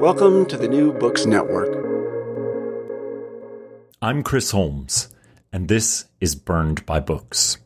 Welcome 0.00 0.44
to 0.46 0.58
the 0.58 0.68
New 0.68 0.92
Books 0.92 1.24
Network. 1.24 1.70
I'm 4.02 4.22
Chris 4.22 4.50
Holmes, 4.50 5.08
and 5.50 5.68
this 5.68 6.04
is 6.20 6.34
Burned 6.34 6.84
by 6.84 7.00
Books. 7.00 7.56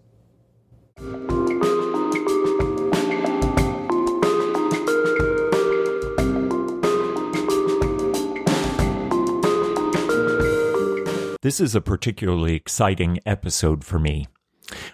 This 11.43 11.61
is 11.61 11.75
a 11.75 11.81
particularly 11.81 12.55
exciting 12.55 13.19
episode 13.27 13.85
for 13.85 13.99
me. 13.99 14.29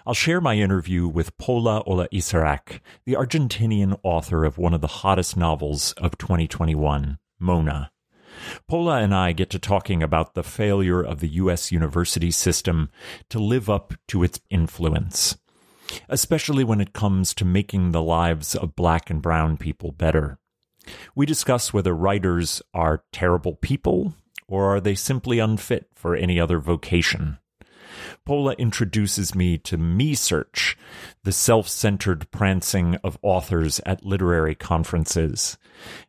I'll 0.07 0.13
share 0.13 0.41
my 0.41 0.55
interview 0.55 1.07
with 1.07 1.37
Pola 1.37 1.83
Oloixarac, 1.85 2.79
the 3.05 3.13
Argentinian 3.13 3.99
author 4.01 4.43
of 4.43 4.57
one 4.57 4.73
of 4.73 4.81
the 4.81 4.87
hottest 4.87 5.37
novels 5.37 5.93
of 5.93 6.17
2021, 6.17 7.19
Mona. 7.39 7.91
Pola 8.67 8.97
and 9.01 9.13
I 9.13 9.31
get 9.31 9.49
to 9.51 9.59
talking 9.59 10.03
about 10.03 10.33
the 10.33 10.43
failure 10.43 11.01
of 11.01 11.19
the 11.19 11.27
U.S. 11.29 11.71
university 11.71 12.31
system 12.31 12.89
to 13.29 13.39
live 13.39 13.69
up 13.69 13.93
to 14.09 14.23
its 14.23 14.39
influence, 14.49 15.37
especially 16.09 16.63
when 16.63 16.81
it 16.81 16.93
comes 16.93 17.33
to 17.35 17.45
making 17.45 17.91
the 17.91 18.01
lives 18.01 18.55
of 18.55 18.75
black 18.75 19.09
and 19.09 19.21
brown 19.21 19.57
people 19.57 19.91
better. 19.91 20.37
We 21.15 21.25
discuss 21.25 21.73
whether 21.73 21.95
writers 21.95 22.61
are 22.73 23.03
terrible 23.11 23.55
people 23.55 24.13
or 24.47 24.75
are 24.75 24.79
they 24.79 24.95
simply 24.95 25.39
unfit 25.39 25.89
for 25.95 26.15
any 26.15 26.39
other 26.39 26.59
vocation. 26.59 27.39
Pola 28.27 28.55
introduces 28.57 29.33
me 29.33 29.57
to 29.59 29.77
Me 29.77 30.13
Search, 30.13 30.77
the 31.23 31.31
self 31.31 31.69
centered 31.69 32.29
prancing 32.29 32.95
of 32.95 33.17
authors 33.21 33.79
at 33.85 34.03
literary 34.03 34.53
conferences, 34.53 35.57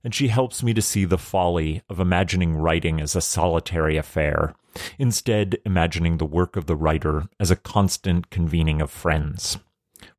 and 0.03 0.13
she 0.13 0.27
helps 0.27 0.61
me 0.61 0.75
to 0.75 0.83
see 0.83 1.05
the 1.05 1.17
folly 1.17 1.83
of 1.89 2.01
imagining 2.01 2.57
writing 2.57 3.01
as 3.01 3.15
a 3.15 3.21
solitary 3.21 3.97
affair, 3.97 4.57
instead, 4.99 5.59
imagining 5.65 6.17
the 6.17 6.27
work 6.27 6.57
of 6.57 6.67
the 6.67 6.75
writer 6.75 7.29
as 7.39 7.53
a 7.53 7.57
constant 7.57 8.31
convening 8.31 8.83
of 8.83 8.91
friends. 8.91 9.59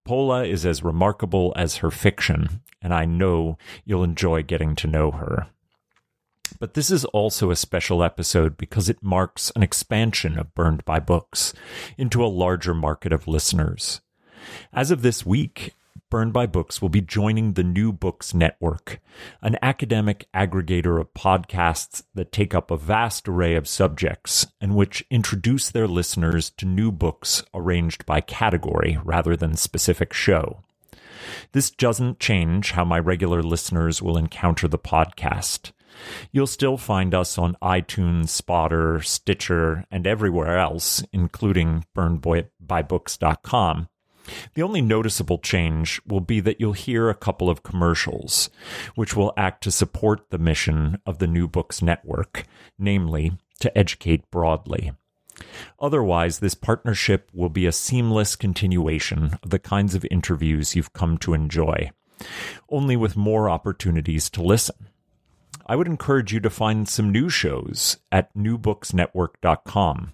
Pola 0.05 0.45
is 0.45 0.65
as 0.65 0.81
remarkable 0.81 1.51
as 1.57 1.75
her 1.83 1.91
fiction, 1.91 2.61
and 2.81 2.93
I 2.93 3.03
know 3.03 3.57
you'll 3.83 4.05
enjoy 4.05 4.41
getting 4.43 4.73
to 4.75 4.87
know 4.87 5.11
her. 5.11 5.47
But 6.59 6.73
this 6.73 6.89
is 6.89 7.05
also 7.05 7.51
a 7.51 7.55
special 7.55 8.03
episode 8.03 8.57
because 8.57 8.89
it 8.89 9.03
marks 9.03 9.51
an 9.55 9.63
expansion 9.63 10.37
of 10.37 10.55
Burned 10.55 10.85
by 10.85 10.99
Books 10.99 11.53
into 11.97 12.23
a 12.23 12.27
larger 12.27 12.73
market 12.73 13.13
of 13.13 13.27
listeners. 13.27 14.01
As 14.73 14.91
of 14.91 15.01
this 15.01 15.25
week, 15.25 15.75
Burned 16.09 16.33
by 16.33 16.47
Books 16.47 16.81
will 16.81 16.89
be 16.89 17.01
joining 17.01 17.53
the 17.53 17.63
New 17.63 17.93
Books 17.93 18.33
Network, 18.33 18.99
an 19.43 19.57
academic 19.61 20.27
aggregator 20.33 20.99
of 20.99 21.13
podcasts 21.13 22.01
that 22.15 22.31
take 22.31 22.55
up 22.55 22.71
a 22.71 22.77
vast 22.77 23.27
array 23.29 23.53
of 23.55 23.67
subjects 23.67 24.47
and 24.59 24.75
which 24.75 25.05
introduce 25.11 25.69
their 25.69 25.87
listeners 25.87 26.49
to 26.51 26.65
new 26.65 26.91
books 26.91 27.43
arranged 27.53 28.07
by 28.07 28.21
category 28.21 28.97
rather 29.03 29.35
than 29.35 29.55
specific 29.55 30.11
show. 30.11 30.63
This 31.51 31.69
doesn't 31.69 32.19
change 32.19 32.71
how 32.71 32.85
my 32.85 32.97
regular 32.97 33.43
listeners 33.43 34.01
will 34.01 34.17
encounter 34.17 34.67
the 34.67 34.79
podcast. 34.79 35.71
You'll 36.31 36.47
still 36.47 36.77
find 36.77 37.13
us 37.13 37.37
on 37.37 37.57
iTunes, 37.61 38.41
Spotify, 38.41 39.05
Stitcher, 39.05 39.85
and 39.91 40.05
everywhere 40.07 40.57
else, 40.57 41.03
including 41.11 41.85
burnedbybooks.com. 41.95 43.89
The 44.53 44.61
only 44.61 44.81
noticeable 44.81 45.39
change 45.39 46.01
will 46.05 46.19
be 46.19 46.39
that 46.41 46.59
you'll 46.59 46.73
hear 46.73 47.09
a 47.09 47.15
couple 47.15 47.49
of 47.49 47.63
commercials, 47.63 48.49
which 48.95 49.15
will 49.15 49.33
act 49.37 49.63
to 49.63 49.71
support 49.71 50.29
the 50.29 50.37
mission 50.37 50.99
of 51.05 51.19
the 51.19 51.27
New 51.27 51.47
Books 51.47 51.81
Network, 51.81 52.45
namely, 52.77 53.31
to 53.59 53.75
educate 53.77 54.29
broadly. 54.29 54.91
Otherwise, 55.79 56.39
this 56.39 56.53
partnership 56.53 57.29
will 57.33 57.49
be 57.49 57.65
a 57.65 57.71
seamless 57.71 58.35
continuation 58.35 59.37
of 59.41 59.49
the 59.49 59.59
kinds 59.59 59.95
of 59.95 60.05
interviews 60.11 60.75
you've 60.75 60.93
come 60.93 61.17
to 61.19 61.33
enjoy, 61.33 61.89
only 62.69 62.97
with 62.97 63.15
more 63.15 63.49
opportunities 63.49 64.29
to 64.29 64.41
listen. 64.41 64.88
I 65.69 65.75
would 65.75 65.85
encourage 65.85 66.33
you 66.33 66.39
to 66.39 66.49
find 66.49 66.89
some 66.89 67.11
new 67.11 67.29
shows 67.29 67.97
at 68.11 68.33
newbooksnetwork.com. 68.33 70.13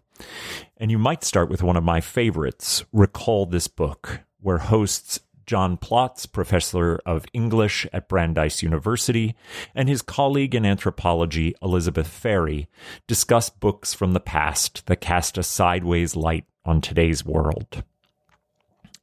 And 0.75 0.91
you 0.91 0.99
might 0.99 1.23
start 1.23 1.49
with 1.49 1.63
one 1.63 1.77
of 1.77 1.83
my 1.83 2.01
favorites, 2.01 2.83
Recall 2.91 3.45
This 3.45 3.69
Book, 3.69 4.19
where 4.41 4.57
hosts 4.57 5.21
John 5.45 5.77
Plotz, 5.77 6.29
professor 6.29 6.99
of 7.05 7.23
English 7.31 7.88
at 7.93 8.09
Brandeis 8.09 8.63
University, 8.63 9.33
and 9.73 9.88
his 9.88 10.01
colleague 10.01 10.55
in 10.55 10.66
anthropology, 10.66 11.55
Elizabeth 11.61 12.07
Ferry, 12.07 12.67
discuss 13.07 13.49
books 13.49 13.93
from 13.93 14.11
the 14.11 14.19
past 14.19 14.85
that 14.87 14.97
cast 14.97 15.37
a 15.37 15.43
sideways 15.43 16.17
light 16.17 16.43
on 16.66 16.81
today's 16.81 17.23
world. 17.23 17.85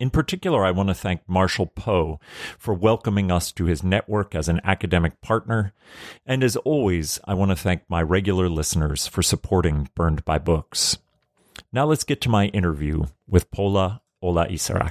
In 0.02 0.10
particular, 0.10 0.64
I 0.64 0.72
want 0.72 0.88
to 0.88 0.96
thank 0.96 1.20
Marshall 1.28 1.66
Poe 1.66 2.18
for 2.58 2.74
welcoming 2.74 3.30
us 3.30 3.52
to 3.52 3.66
his 3.66 3.84
network 3.84 4.34
as 4.34 4.48
an 4.48 4.60
academic 4.64 5.20
partner. 5.20 5.72
And 6.26 6.42
as 6.42 6.56
always, 6.56 7.20
I 7.24 7.34
want 7.34 7.52
to 7.52 7.56
thank 7.56 7.88
my 7.88 8.02
regular 8.02 8.48
listeners 8.48 9.06
for 9.06 9.22
supporting 9.22 9.90
Burned 9.94 10.24
by 10.24 10.38
Books. 10.38 10.98
Now 11.72 11.84
let's 11.84 12.02
get 12.02 12.20
to 12.22 12.28
my 12.28 12.46
interview 12.46 13.04
with 13.28 13.52
Pola 13.52 14.02
Oloixarac. 14.20 14.90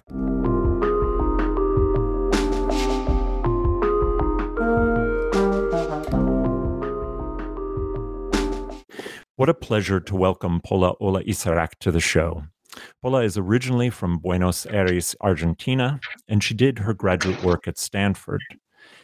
What 9.35 9.49
a 9.49 9.53
pleasure 9.53 9.99
to 9.99 10.15
welcome 10.15 10.61
Pola 10.61 10.95
Oloixarac 11.01 11.71
to 11.81 11.91
the 11.91 11.99
show. 11.99 12.45
Pola 13.01 13.23
is 13.23 13.37
originally 13.37 13.89
from 13.89 14.17
Buenos 14.17 14.65
Aires, 14.65 15.15
Argentina, 15.21 15.99
and 16.27 16.43
she 16.43 16.53
did 16.53 16.79
her 16.79 16.93
graduate 16.93 17.43
work 17.43 17.67
at 17.67 17.77
Stanford. 17.77 18.41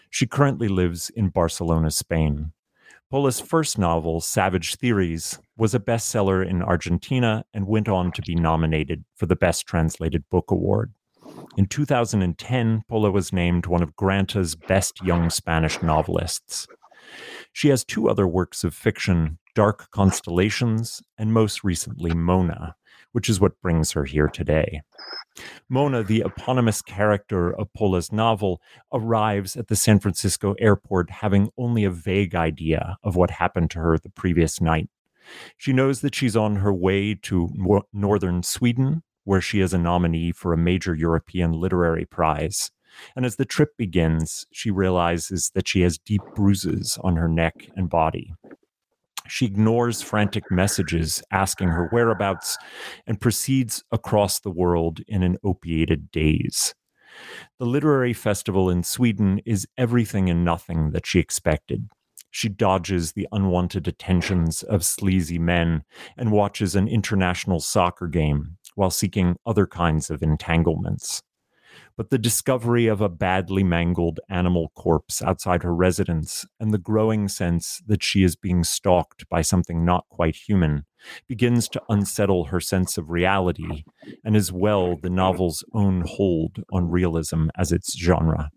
She 0.09 0.25
currently 0.25 0.67
lives 0.67 1.09
in 1.09 1.29
Barcelona, 1.29 1.91
Spain. 1.91 2.53
Pola's 3.09 3.39
first 3.39 3.77
novel, 3.77 4.19
Savage 4.19 4.75
Theories, 4.75 5.39
was 5.57 5.73
a 5.73 5.79
bestseller 5.79 6.45
in 6.45 6.61
Argentina 6.61 7.45
and 7.53 7.67
went 7.67 7.87
on 7.87 8.11
to 8.11 8.21
be 8.21 8.35
nominated 8.35 9.05
for 9.15 9.25
the 9.25 9.35
Best 9.35 9.65
Translated 9.65 10.23
Book 10.29 10.51
Award. 10.51 10.93
In 11.57 11.65
2010, 11.67 12.83
Pola 12.89 13.11
was 13.11 13.33
named 13.33 13.65
one 13.65 13.81
of 13.81 13.95
Granta's 13.95 14.55
best 14.55 15.01
young 15.03 15.29
Spanish 15.29 15.81
novelists. 15.81 16.67
She 17.53 17.69
has 17.69 17.83
two 17.83 18.09
other 18.09 18.27
works 18.27 18.63
of 18.63 18.73
fiction 18.73 19.39
Dark 19.55 19.89
Constellations 19.91 21.01
and 21.17 21.33
most 21.33 21.63
recently 21.63 22.13
Mona, 22.13 22.75
which 23.17 23.29
is 23.29 23.39
what 23.39 23.59
brings 23.63 23.93
her 23.93 24.05
here 24.05 24.27
today. 24.27 24.79
Mona, 25.67 26.03
the 26.03 26.21
eponymous 26.23 26.83
character 26.83 27.51
of 27.51 27.73
Pola's 27.73 28.11
novel, 28.11 28.61
arrives 28.93 29.57
at 29.57 29.69
the 29.69 29.75
San 29.75 29.99
Francisco 29.99 30.53
airport 30.59 31.09
having 31.09 31.49
only 31.57 31.83
a 31.83 31.89
vague 31.89 32.35
idea 32.35 32.95
of 33.03 33.15
what 33.15 33.31
happened 33.31 33.71
to 33.71 33.79
her 33.79 33.97
the 33.97 34.11
previous 34.11 34.61
night. 34.61 34.87
She 35.57 35.73
knows 35.73 36.01
that 36.01 36.13
she's 36.13 36.37
on 36.37 36.57
her 36.57 36.71
way 36.71 37.15
to 37.23 37.49
northern 37.91 38.43
Sweden, 38.43 39.01
where 39.23 39.41
she 39.41 39.61
is 39.61 39.73
a 39.73 39.79
nominee 39.79 40.31
for 40.31 40.53
a 40.53 40.57
major 40.57 40.93
European 40.93 41.53
literary 41.53 42.05
prize. 42.05 42.69
And 43.15 43.25
as 43.25 43.37
the 43.37 43.45
trip 43.45 43.75
begins, 43.77 44.45
she 44.51 44.69
realizes 44.69 45.49
that 45.55 45.67
she 45.67 45.81
has 45.81 45.97
deep 45.97 46.21
bruises 46.35 46.99
on 47.03 47.15
her 47.15 47.27
neck 47.27 47.67
and 47.75 47.89
body. 47.89 48.35
She 49.27 49.45
ignores 49.45 50.01
frantic 50.01 50.43
messages 50.49 51.21
asking 51.31 51.69
her 51.69 51.89
whereabouts 51.91 52.57
and 53.05 53.19
proceeds 53.19 53.83
across 53.91 54.39
the 54.39 54.51
world 54.51 54.99
in 55.07 55.23
an 55.23 55.37
opiated 55.43 56.11
daze. 56.11 56.73
The 57.59 57.65
literary 57.65 58.13
festival 58.13 58.69
in 58.69 58.83
Sweden 58.83 59.41
is 59.45 59.67
everything 59.77 60.29
and 60.29 60.45
nothing 60.45 60.91
that 60.91 61.05
she 61.05 61.19
expected. 61.19 61.89
She 62.29 62.49
dodges 62.49 63.13
the 63.13 63.27
unwanted 63.31 63.87
attentions 63.87 64.61
of 64.63 64.85
sleazy 64.85 65.39
men 65.39 65.83
and 66.17 66.31
watches 66.31 66.75
an 66.75 66.87
international 66.87 67.59
soccer 67.59 68.07
game 68.07 68.57
while 68.75 68.91
seeking 68.91 69.37
other 69.45 69.65
kinds 69.65 70.09
of 70.09 70.21
entanglements 70.21 71.23
but 71.97 72.11
the 72.11 72.17
discovery 72.17 72.87
of 72.87 73.01
a 73.01 73.09
badly 73.09 73.63
mangled 73.63 74.19
animal 74.29 74.71
corpse 74.75 75.21
outside 75.21 75.63
her 75.63 75.73
residence 75.73 76.45
and 76.59 76.73
the 76.73 76.77
growing 76.77 77.27
sense 77.27 77.81
that 77.87 78.03
she 78.03 78.23
is 78.23 78.35
being 78.35 78.63
stalked 78.63 79.27
by 79.29 79.41
something 79.41 79.83
not 79.83 80.05
quite 80.09 80.35
human 80.35 80.85
begins 81.27 81.67
to 81.67 81.81
unsettle 81.89 82.45
her 82.45 82.59
sense 82.59 82.97
of 82.97 83.09
reality 83.09 83.83
and 84.23 84.35
as 84.35 84.51
well 84.51 84.95
the 85.01 85.09
novel's 85.09 85.63
own 85.73 86.03
hold 86.05 86.63
on 86.71 86.89
realism 86.89 87.47
as 87.57 87.71
its 87.71 87.97
genre. 87.97 88.51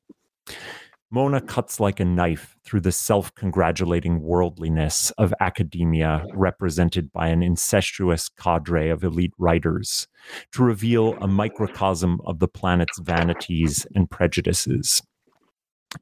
Mona 1.12 1.40
cuts 1.40 1.80
like 1.80 1.98
a 1.98 2.04
knife 2.04 2.56
through 2.64 2.82
the 2.82 2.92
self 2.92 3.34
congratulating 3.34 4.22
worldliness 4.22 5.10
of 5.18 5.34
academia, 5.40 6.24
represented 6.34 7.10
by 7.12 7.26
an 7.28 7.42
incestuous 7.42 8.28
cadre 8.28 8.90
of 8.90 9.02
elite 9.02 9.32
writers, 9.36 10.06
to 10.52 10.62
reveal 10.62 11.14
a 11.14 11.26
microcosm 11.26 12.20
of 12.26 12.38
the 12.38 12.46
planet's 12.46 13.00
vanities 13.00 13.88
and 13.92 14.08
prejudices. 14.08 15.02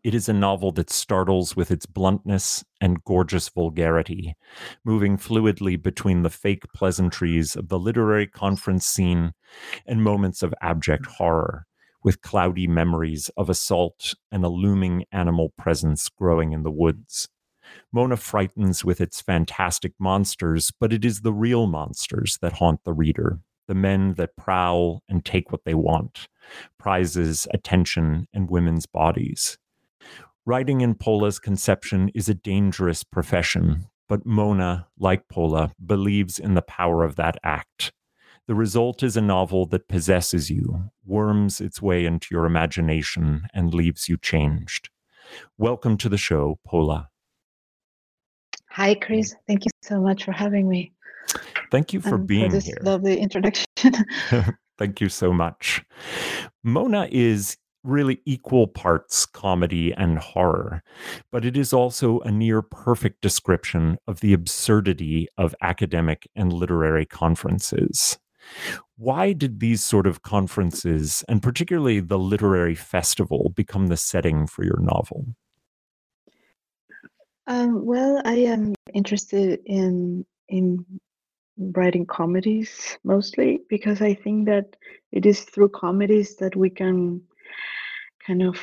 It 0.05 0.15
is 0.15 0.29
a 0.29 0.35
novel 0.35 0.73
that 0.73 0.91
startles 0.91 1.57
with 1.57 1.71
its 1.71 1.87
bluntness 1.87 2.63
and 2.79 3.03
gorgeous 3.05 3.49
vulgarity, 3.49 4.37
moving 4.85 5.17
fluidly 5.17 5.83
between 5.83 6.23
the 6.23 6.29
fake 6.29 6.65
pleasantries 6.75 7.57
of 7.57 7.71
the 7.71 7.79
literary 7.79 8.27
conference 8.27 8.85
scene 8.85 9.33
and 9.87 10.05
moments 10.05 10.43
of 10.43 10.53
abject 10.61 11.07
horror 11.07 11.65
with 12.03 12.23
cloudy 12.23 12.67
memories 12.67 13.31
of 13.37 13.51
assault 13.51 14.15
and 14.31 14.45
a 14.45 14.49
looming 14.49 15.05
animal 15.13 15.53
presence 15.59 16.09
growing 16.09 16.53
in 16.53 16.63
the 16.63 16.71
woods. 16.71 17.29
Mona 17.93 18.17
frightens 18.17 18.85
with 18.85 19.01
its 19.01 19.21
fantastic 19.21 19.93
monsters, 19.99 20.73
but 20.81 20.93
it 20.93 21.05
is 21.05 21.21
the 21.21 21.33
real 21.33 21.67
monsters 21.67 22.39
that 22.41 22.55
haunt 22.55 22.81
the 22.85 22.93
reader, 22.93 23.41
the 23.67 23.75
men 23.75 24.15
that 24.15 24.37
prowl 24.37 25.03
and 25.09 25.25
take 25.25 25.53
what 25.53 25.65
they 25.65 25.75
want 25.75 26.29
prizes, 26.79 27.47
attention, 27.53 28.27
and 28.33 28.51
women's 28.51 28.87
bodies. 28.87 29.59
Writing 30.47 30.81
in 30.81 30.95
Pola's 30.95 31.39
conception 31.39 32.11
is 32.15 32.29
a 32.29 32.35
dangerous 32.35 33.05
profession, 33.05 33.87
but 34.09 34.25
Mona, 34.25 34.87
like 34.99 35.29
Pola, 35.29 35.73
believes 35.85 36.39
in 36.39 36.55
the 36.55 36.63
power 36.63 37.05
of 37.05 37.17
that 37.17 37.37
act 37.45 37.93
the 38.49 38.55
result 38.55 39.03
is 39.03 39.15
a 39.15 39.21
novel 39.21 39.67
that 39.67 39.89
possesses 39.89 40.49
you, 40.49 40.91
worms 41.05 41.61
its 41.61 41.83
way 41.83 42.07
into 42.07 42.29
your 42.31 42.47
imagination, 42.47 43.43
and 43.53 43.75
leaves 43.75 44.09
you 44.09 44.17
changed. 44.17 44.89
Welcome 45.59 45.99
to 45.99 46.09
the 46.09 46.17
show, 46.17 46.59
Pola. 46.67 47.11
Hi, 48.71 48.95
Chris. 48.95 49.35
Thank 49.47 49.67
you 49.67 49.71
so 49.83 50.01
much 50.01 50.25
for 50.25 50.33
having 50.33 50.67
me. 50.67 50.93
Thank 51.71 51.93
you 51.93 52.01
for 52.01 52.15
and 52.15 52.27
being 52.27 52.49
for 52.49 52.57
this 52.57 52.65
here. 52.65 52.79
Lovely 52.81 53.21
introduction. 53.21 53.67
Thank 54.79 55.03
you 55.03 55.11
so 55.11 55.31
much. 55.31 55.85
Mona 56.65 57.07
is 57.13 57.59
really 57.85 58.23
equal 58.25 58.67
parts 58.67 59.27
comedy 59.27 59.93
and 59.93 60.19
horror, 60.19 60.83
but 61.31 61.45
it 61.45 61.55
is 61.55 61.75
also 61.75 62.21
a 62.21 62.31
near 62.31 62.63
perfect 62.63 63.21
description 63.21 63.99
of 64.07 64.21
the 64.21 64.33
absurdity 64.33 65.29
of 65.37 65.55
academic 65.61 66.27
and 66.35 66.51
literary 66.51 67.05
conferences. 67.05 68.19
Why 68.97 69.33
did 69.33 69.61
these 69.61 69.83
sort 69.83 70.07
of 70.07 70.23
conferences, 70.23 71.25
and 71.29 71.43
particularly 71.43 72.01
the 72.01 72.19
literary 72.19 72.75
festival, 72.75 73.53
become 73.55 73.87
the 73.87 73.97
setting 73.97 74.47
for 74.47 74.65
your 74.65 74.81
novel? 74.81 75.27
Um, 77.47 77.87
well, 77.87 78.21
I 78.25 78.35
am 78.35 78.75
interested 78.93 79.61
in 79.65 80.27
in 80.49 80.85
writing 81.59 82.07
comedies 82.07 82.99
mostly 83.05 83.61
because 83.69 84.01
I 84.01 84.15
think 84.15 84.47
that 84.47 84.77
it 85.13 85.27
is 85.27 85.41
through 85.41 85.71
comedies 85.71 86.37
that 86.37 86.55
we 86.55 86.71
can 86.71 87.21
kind 88.25 88.43
of 88.43 88.57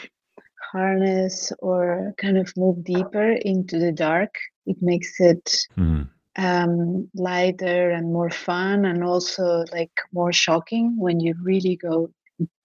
harness 0.72 1.52
or 1.60 2.14
kind 2.18 2.38
of 2.38 2.56
move 2.56 2.84
deeper 2.84 3.32
into 3.32 3.80
the 3.80 3.92
dark. 3.92 4.36
It 4.66 4.78
makes 4.82 5.20
it 5.20 5.68
mm 5.78 6.10
um, 6.38 7.10
lighter 7.16 7.92
and 7.92 8.12
more 8.12 8.30
fun, 8.30 8.86
and 8.86 9.04
also 9.04 9.64
like 9.72 9.92
more 10.14 10.34
shocking 10.34 10.96
when 10.98 11.20
you 11.20 11.36
really 11.42 11.76
go 11.76 12.10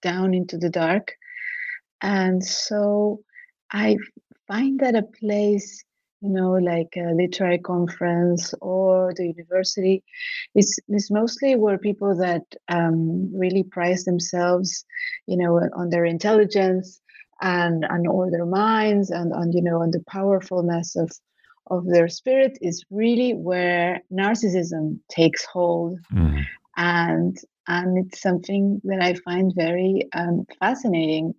down 0.01 0.33
into 0.33 0.57
the 0.57 0.69
dark. 0.69 1.13
And 2.01 2.43
so 2.43 3.21
I 3.71 3.97
find 4.47 4.79
that 4.79 4.95
a 4.95 5.03
place, 5.03 5.83
you 6.21 6.29
know, 6.29 6.51
like 6.53 6.93
a 6.97 7.13
literary 7.13 7.59
conference 7.59 8.53
or 8.61 9.13
the 9.15 9.27
university, 9.27 10.03
is 10.55 10.77
is 10.89 11.09
mostly 11.11 11.55
where 11.55 11.77
people 11.77 12.15
that 12.17 12.43
um, 12.67 13.31
really 13.33 13.63
prize 13.63 14.03
themselves, 14.03 14.83
you 15.27 15.37
know, 15.37 15.59
on 15.75 15.89
their 15.89 16.05
intelligence 16.05 16.99
and 17.41 17.85
and 17.89 18.07
all 18.07 18.29
their 18.29 18.45
minds 18.45 19.09
and 19.09 19.33
on 19.33 19.51
you 19.51 19.61
know 19.61 19.81
on 19.81 19.91
the 19.91 20.03
powerfulness 20.07 20.95
of 20.95 21.11
of 21.67 21.85
their 21.85 22.09
spirit 22.09 22.57
is 22.61 22.83
really 22.89 23.33
where 23.33 24.01
narcissism 24.11 24.99
takes 25.09 25.45
hold. 25.45 25.99
Mm. 26.13 26.43
and 26.77 27.37
and 27.67 27.97
it's 27.97 28.21
something 28.21 28.81
that 28.85 29.01
i 29.01 29.13
find 29.25 29.53
very 29.55 30.07
um, 30.15 30.45
fascinating 30.59 31.33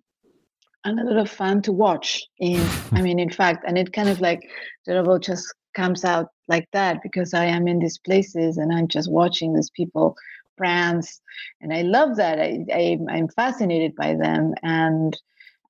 and 0.85 0.99
a 0.99 1.03
lot 1.03 1.17
of 1.17 1.29
fun 1.29 1.61
to 1.61 1.71
watch 1.71 2.23
in 2.39 2.63
i 2.91 3.01
mean 3.01 3.19
in 3.19 3.29
fact 3.29 3.65
and 3.67 3.77
it 3.77 3.93
kind 3.93 4.09
of 4.09 4.21
like 4.21 4.41
the 4.85 4.93
novel 4.93 5.17
just 5.17 5.53
comes 5.75 6.05
out 6.05 6.27
like 6.47 6.67
that 6.71 7.01
because 7.01 7.33
i 7.33 7.45
am 7.45 7.67
in 7.67 7.79
these 7.79 7.97
places 7.97 8.57
and 8.57 8.71
i'm 8.71 8.87
just 8.87 9.11
watching 9.11 9.53
these 9.53 9.71
people 9.71 10.15
prance. 10.57 11.21
And 11.61 11.73
i 11.73 11.81
love 11.81 12.17
that. 12.17 12.39
I, 12.39 12.65
I 12.73 12.97
i'm 13.09 13.27
fascinated 13.29 13.95
by 13.95 14.15
them. 14.15 14.53
And 14.63 15.19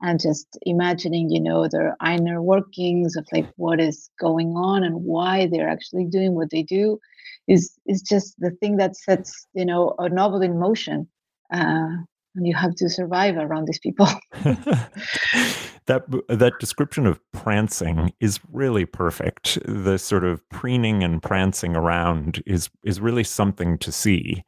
and 0.04 0.20
just 0.20 0.60
imagining, 0.64 1.32
you 1.32 1.40
know, 1.40 1.68
their 1.68 1.96
inner 2.06 2.42
workings 2.42 3.16
of 3.16 3.26
like 3.32 3.48
what 3.56 3.80
is 3.80 4.10
going 4.20 4.50
on 4.50 4.84
and 4.84 4.96
why 4.96 5.48
they're 5.48 5.70
actually 5.70 6.06
doing 6.06 6.36
what 6.36 6.50
they 6.52 6.62
do 6.62 7.00
is 7.48 7.72
is 7.88 8.02
just 8.02 8.36
the 8.38 8.52
thing 8.52 8.78
that 8.78 8.96
sets, 8.96 9.48
you 9.54 9.66
know, 9.66 9.96
a 9.98 10.10
novel 10.10 10.42
in 10.42 10.60
motion. 10.60 11.08
Uh, 11.52 11.96
and 12.36 12.48
you 12.48 12.56
have 12.56 12.76
to 12.76 12.90
survive 12.90 13.38
around 13.38 13.66
these 13.66 13.80
people. 13.80 14.08
that 15.86 16.04
that 16.30 16.60
description 16.60 17.06
of 17.06 17.20
prancing 17.32 18.14
is 18.20 18.40
really 18.52 18.86
perfect. 18.86 19.58
The 19.66 19.98
sort 19.98 20.24
of 20.24 20.48
preening 20.50 21.04
and 21.04 21.22
prancing 21.22 21.76
around 21.76 22.42
is 22.46 22.70
is 22.84 23.00
really 23.00 23.24
something 23.24 23.78
to 23.80 23.92
see. 23.92 24.44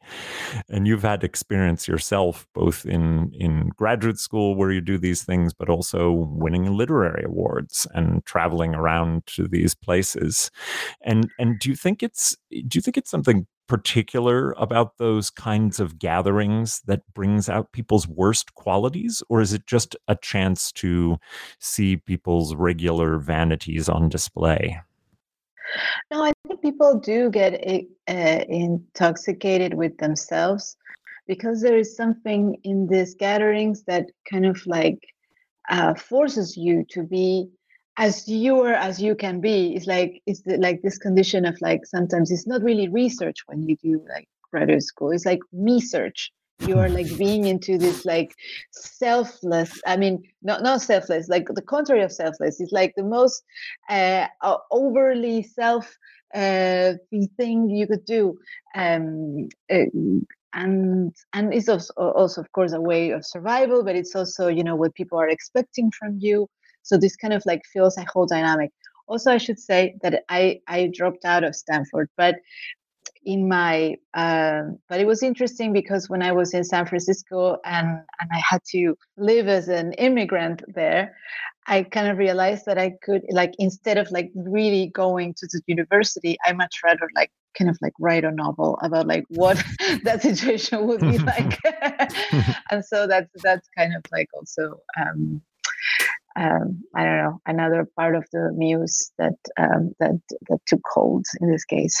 And 0.68 0.86
you've 0.86 1.02
had 1.02 1.24
experience 1.24 1.86
yourself 1.88 2.46
both 2.54 2.86
in 2.86 3.32
in 3.38 3.70
graduate 3.76 4.18
school 4.18 4.54
where 4.54 4.70
you 4.70 4.80
do 4.80 4.98
these 4.98 5.22
things 5.22 5.52
but 5.52 5.68
also 5.68 6.10
winning 6.10 6.76
literary 6.76 7.24
awards 7.24 7.86
and 7.94 8.24
traveling 8.24 8.74
around 8.74 9.26
to 9.26 9.48
these 9.48 9.74
places. 9.74 10.50
And 11.02 11.30
and 11.38 11.58
do 11.58 11.68
you 11.70 11.76
think 11.76 12.02
it's 12.02 12.36
do 12.50 12.76
you 12.76 12.80
think 12.80 12.96
it's 12.96 13.10
something 13.10 13.46
particular 13.66 14.52
about 14.58 14.98
those 14.98 15.30
kinds 15.30 15.80
of 15.80 15.98
gatherings 15.98 16.82
that 16.86 17.02
brings 17.14 17.48
out 17.48 17.72
people's 17.72 18.06
worst 18.06 18.54
qualities 18.54 19.22
or 19.28 19.40
is 19.40 19.52
it 19.52 19.66
just 19.66 19.96
a 20.08 20.16
chance 20.16 20.70
to 20.72 21.16
see 21.58 21.96
people's 21.96 22.54
regular 22.54 23.18
vanities 23.18 23.88
on 23.88 24.08
display? 24.08 24.80
No 26.10 26.22
i 26.22 26.32
think 26.46 26.62
people 26.62 26.98
do 26.98 27.28
get 27.30 27.54
uh, 28.08 28.44
intoxicated 28.48 29.74
with 29.74 29.96
themselves 29.98 30.76
because 31.26 31.60
there 31.60 31.76
is 31.76 31.96
something 31.96 32.56
in 32.62 32.86
these 32.86 33.14
gatherings 33.14 33.82
that 33.84 34.06
kind 34.30 34.46
of 34.46 34.64
like 34.66 35.00
uh, 35.68 35.94
forces 35.94 36.56
you 36.56 36.84
to 36.90 37.02
be 37.02 37.48
as 37.98 38.24
pure 38.24 38.72
as 38.72 39.00
you 39.00 39.14
can 39.14 39.40
be. 39.40 39.74
It's 39.74 39.86
like 39.86 40.22
it's 40.26 40.42
the, 40.42 40.58
like 40.58 40.82
this 40.82 40.98
condition 40.98 41.44
of 41.44 41.56
like 41.60 41.84
sometimes 41.86 42.30
it's 42.30 42.46
not 42.46 42.62
really 42.62 42.88
research 42.88 43.38
when 43.46 43.62
you 43.62 43.76
do 43.76 44.04
like 44.08 44.28
graduate 44.50 44.82
school. 44.82 45.10
It's 45.10 45.26
like 45.26 45.40
me 45.52 45.80
search 45.80 46.32
you 46.60 46.78
are 46.78 46.88
like 46.88 47.16
being 47.18 47.46
into 47.46 47.78
this 47.78 48.04
like 48.04 48.34
selfless 48.70 49.80
i 49.86 49.96
mean 49.96 50.22
not 50.42 50.62
not 50.62 50.80
selfless 50.80 51.28
like 51.28 51.46
the 51.54 51.62
contrary 51.62 52.02
of 52.02 52.12
selfless 52.12 52.60
it's 52.60 52.72
like 52.72 52.92
the 52.96 53.02
most 53.02 53.42
uh, 53.90 54.26
overly 54.70 55.42
self 55.42 55.96
uh, 56.34 56.94
thing 57.36 57.68
you 57.68 57.86
could 57.86 58.04
do 58.04 58.38
um, 58.74 59.48
uh, 59.70 59.84
and 60.54 61.14
and 61.34 61.54
it's 61.54 61.68
also, 61.68 61.92
also 61.96 62.40
of 62.40 62.50
course 62.52 62.72
a 62.72 62.80
way 62.80 63.10
of 63.10 63.24
survival 63.24 63.84
but 63.84 63.94
it's 63.94 64.16
also 64.16 64.48
you 64.48 64.64
know 64.64 64.74
what 64.74 64.94
people 64.94 65.18
are 65.18 65.28
expecting 65.28 65.90
from 65.92 66.16
you 66.18 66.48
so 66.82 66.96
this 66.96 67.16
kind 67.16 67.34
of 67.34 67.42
like 67.46 67.62
feels 67.72 67.98
a 67.98 68.04
whole 68.12 68.26
dynamic. 68.26 68.70
Also 69.08 69.30
i 69.30 69.38
should 69.38 69.58
say 69.58 69.94
that 70.02 70.24
i 70.28 70.60
i 70.66 70.90
dropped 70.92 71.24
out 71.24 71.44
of 71.44 71.54
stanford 71.54 72.08
but 72.16 72.36
in 73.26 73.48
my 73.48 73.96
um, 74.14 74.78
but 74.88 75.00
it 75.00 75.06
was 75.06 75.22
interesting 75.22 75.72
because 75.72 76.08
when 76.08 76.22
i 76.22 76.32
was 76.32 76.54
in 76.54 76.64
san 76.64 76.86
francisco 76.86 77.58
and 77.64 77.88
and 78.20 78.30
i 78.32 78.40
had 78.48 78.62
to 78.64 78.96
live 79.16 79.48
as 79.48 79.68
an 79.68 79.92
immigrant 79.94 80.62
there 80.68 81.14
i 81.66 81.82
kind 81.82 82.08
of 82.08 82.16
realized 82.16 82.64
that 82.64 82.78
i 82.78 82.90
could 83.02 83.22
like 83.30 83.52
instead 83.58 83.98
of 83.98 84.10
like 84.10 84.30
really 84.34 84.86
going 84.94 85.34
to 85.34 85.46
the 85.52 85.60
university 85.66 86.36
i 86.46 86.52
much 86.52 86.80
rather 86.84 87.08
like 87.14 87.30
kind 87.58 87.68
of 87.68 87.76
like 87.82 87.92
write 87.98 88.24
a 88.24 88.30
novel 88.30 88.78
about 88.82 89.06
like 89.06 89.24
what 89.28 89.56
that 90.04 90.22
situation 90.22 90.86
would 90.86 91.00
be 91.00 91.18
like 91.32 91.58
and 92.70 92.84
so 92.84 93.06
that's 93.06 93.30
that's 93.42 93.68
kind 93.76 93.94
of 93.94 94.02
like 94.12 94.28
also 94.34 94.78
um, 95.00 95.42
um, 96.36 96.82
I 96.94 97.04
don't 97.04 97.16
know 97.16 97.40
another 97.46 97.88
part 97.96 98.14
of 98.14 98.24
the 98.32 98.52
muse 98.54 99.10
that 99.18 99.36
um, 99.58 99.92
that 100.00 100.20
that 100.48 100.58
took 100.66 100.82
hold 100.92 101.24
in 101.40 101.50
this 101.50 101.64
case. 101.64 102.00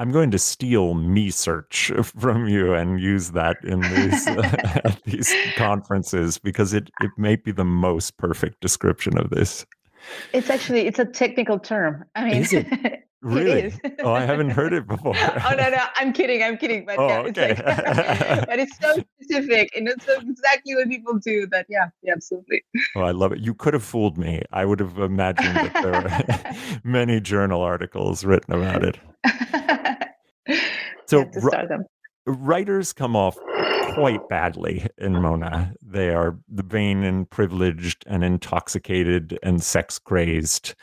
I'm 0.00 0.12
going 0.12 0.30
to 0.30 0.38
steal 0.38 0.94
me 0.94 1.28
search 1.28 1.92
from 2.02 2.48
you 2.48 2.72
and 2.72 2.98
use 2.98 3.32
that 3.32 3.58
in 3.62 3.82
these 3.82 4.26
uh, 4.28 4.94
these 5.04 5.34
conferences 5.56 6.38
because 6.38 6.72
it 6.72 6.90
it 7.02 7.10
may 7.18 7.36
be 7.36 7.52
the 7.52 7.66
most 7.66 8.16
perfect 8.16 8.60
description 8.60 9.18
of 9.18 9.28
this. 9.28 9.66
It's 10.32 10.48
actually 10.48 10.86
it's 10.86 10.98
a 10.98 11.04
technical 11.04 11.58
term. 11.58 12.06
I 12.16 12.24
mean, 12.24 12.34
is 12.36 12.52
it? 12.52 12.66
Really? 13.22 13.74
oh, 14.02 14.14
I 14.14 14.24
haven't 14.24 14.48
heard 14.48 14.72
it 14.72 14.86
before. 14.86 15.12
oh 15.14 15.54
no, 15.54 15.68
no, 15.68 15.82
I'm 15.96 16.10
kidding. 16.10 16.42
I'm 16.42 16.56
kidding. 16.56 16.86
But 16.86 16.98
oh, 16.98 17.06
yeah, 17.06 17.18
okay. 17.18 17.50
it's 17.50 17.60
like, 17.60 18.46
but 18.46 18.58
it's 18.58 18.78
so 18.78 18.94
specific 19.20 19.70
and 19.76 19.86
it's 19.86 20.08
exactly 20.08 20.74
what 20.74 20.88
people 20.88 21.18
do. 21.18 21.46
That 21.48 21.66
yeah, 21.68 21.90
yeah, 22.02 22.14
absolutely. 22.14 22.62
Oh, 22.96 23.02
I 23.02 23.10
love 23.10 23.32
it. 23.32 23.40
You 23.40 23.52
could 23.52 23.74
have 23.74 23.84
fooled 23.84 24.16
me. 24.16 24.40
I 24.52 24.64
would 24.64 24.80
have 24.80 24.96
imagined 24.96 25.54
that 25.54 25.82
there 25.82 25.92
were 25.92 26.80
many 26.82 27.20
journal 27.20 27.60
articles 27.60 28.24
written 28.24 28.54
about 28.54 28.84
it. 28.84 28.98
So 31.10 31.28
writers 32.24 32.92
come 32.92 33.16
off 33.16 33.36
quite 33.94 34.28
badly 34.28 34.86
in 34.96 35.20
Mona. 35.20 35.74
They 35.82 36.10
are 36.10 36.38
vain 36.48 37.02
and 37.02 37.28
privileged 37.28 38.04
and 38.06 38.22
intoxicated 38.22 39.36
and 39.42 39.60
sex 39.60 39.98
crazed. 39.98 40.76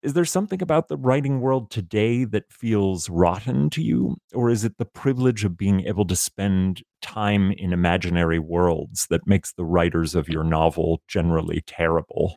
Is 0.00 0.12
there 0.12 0.24
something 0.24 0.62
about 0.62 0.86
the 0.86 0.96
writing 0.96 1.40
world 1.40 1.72
today 1.72 2.22
that 2.26 2.52
feels 2.52 3.10
rotten 3.10 3.68
to 3.70 3.82
you? 3.82 4.18
Or 4.32 4.48
is 4.48 4.64
it 4.64 4.78
the 4.78 4.84
privilege 4.84 5.44
of 5.44 5.56
being 5.56 5.80
able 5.86 6.06
to 6.06 6.14
spend 6.14 6.84
time 7.02 7.50
in 7.50 7.72
imaginary 7.72 8.38
worlds 8.38 9.08
that 9.10 9.26
makes 9.26 9.54
the 9.54 9.64
writers 9.64 10.14
of 10.14 10.28
your 10.28 10.44
novel 10.44 11.02
generally 11.08 11.64
terrible? 11.66 12.36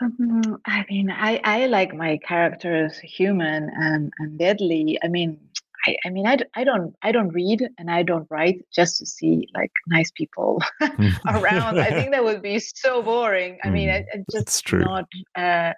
Um, 0.00 0.60
I 0.64 0.84
mean, 0.88 1.10
I, 1.10 1.40
I 1.44 1.66
like 1.66 1.94
my 1.94 2.18
characters 2.18 2.98
human 2.98 3.70
and, 3.76 4.12
and 4.18 4.38
deadly. 4.38 4.98
I 5.02 5.08
mean, 5.08 5.38
I, 5.86 5.96
I 6.04 6.10
mean, 6.10 6.26
I, 6.26 6.38
I 6.54 6.64
don't 6.64 6.94
I 7.02 7.12
don't 7.12 7.28
read 7.28 7.66
and 7.78 7.90
I 7.90 8.02
don't 8.02 8.26
write 8.30 8.64
just 8.74 8.98
to 8.98 9.06
see 9.06 9.48
like 9.54 9.70
nice 9.86 10.10
people 10.10 10.62
around. 11.28 11.78
I 11.78 11.90
think 11.90 12.12
that 12.12 12.24
would 12.24 12.42
be 12.42 12.58
so 12.58 13.02
boring. 13.02 13.58
I 13.64 13.70
mean, 13.70 13.88
I, 13.88 14.04
I 14.12 14.24
just 14.30 14.64
true. 14.66 14.80
not, 14.80 15.04
uh, 15.36 15.72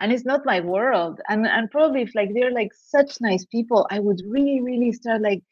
and 0.00 0.12
it's 0.12 0.24
not 0.24 0.44
my 0.44 0.60
world. 0.60 1.20
And 1.28 1.46
and 1.46 1.70
probably 1.70 2.02
if 2.02 2.14
like 2.14 2.30
they're 2.34 2.52
like 2.52 2.72
such 2.74 3.20
nice 3.20 3.44
people, 3.46 3.86
I 3.90 4.00
would 4.00 4.20
really 4.26 4.60
really 4.60 4.92
start 4.92 5.22
like 5.22 5.42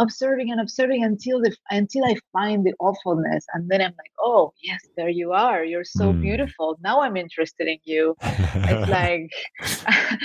observing 0.00 0.50
and 0.50 0.60
observing 0.60 1.04
until 1.04 1.40
the 1.40 1.54
until 1.70 2.04
I 2.04 2.16
find 2.32 2.64
the 2.64 2.74
awfulness, 2.80 3.44
and 3.52 3.68
then 3.68 3.80
I'm 3.80 3.94
like, 4.02 4.12
oh 4.18 4.52
yes, 4.62 4.80
there 4.96 5.08
you 5.08 5.32
are. 5.32 5.62
You're 5.62 5.84
so 5.84 6.12
mm. 6.12 6.20
beautiful. 6.20 6.78
Now 6.82 7.02
I'm 7.02 7.16
interested 7.16 7.68
in 7.68 7.78
you. 7.84 8.16
it's 8.22 8.90
like, 8.98 9.30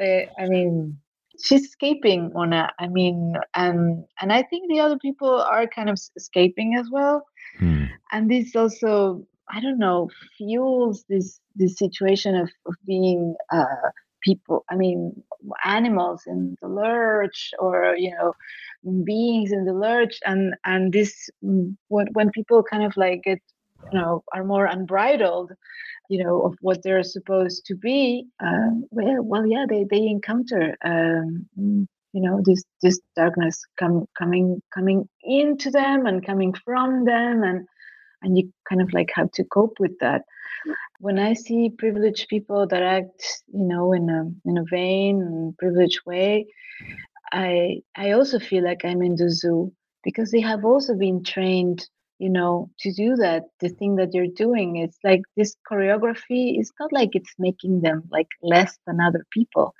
eh, 0.00 0.26
I 0.38 0.48
mean, 0.48 0.98
she's 1.42 1.66
escaping 1.66 2.32
Mona. 2.34 2.70
I 2.78 2.88
mean, 2.88 3.34
and 3.54 4.04
and 4.20 4.32
I 4.32 4.42
think 4.42 4.70
the 4.70 4.80
other 4.80 4.98
people 4.98 5.30
are 5.30 5.66
kind 5.66 5.90
of 5.90 5.98
escaping 6.16 6.76
as 6.76 6.88
well. 6.90 7.22
Mm. 7.60 7.88
And 8.12 8.30
this 8.30 8.56
also, 8.56 9.26
I 9.48 9.60
don't 9.60 9.78
know, 9.78 10.08
fuels 10.38 11.04
this 11.08 11.40
this 11.54 11.76
situation 11.76 12.34
of 12.34 12.50
of 12.66 12.74
being. 12.86 13.36
Uh, 13.52 13.90
people 14.22 14.64
i 14.70 14.76
mean 14.76 15.12
animals 15.64 16.22
in 16.26 16.56
the 16.60 16.68
lurch 16.68 17.50
or 17.58 17.94
you 17.96 18.10
know 18.10 18.32
beings 19.04 19.52
in 19.52 19.64
the 19.64 19.72
lurch 19.72 20.18
and 20.26 20.54
and 20.64 20.92
this 20.92 21.28
mm, 21.44 21.74
when, 21.88 22.06
when 22.12 22.30
people 22.30 22.62
kind 22.62 22.84
of 22.84 22.96
like 22.96 23.22
get 23.22 23.40
you 23.92 23.98
know 23.98 24.22
are 24.34 24.44
more 24.44 24.66
unbridled 24.66 25.52
you 26.08 26.22
know 26.22 26.42
of 26.42 26.54
what 26.60 26.82
they're 26.82 27.02
supposed 27.02 27.64
to 27.66 27.74
be 27.74 28.26
uh, 28.44 28.70
well 28.90 29.22
well 29.22 29.46
yeah 29.46 29.64
they 29.68 29.84
they 29.90 30.06
encounter 30.06 30.76
um, 30.84 31.46
mm, 31.58 31.86
you 32.12 32.20
know 32.20 32.40
this 32.44 32.62
this 32.82 33.00
darkness 33.16 33.62
come 33.78 34.06
coming 34.18 34.60
coming 34.74 35.08
into 35.22 35.70
them 35.70 36.06
and 36.06 36.26
coming 36.26 36.52
from 36.64 37.04
them 37.04 37.42
and 37.42 37.66
and 38.22 38.36
you 38.36 38.52
kind 38.68 38.82
of 38.82 38.92
like 38.92 39.10
have 39.14 39.30
to 39.32 39.44
cope 39.44 39.76
with 39.78 39.96
that 40.00 40.22
when 41.00 41.18
i 41.18 41.34
see 41.34 41.70
privileged 41.78 42.28
people 42.28 42.66
that 42.66 42.82
act 42.82 43.22
you 43.52 43.64
know 43.64 43.92
in 43.92 44.08
a 44.10 44.22
in 44.48 44.58
a 44.58 44.64
vain 44.70 45.22
and 45.22 45.56
privileged 45.58 46.00
way 46.06 46.46
i 47.32 47.80
i 47.96 48.12
also 48.12 48.38
feel 48.38 48.64
like 48.64 48.84
i'm 48.84 49.02
in 49.02 49.16
the 49.16 49.30
zoo 49.30 49.72
because 50.04 50.30
they 50.30 50.40
have 50.40 50.64
also 50.64 50.94
been 50.94 51.22
trained 51.24 51.86
you 52.18 52.30
know 52.30 52.70
to 52.80 52.92
do 52.92 53.16
that. 53.16 53.44
The 53.60 53.70
thing 53.70 53.96
that 53.96 54.14
you're 54.14 54.34
doing 54.36 54.76
is 54.76 54.96
like 55.04 55.22
this 55.36 55.56
choreography 55.70 56.60
is 56.60 56.72
not 56.80 56.92
like 56.92 57.10
it's 57.14 57.34
making 57.38 57.80
them 57.80 58.04
like 58.10 58.28
less 58.42 58.78
than 58.86 59.00
other 59.00 59.26
people 59.32 59.74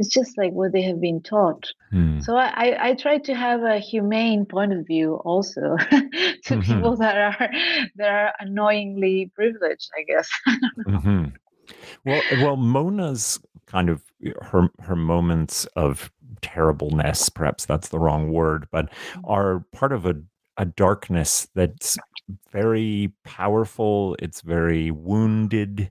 it's 0.00 0.08
just 0.08 0.38
like 0.38 0.52
what 0.52 0.72
they 0.72 0.80
have 0.80 0.98
been 0.98 1.20
taught. 1.20 1.70
Hmm. 1.90 2.20
So 2.20 2.34
I, 2.34 2.88
I 2.88 2.94
try 2.94 3.18
to 3.18 3.34
have 3.34 3.62
a 3.62 3.78
humane 3.78 4.46
point 4.46 4.72
of 4.72 4.86
view 4.86 5.16
also 5.26 5.60
to 5.76 5.86
mm-hmm. 5.86 6.60
people 6.60 6.96
that 6.96 7.18
are 7.18 7.50
that 7.96 8.10
are 8.10 8.32
annoyingly 8.40 9.30
privileged, 9.34 9.90
I 9.96 10.02
guess. 10.04 10.30
mm-hmm. 10.88 11.24
Well, 12.06 12.22
well, 12.40 12.56
Mona's 12.56 13.38
kind 13.66 13.90
of 13.90 14.02
her 14.40 14.70
her 14.80 14.96
moments 14.96 15.66
of 15.76 16.10
terribleness, 16.40 17.28
perhaps 17.28 17.66
that's 17.66 17.90
the 17.90 17.98
wrong 17.98 18.32
word, 18.32 18.68
but 18.70 18.86
mm-hmm. 18.86 19.20
are 19.26 19.66
part 19.72 19.92
of 19.92 20.06
a 20.06 20.14
a 20.60 20.66
darkness 20.66 21.48
that's 21.54 21.96
very 22.52 23.12
powerful 23.24 24.14
it's 24.20 24.40
very 24.42 24.92
wounded 24.92 25.90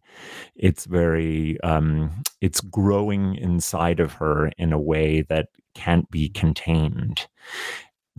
it's 0.55 0.85
very 0.85 1.59
um 1.61 2.23
it's 2.39 2.61
growing 2.61 3.35
inside 3.35 3.99
of 3.99 4.13
her 4.13 4.51
in 4.57 4.71
a 4.71 4.79
way 4.79 5.21
that 5.23 5.47
can't 5.79 6.09
be 6.11 6.29
contained. 6.29 7.27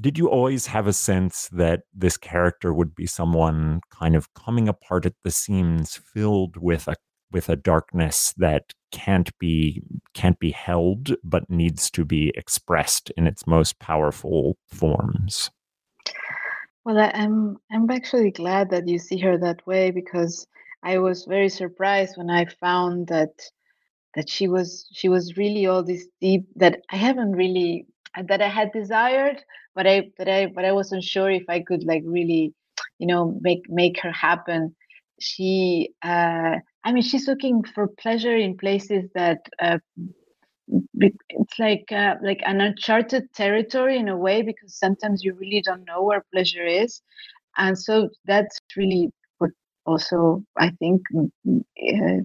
Did 0.01 0.17
you 0.17 0.29
always 0.29 0.67
have 0.67 0.87
a 0.87 0.93
sense 0.95 1.49
that 1.53 1.83
this 1.93 2.17
character 2.17 2.73
would 2.73 2.95
be 2.95 3.07
someone 3.07 3.81
kind 3.91 4.17
of 4.17 4.33
coming 4.33 4.69
apart 4.69 5.05
at 5.05 5.15
the 5.25 5.31
seams 5.31 5.97
filled 5.97 6.57
with 6.57 6.89
a 6.89 6.97
with 7.33 7.49
a 7.49 7.57
darkness 7.57 8.35
that 8.39 8.73
can't 8.93 9.37
be 9.39 9.83
can't 10.15 10.39
be 10.39 10.51
held 10.51 11.15
but 11.23 11.49
needs 11.49 11.91
to 11.91 12.05
be 12.05 12.33
expressed 12.35 13.11
in 13.17 13.27
its 13.27 13.47
most 13.47 13.79
powerful 13.79 14.57
forms 14.67 15.51
well, 16.85 17.11
I'm 17.15 17.59
I'm 17.71 17.91
actually 17.91 18.31
glad 18.31 18.71
that 18.71 18.89
you 18.89 18.99
see 18.99 19.19
her 19.21 19.39
that 19.39 19.67
way 19.67 19.91
because 19.91 20.47
I 20.83 20.99
was 20.99 21.25
very 21.27 21.49
surprised 21.49 22.17
when 22.17 22.31
I 22.31 22.47
found 22.47 23.09
that 23.09 23.31
that 24.15 24.29
she 24.29 24.49
was 24.49 24.89
she 24.93 25.09
was 25.09 25.37
really 25.37 25.67
all 25.67 25.83
this 25.85 26.07
deep 26.21 26.47
that 26.57 26.81
I 26.91 26.97
haven't 26.97 27.33
really 27.33 27.87
that 28.29 28.43
I 28.43 28.49
had 28.49 28.73
desired, 28.73 29.43
but 29.75 29.87
I 29.87 30.11
but 30.19 30.29
I 30.29 30.47
but 30.47 30.65
I 30.65 30.73
wasn't 30.73 31.05
sure 31.05 31.31
if 31.31 31.45
I 31.49 31.61
could 31.61 31.85
like 31.85 32.03
really, 32.07 32.55
you 32.99 33.07
know, 33.07 33.39
make 33.41 33.63
make 33.69 34.01
her 34.03 34.13
happen. 34.13 34.75
She, 35.21 35.91
uh, 36.03 36.57
I 36.85 36.93
mean, 36.93 37.03
she's 37.03 37.29
looking 37.29 37.63
for 37.63 37.87
pleasure 37.87 38.37
in 38.37 38.57
places 38.57 39.11
that 39.15 39.39
uh, 39.61 39.79
it's 40.99 41.59
like 41.59 41.91
uh, 41.93 42.17
like 42.23 42.41
an 42.45 42.61
uncharted 42.61 43.33
territory 43.35 43.99
in 43.99 44.09
a 44.09 44.17
way 44.17 44.43
because 44.43 44.75
sometimes 44.75 45.25
you 45.25 45.35
really 45.35 45.63
don't 45.63 45.85
know 45.85 46.03
where 46.03 46.25
pleasure 46.33 46.67
is. 46.67 47.03
And 47.57 47.79
so 47.79 48.09
that's 48.27 48.59
really 48.77 49.11
what 49.39 49.51
also 49.87 50.45
i 50.57 50.71
think 50.79 51.03
uh, 51.17 52.21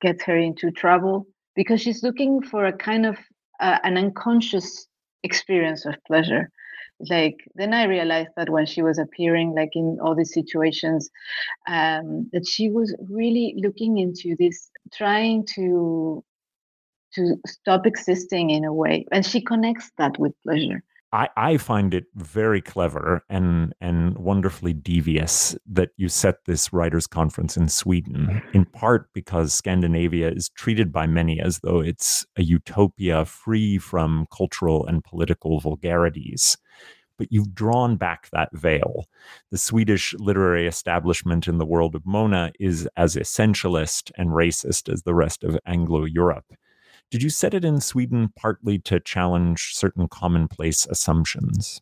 gets 0.00 0.22
her 0.24 0.36
into 0.36 0.70
trouble 0.70 1.26
because 1.54 1.80
she's 1.80 2.02
looking 2.02 2.42
for 2.42 2.66
a 2.66 2.72
kind 2.72 3.06
of 3.06 3.16
uh, 3.60 3.78
an 3.84 3.96
unconscious 3.96 4.86
experience 5.22 5.86
of 5.86 5.94
pleasure. 6.06 6.50
Like 7.10 7.36
then 7.56 7.74
i 7.74 7.84
realized 7.84 8.30
that 8.36 8.50
when 8.50 8.66
she 8.66 8.80
was 8.82 8.98
appearing 8.98 9.54
like 9.54 9.74
in 9.74 9.98
all 10.00 10.14
these 10.14 10.32
situations 10.32 11.10
um, 11.66 12.30
that 12.32 12.46
she 12.46 12.70
was 12.70 12.94
really 13.10 13.54
looking 13.58 13.98
into 13.98 14.36
this 14.38 14.70
trying 14.92 15.44
to 15.56 16.24
to 17.14 17.36
stop 17.46 17.86
existing 17.86 18.50
in 18.50 18.64
a 18.64 18.72
way 18.72 19.06
and 19.12 19.24
she 19.24 19.40
connects 19.40 19.90
that 19.98 20.18
with 20.18 20.32
pleasure 20.42 20.82
I, 21.12 21.28
I 21.36 21.56
find 21.58 21.94
it 21.94 22.06
very 22.16 22.60
clever 22.60 23.24
and 23.30 23.72
and 23.80 24.18
wonderfully 24.18 24.72
devious 24.72 25.56
that 25.64 25.90
you 25.96 26.08
set 26.08 26.44
this 26.44 26.72
writers 26.72 27.06
conference 27.06 27.56
in 27.56 27.68
Sweden 27.68 28.42
in 28.52 28.64
part 28.64 29.12
because 29.12 29.52
Scandinavia 29.52 30.32
is 30.32 30.48
treated 30.48 30.92
by 30.92 31.06
many 31.06 31.40
as 31.40 31.60
though 31.60 31.80
it's 31.80 32.26
a 32.36 32.42
utopia 32.42 33.24
free 33.26 33.78
from 33.78 34.26
cultural 34.36 34.84
and 34.86 35.04
political 35.04 35.60
vulgarities 35.60 36.56
but 37.16 37.28
you've 37.30 37.54
drawn 37.54 37.96
back 37.96 38.28
that 38.32 38.48
veil. 38.52 39.04
The 39.50 39.58
Swedish 39.58 40.14
literary 40.14 40.66
establishment 40.66 41.46
in 41.46 41.58
the 41.58 41.66
world 41.66 41.94
of 41.94 42.04
Mona 42.04 42.52
is 42.58 42.88
as 42.96 43.14
essentialist 43.14 44.10
and 44.16 44.30
racist 44.30 44.92
as 44.92 45.02
the 45.02 45.14
rest 45.14 45.44
of 45.44 45.56
Anglo 45.66 46.04
Europe. 46.04 46.46
Did 47.10 47.22
you 47.22 47.30
set 47.30 47.54
it 47.54 47.64
in 47.64 47.80
Sweden 47.80 48.32
partly 48.36 48.78
to 48.80 49.00
challenge 49.00 49.70
certain 49.74 50.08
commonplace 50.08 50.86
assumptions? 50.86 51.80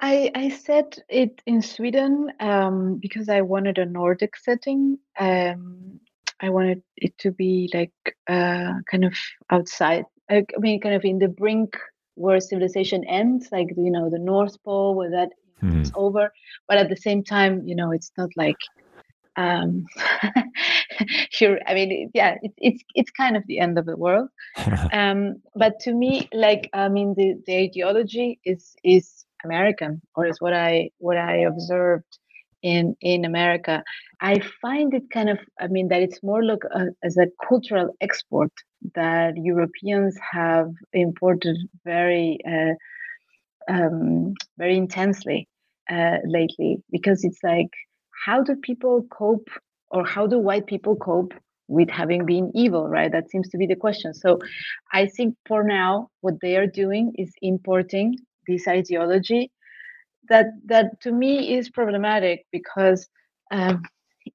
I, 0.00 0.30
I 0.34 0.50
set 0.50 0.98
it 1.08 1.42
in 1.46 1.62
Sweden 1.62 2.30
um, 2.40 2.96
because 2.96 3.28
I 3.28 3.40
wanted 3.40 3.78
a 3.78 3.86
Nordic 3.86 4.36
setting. 4.36 4.98
Um, 5.18 6.00
I 6.40 6.50
wanted 6.50 6.82
it 6.96 7.16
to 7.18 7.30
be 7.30 7.70
like 7.72 7.92
uh, 8.28 8.74
kind 8.90 9.04
of 9.04 9.14
outside. 9.50 10.04
I, 10.30 10.36
I 10.36 10.58
mean, 10.58 10.80
kind 10.80 10.94
of 10.94 11.04
in 11.04 11.18
the 11.18 11.28
brink 11.28 11.76
where 12.14 12.40
civilization 12.40 13.04
ends, 13.04 13.48
like 13.52 13.68
you 13.76 13.90
know 13.90 14.10
the 14.10 14.18
North 14.18 14.62
Pole, 14.64 14.94
where 14.94 15.10
that 15.10 15.30
hmm. 15.60 15.80
is 15.80 15.92
over. 15.94 16.32
But 16.68 16.78
at 16.78 16.88
the 16.90 16.96
same 16.96 17.24
time, 17.24 17.66
you 17.66 17.74
know, 17.74 17.90
it's 17.90 18.12
not 18.18 18.30
like 18.36 18.56
um, 19.36 19.84
sure 21.30 21.58
i 21.66 21.74
mean 21.74 22.10
yeah 22.14 22.36
it, 22.42 22.52
it's 22.58 22.82
it's 22.94 23.10
kind 23.10 23.36
of 23.36 23.42
the 23.46 23.58
end 23.58 23.78
of 23.78 23.86
the 23.86 23.96
world. 23.96 24.28
Um, 24.92 25.42
but 25.54 25.78
to 25.80 25.92
me 25.92 26.28
like 26.32 26.70
i 26.72 26.88
mean 26.88 27.14
the, 27.16 27.34
the 27.46 27.56
ideology 27.56 28.40
is 28.44 28.74
is 28.84 29.24
american 29.44 30.00
or 30.14 30.26
is 30.26 30.40
what 30.40 30.54
i 30.54 30.90
what 30.98 31.16
i 31.16 31.36
observed 31.38 32.18
in 32.62 32.96
in 33.00 33.24
america. 33.24 33.82
I 34.20 34.40
find 34.62 34.94
it 34.94 35.10
kind 35.12 35.28
of 35.28 35.38
i 35.60 35.66
mean 35.66 35.88
that 35.88 36.02
it's 36.02 36.22
more 36.22 36.42
like 36.42 36.64
a, 36.74 36.86
as 37.02 37.16
a 37.18 37.26
cultural 37.48 37.94
export 38.00 38.52
that 38.94 39.34
Europeans 39.36 40.16
have 40.32 40.70
imported 40.92 41.56
very, 41.84 42.38
uh, 42.46 42.74
um, 43.72 44.34
very 44.58 44.76
intensely 44.76 45.48
uh, 45.90 46.18
lately 46.24 46.82
because 46.90 47.24
it's 47.24 47.40
like, 47.42 47.70
how 48.26 48.42
do 48.42 48.56
people 48.56 49.06
cope, 49.10 49.48
or 49.94 50.04
how 50.04 50.26
do 50.26 50.38
white 50.38 50.66
people 50.66 50.96
cope 50.96 51.32
with 51.68 51.90
having 51.90 52.26
been 52.26 52.50
evil, 52.54 52.88
right? 52.88 53.12
That 53.12 53.30
seems 53.30 53.48
to 53.50 53.58
be 53.58 53.66
the 53.66 53.82
question. 53.84 54.14
So 54.14 54.38
I 54.92 55.06
think 55.06 55.36
for 55.46 55.62
now, 55.62 56.10
what 56.22 56.40
they 56.42 56.56
are 56.56 56.66
doing 56.66 57.12
is 57.16 57.30
importing 57.40 58.16
this 58.48 58.66
ideology 58.66 59.50
that 60.28 60.46
that 60.72 60.86
to 61.02 61.12
me 61.12 61.56
is 61.56 61.70
problematic 61.70 62.46
because 62.50 63.08
um, 63.52 63.82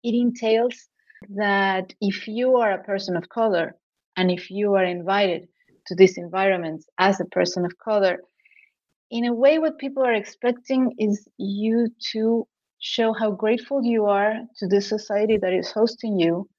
it 0.08 0.16
entails 0.26 0.76
that 1.46 1.94
if 2.00 2.28
you 2.28 2.58
are 2.62 2.72
a 2.72 2.84
person 2.84 3.18
of 3.18 3.28
color 3.28 3.76
and 4.16 4.32
if 4.32 4.50
you 4.50 4.76
are 4.76 4.86
invited 4.86 5.48
to 5.88 5.96
these 5.96 6.18
environments 6.18 6.86
as 6.98 7.20
a 7.20 7.32
person 7.38 7.66
of 7.66 7.78
color, 7.78 8.16
in 9.10 9.26
a 9.26 9.34
way, 9.34 9.60
what 9.60 9.78
people 9.78 10.04
are 10.04 10.14
expecting 10.24 10.94
is 10.98 11.28
you 11.38 11.90
to 12.14 12.48
show 12.82 13.14
how 13.14 13.32
grateful 13.32 13.84
you 13.84 14.06
are 14.06 14.34
to 14.58 14.68
the 14.68 14.82
society 14.82 15.38
that 15.38 15.54
is 15.54 15.72
hosting 15.72 16.20
you. 16.20 16.50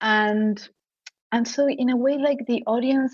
And 0.00 0.56
and 1.32 1.46
so 1.46 1.68
in 1.68 1.90
a 1.90 1.96
way 1.96 2.16
like 2.16 2.38
the 2.46 2.62
audience 2.66 3.12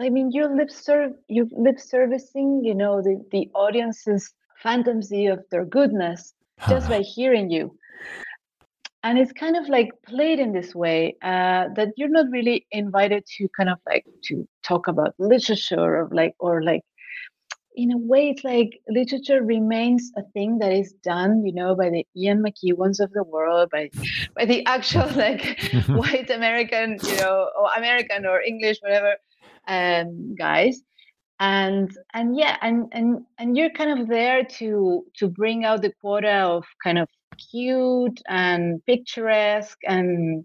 I 0.00 0.10
mean 0.10 0.30
you're 0.32 0.54
lip 0.54 0.70
serve 0.70 1.12
you 1.28 1.48
lip 1.52 1.78
servicing, 1.78 2.62
you 2.64 2.74
know, 2.74 3.00
the, 3.00 3.24
the 3.30 3.48
audience's 3.54 4.32
fantasy 4.62 5.26
of 5.26 5.44
their 5.50 5.64
goodness 5.64 6.34
just 6.68 6.88
by 6.88 7.00
hearing 7.00 7.50
you 7.50 7.76
and 9.06 9.20
it's 9.20 9.32
kind 9.32 9.56
of 9.56 9.68
like 9.68 9.90
played 10.04 10.40
in 10.40 10.52
this 10.52 10.74
way 10.74 11.14
uh, 11.22 11.68
that 11.76 11.90
you're 11.96 12.08
not 12.08 12.26
really 12.32 12.66
invited 12.72 13.24
to 13.36 13.48
kind 13.56 13.68
of 13.68 13.78
like 13.86 14.04
to 14.24 14.48
talk 14.64 14.88
about 14.88 15.14
literature 15.18 15.78
or 15.78 16.08
like 16.10 16.34
or 16.40 16.64
like 16.64 16.82
in 17.76 17.92
a 17.92 17.98
way 17.98 18.30
it's 18.30 18.42
like 18.42 18.80
literature 18.88 19.42
remains 19.42 20.10
a 20.16 20.22
thing 20.32 20.58
that 20.58 20.72
is 20.72 20.92
done 21.02 21.44
you 21.44 21.52
know 21.52 21.74
by 21.74 21.90
the 21.90 22.06
ian 22.16 22.42
mcewans 22.42 23.00
of 23.00 23.12
the 23.12 23.22
world 23.22 23.68
by 23.70 23.88
by 24.34 24.44
the 24.44 24.64
actual 24.66 25.08
like 25.16 25.60
white 25.88 26.30
american 26.30 26.98
you 27.02 27.16
know 27.16 27.48
or 27.58 27.68
american 27.76 28.26
or 28.26 28.40
english 28.40 28.78
whatever 28.80 29.14
um, 29.68 30.34
guys 30.36 30.82
and 31.40 31.96
and 32.14 32.36
yeah 32.38 32.56
and 32.62 32.86
and 32.92 33.24
and 33.38 33.56
you're 33.56 33.70
kind 33.70 34.00
of 34.00 34.08
there 34.08 34.42
to 34.44 35.04
to 35.14 35.28
bring 35.28 35.64
out 35.64 35.82
the 35.82 35.92
quota 36.00 36.32
of 36.32 36.64
kind 36.82 36.98
of 36.98 37.08
cute 37.50 38.22
and 38.28 38.84
picturesque 38.86 39.78
and 39.86 40.44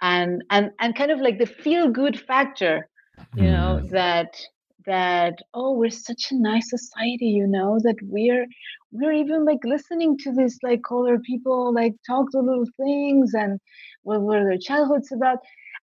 and 0.00 0.42
and 0.50 0.70
and 0.80 0.96
kind 0.96 1.10
of 1.10 1.20
like 1.20 1.38
the 1.38 1.46
feel 1.46 1.90
good 1.90 2.18
factor 2.18 2.88
you 3.34 3.50
know 3.50 3.80
mm. 3.82 3.90
that 3.90 4.40
that 4.86 5.34
oh 5.54 5.72
we're 5.72 5.90
such 5.90 6.30
a 6.30 6.36
nice 6.36 6.70
society 6.70 7.26
you 7.26 7.46
know 7.46 7.78
that 7.82 7.96
we're 8.02 8.46
we're 8.92 9.12
even 9.12 9.44
like 9.44 9.64
listening 9.64 10.16
to 10.18 10.32
this 10.32 10.58
like 10.62 10.80
older 10.90 11.18
people 11.20 11.74
like 11.74 11.94
talk 12.06 12.26
the 12.32 12.40
little 12.40 12.66
things 12.76 13.32
and 13.34 13.58
what 14.02 14.22
were 14.22 14.44
their 14.44 14.58
childhoods 14.58 15.10
about. 15.12 15.38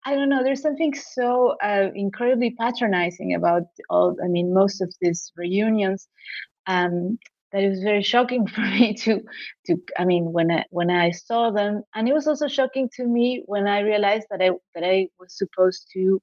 I 0.06 0.14
don't 0.14 0.28
know 0.30 0.42
there's 0.42 0.62
something 0.62 0.94
so 0.94 1.56
uh, 1.62 1.88
incredibly 1.94 2.52
patronizing 2.58 3.34
about 3.34 3.64
all 3.90 4.16
i 4.24 4.28
mean 4.28 4.54
most 4.54 4.80
of 4.80 4.94
these 5.00 5.30
reunions 5.36 6.08
um 6.66 7.18
that 7.52 7.62
it 7.62 7.68
was 7.68 7.82
very 7.82 8.02
shocking 8.02 8.46
for 8.54 8.62
me 8.62 8.94
to 8.94 9.20
to 9.66 9.76
i 9.98 10.04
mean 10.04 10.32
when 10.32 10.50
i 10.50 10.64
when 10.70 10.90
i 10.90 11.10
saw 11.10 11.50
them. 11.50 11.82
And 11.94 12.08
it 12.08 12.14
was 12.14 12.26
also 12.26 12.48
shocking 12.48 12.88
to 12.96 13.04
me 13.06 13.42
when 13.46 13.66
i 13.66 13.80
realized 13.80 14.26
that 14.30 14.42
i 14.42 14.50
that 14.74 14.84
i 14.84 15.08
was 15.18 15.36
supposed 15.36 15.86
to 15.94 16.20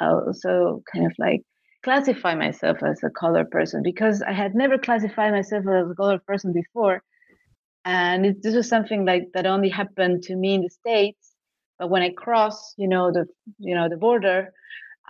also 0.00 0.82
kind 0.92 1.06
of 1.06 1.12
like 1.18 1.42
classify 1.82 2.34
myself 2.34 2.82
as 2.82 3.02
a 3.02 3.10
color 3.10 3.44
person 3.44 3.82
because 3.82 4.22
i 4.22 4.32
had 4.32 4.54
never 4.54 4.78
classified 4.78 5.32
myself 5.32 5.64
as 5.66 5.90
a 5.90 5.94
color 5.94 6.18
person 6.26 6.52
before 6.52 7.02
and 7.84 8.26
it, 8.26 8.42
this 8.42 8.54
was 8.54 8.68
something 8.68 9.04
like 9.04 9.24
that 9.34 9.46
only 9.46 9.68
happened 9.68 10.22
to 10.22 10.36
me 10.36 10.54
in 10.54 10.62
the 10.62 10.70
states 10.70 11.34
but 11.78 11.90
when 11.90 12.02
i 12.02 12.10
cross 12.10 12.74
you 12.76 12.88
know 12.88 13.12
the 13.12 13.26
you 13.58 13.74
know 13.74 13.88
the 13.88 13.96
border 13.96 14.52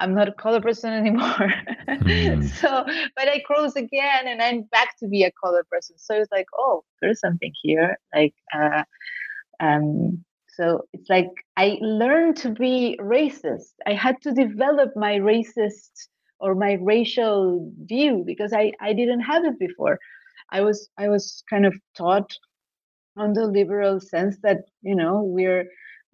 I'm 0.00 0.14
not 0.14 0.28
a 0.28 0.32
color 0.32 0.60
person 0.60 0.92
anymore. 1.02 1.52
Mm. 1.88 2.48
so, 2.48 2.84
but 3.16 3.28
I 3.28 3.40
cross 3.40 3.76
again 3.76 4.26
and 4.26 4.40
I'm 4.40 4.62
back 4.62 4.96
to 5.00 5.08
be 5.08 5.24
a 5.24 5.32
color 5.32 5.64
person. 5.70 5.96
So 5.98 6.14
it's 6.14 6.30
like, 6.30 6.46
oh, 6.56 6.84
there's 7.00 7.20
something 7.20 7.52
here. 7.62 7.98
Like, 8.14 8.34
uh, 8.54 8.84
um, 9.60 10.24
so 10.48 10.82
it's 10.92 11.08
like 11.08 11.30
I 11.56 11.78
learned 11.80 12.36
to 12.38 12.50
be 12.50 12.98
racist. 13.00 13.74
I 13.86 13.92
had 13.92 14.20
to 14.22 14.32
develop 14.32 14.90
my 14.96 15.14
racist 15.18 16.08
or 16.40 16.54
my 16.54 16.74
racial 16.80 17.72
view 17.84 18.22
because 18.26 18.52
I, 18.52 18.72
I 18.80 18.92
didn't 18.92 19.20
have 19.20 19.44
it 19.44 19.58
before. 19.58 19.98
I 20.50 20.60
was 20.60 20.88
I 20.98 21.08
was 21.08 21.42
kind 21.50 21.66
of 21.66 21.74
taught 21.96 22.34
on 23.16 23.32
the 23.32 23.46
liberal 23.46 24.00
sense 24.00 24.36
that 24.42 24.58
you 24.82 24.94
know 24.94 25.22
we're 25.22 25.66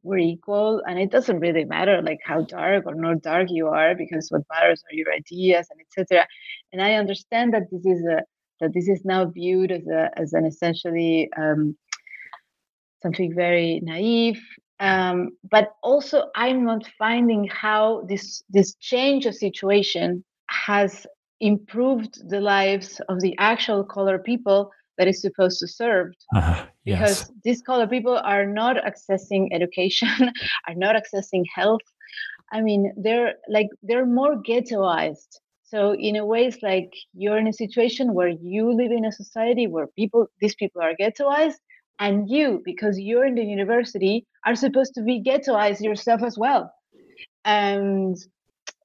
we're 0.03 0.19
equal 0.19 0.83
and 0.87 0.99
it 0.99 1.11
doesn't 1.11 1.41
really 1.41 1.65
matter 1.65 2.03
like 2.03 2.21
how 2.25 2.43
dark 2.43 2.85
or 2.87 2.95
not 2.95 3.23
dark 3.23 3.49
you 3.51 3.69
are 3.69 3.95
because 3.95 4.29
what 4.31 4.43
matters 4.51 4.83
are 4.91 4.95
your 4.95 5.13
ideas 5.13 5.67
and 5.71 5.81
etc 5.81 6.27
and 6.73 6.83
i 6.83 6.95
understand 6.95 7.55
that 7.55 7.63
this 7.71 7.85
is 7.87 8.05
a 8.05 8.23
that 8.61 8.73
this 8.75 8.89
is 8.89 9.05
now 9.05 9.25
viewed 9.25 9.73
as 9.73 9.87
a 9.87 10.11
as 10.17 10.33
an 10.33 10.45
essentially 10.45 11.31
um, 11.37 11.77
something 13.03 13.35
very 13.35 13.81
naive 13.83 14.41
um, 14.85 15.31
but 15.51 15.75
also 15.83 16.25
i'm 16.35 16.65
not 16.65 16.85
finding 16.99 17.49
how 17.49 18.03
this 18.09 18.43
this 18.51 18.75
change 18.77 19.27
of 19.27 19.35
situation 19.35 20.25
has 20.49 21.07
improved 21.41 22.13
the 22.29 22.41
lives 22.41 23.01
of 23.09 23.21
the 23.21 23.35
actual 23.39 23.83
color 23.85 24.19
people 24.19 24.71
that 24.99 25.09
is 25.09 25.21
supposed 25.21 25.59
to 25.59 25.67
serve 25.67 26.13
uh, 26.37 26.65
yes. 26.85 26.99
because 26.99 27.33
these 27.45 27.61
color 27.63 27.87
people 27.87 28.17
are 28.19 28.47
not 28.47 28.77
accessing 28.77 29.49
education 29.53 30.09
are 30.69 30.75
not 30.77 30.95
accessing 30.95 31.43
health 31.53 31.83
I 32.55 32.61
mean, 32.61 32.93
they're 32.97 33.35
like 33.49 33.69
they're 33.83 34.07
more 34.07 34.37
ghettoized. 34.37 35.41
So 35.65 35.95
in 35.95 36.15
a 36.17 36.25
way, 36.25 36.47
it's 36.47 36.63
like 36.63 36.93
you're 37.15 37.39
in 37.39 37.49
a 37.49 37.53
situation 37.53 38.15
where 38.15 38.29
you 38.29 38.73
live 38.73 38.93
in 38.93 39.05
a 39.05 39.13
society 39.13 39.67
where 39.67 39.89
people, 39.89 40.29
these 40.41 40.55
people 40.55 40.81
are 40.81 40.95
ghettoized, 40.95 41.59
and 41.99 42.29
you, 42.29 42.63
because 42.65 42.99
you're 42.99 43.25
in 43.25 43.35
the 43.35 43.45
university, 43.45 44.27
are 44.47 44.55
supposed 44.55 44.95
to 44.95 45.03
be 45.03 45.23
ghettoized 45.23 45.81
yourself 45.81 46.23
as 46.23 46.37
well. 46.39 46.73
And 47.45 48.17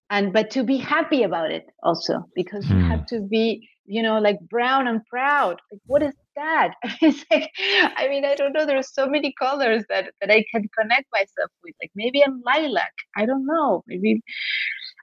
and 0.09 0.33
but 0.33 0.49
to 0.51 0.63
be 0.63 0.77
happy 0.77 1.23
about 1.23 1.51
it 1.51 1.65
also 1.83 2.25
because 2.35 2.67
you 2.67 2.79
have 2.79 3.01
hmm. 3.01 3.15
to 3.15 3.21
be 3.21 3.69
you 3.85 4.01
know 4.01 4.19
like 4.19 4.39
brown 4.49 4.87
and 4.87 5.05
proud. 5.05 5.59
Like 5.71 5.81
what 5.85 6.03
is 6.03 6.13
that? 6.35 6.73
It's 7.01 7.25
like 7.31 7.49
i 7.97 8.07
mean 8.07 8.25
i 8.25 8.35
don't 8.35 8.53
know 8.53 8.65
there's 8.65 8.93
so 8.93 9.07
many 9.07 9.33
colors 9.37 9.83
that 9.89 10.11
that 10.19 10.31
i 10.31 10.43
can 10.51 10.69
connect 10.77 11.07
myself 11.11 11.51
with. 11.63 11.75
Like 11.81 11.91
maybe 11.95 12.23
i'm 12.23 12.41
lilac. 12.45 12.93
I 13.15 13.25
don't 13.25 13.45
know. 13.45 13.83
Maybe 13.87 14.21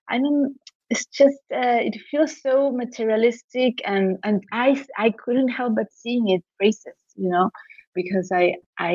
i 0.09 0.19
don't 0.19 0.55
it's 0.91 1.07
just 1.07 1.39
uh, 1.53 1.81
it 1.89 1.97
feels 2.11 2.41
so 2.41 2.71
materialistic 2.71 3.81
and 3.85 4.19
and 4.25 4.45
i 4.53 4.83
i 4.97 5.11
couldn't 5.11 5.49
help 5.49 5.75
but 5.75 5.87
seeing 5.93 6.29
it 6.29 6.43
racist 6.63 7.07
you 7.17 7.29
know 7.29 7.51
because 7.97 8.31
I 8.31 8.55
I 8.79 8.95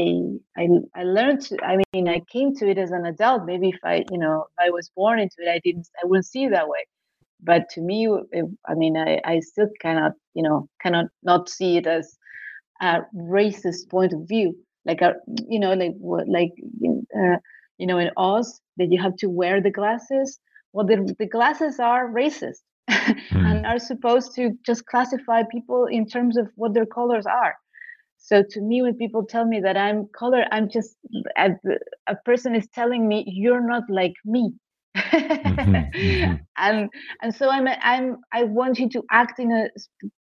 I 0.56 0.68
I 0.96 1.04
learned 1.04 1.42
to, 1.48 1.58
I 1.62 1.80
mean 1.92 2.08
I 2.08 2.22
came 2.32 2.56
to 2.58 2.70
it 2.70 2.78
as 2.78 2.92
an 2.92 3.06
adult. 3.06 3.46
Maybe 3.46 3.70
if 3.70 3.80
I 3.84 4.06
you 4.10 4.18
know 4.18 4.46
if 4.50 4.66
I 4.66 4.70
was 4.70 4.90
born 4.96 5.20
into 5.20 5.36
it 5.40 5.50
I 5.50 5.60
didn't 5.66 5.90
I 6.02 6.06
wouldn't 6.06 6.28
see 6.28 6.46
it 6.46 6.52
that 6.52 6.70
way. 6.70 6.86
But 7.42 7.68
to 7.72 7.82
me 7.82 8.08
it, 8.32 8.46
I 8.70 8.76
mean 8.76 8.96
I 8.96 9.20
I 9.26 9.40
still 9.42 9.68
cannot 9.82 10.14
you 10.36 10.44
know 10.44 10.70
cannot 10.82 11.08
not 11.24 11.50
see 11.50 11.76
it 11.78 11.88
as 11.88 12.16
a 12.82 13.02
racist 13.14 13.90
point 13.90 14.14
of 14.14 14.22
view. 14.28 14.56
Like 14.86 15.02
a 15.02 15.16
you 15.50 15.60
know 15.60 15.74
like 15.74 15.96
what 15.98 16.30
like 16.30 16.54
uh, 17.20 17.38
you 17.80 17.88
know 17.88 17.98
in 17.98 18.12
Oz 18.16 18.62
that 18.78 18.92
you 18.92 19.02
have 19.02 19.18
to 19.18 19.28
wear 19.28 19.62
the 19.62 19.72
glasses. 19.72 20.40
Well 20.74 20.86
the, 20.86 21.16
the 21.20 21.28
glasses 21.28 21.80
are 21.80 22.10
racist 22.10 22.62
mm. 22.90 23.46
and 23.50 23.66
are 23.66 23.80
supposed 23.80 24.36
to 24.36 24.52
just 24.66 24.86
classify 24.86 25.42
people 25.52 25.88
in 25.88 26.08
terms 26.08 26.38
of 26.38 26.48
what 26.56 26.74
their 26.74 26.86
colors 26.86 27.26
are 27.26 27.56
so 28.24 28.44
to 28.52 28.62
me, 28.62 28.84
when 28.84 28.94
people 28.96 29.26
tell 29.26 29.46
me 29.46 29.60
that 29.62 29.76
I'm 29.76 30.08
color, 30.16 30.46
I'm 30.52 30.70
just 30.70 30.96
a, 31.38 31.50
a 32.08 32.16
person 32.24 32.56
is 32.56 32.68
telling 32.74 33.08
me 33.08 33.26
you're 33.28 33.68
not 33.68 33.84
like 33.90 34.14
me. 34.24 34.54
mm-hmm, 34.96 35.76
mm-hmm. 35.76 36.36
and 36.58 36.90
and 37.22 37.34
so 37.34 37.50
I'm 37.50 37.68
I'm 37.82 38.18
I 38.32 38.44
want 38.44 38.78
you 38.78 38.90
to 38.90 39.04
act 39.10 39.40
in 39.40 39.52
a 39.52 39.70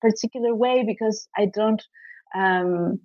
particular 0.01 0.55
way 0.55 0.83
because 0.87 1.29
I 1.37 1.51
don't 1.53 1.83
um 2.35 2.99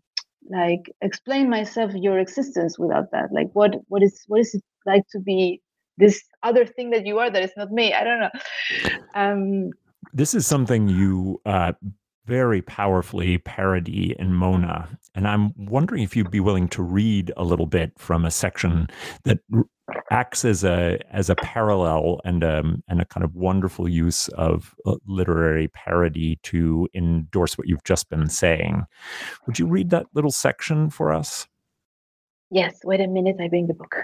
like 0.50 0.90
explain 1.02 1.50
myself 1.50 1.92
your 1.94 2.18
existence 2.20 2.80
without 2.80 3.12
that. 3.12 3.34
Like 3.34 3.50
what 3.52 3.76
what 3.90 4.02
is 4.02 4.24
what 4.28 4.40
is 4.40 4.54
it 4.54 4.64
like 4.86 5.04
to 5.12 5.20
be 5.20 5.62
this 5.98 6.24
other 6.44 6.66
thing 6.66 6.92
that 6.92 7.06
you 7.06 7.20
are 7.20 7.30
that 7.30 7.44
is 7.44 7.52
not 7.58 7.70
me? 7.70 7.94
I 7.94 8.04
don't 8.06 8.20
know. 8.22 8.32
Um, 9.14 9.72
this 10.14 10.34
is 10.34 10.48
something 10.48 10.88
you 10.88 11.42
uh, 11.46 11.74
very 12.26 12.62
powerfully 12.62 13.38
parody 13.38 14.16
in 14.18 14.34
Mona. 14.34 14.90
And 15.14 15.28
I'm 15.28 15.54
wondering 15.58 16.04
if 16.04 16.16
you'd 16.16 16.32
be 16.32 16.40
willing 16.40 16.68
to 16.70 16.84
read 16.84 17.32
a 17.38 17.44
little 17.44 17.68
bit 17.68 17.94
from 17.98 18.26
a 18.26 18.32
section 18.32 18.88
that 19.24 19.40
acts 20.10 20.44
as 20.44 20.64
a 20.64 21.00
as 21.12 21.30
a 21.30 21.36
parallel 21.36 22.20
and 22.26 22.44
um 22.44 22.84
and 22.88 23.02
a 23.02 23.06
kind 23.06 23.24
of 23.24 23.36
wonderful 23.36 23.88
use 23.88 24.28
of 24.30 24.74
uh, 24.86 24.96
literary 25.08 25.68
parody 25.70 26.40
to 26.42 26.88
endorse 26.96 27.58
what 27.58 27.68
you've 27.68 27.84
just 27.84 28.10
been 28.10 28.28
saying. 28.28 28.84
Would 29.46 29.60
you 29.60 29.68
read 29.68 29.92
that 29.92 30.08
little 30.14 30.32
section 30.32 30.90
for 30.90 31.12
us? 31.12 31.48
Yes, 32.50 32.80
wait 32.84 33.02
a 33.02 33.08
minute, 33.08 33.38
I 33.40 33.48
bring 33.48 33.68
the 33.68 33.74
book. 33.74 33.96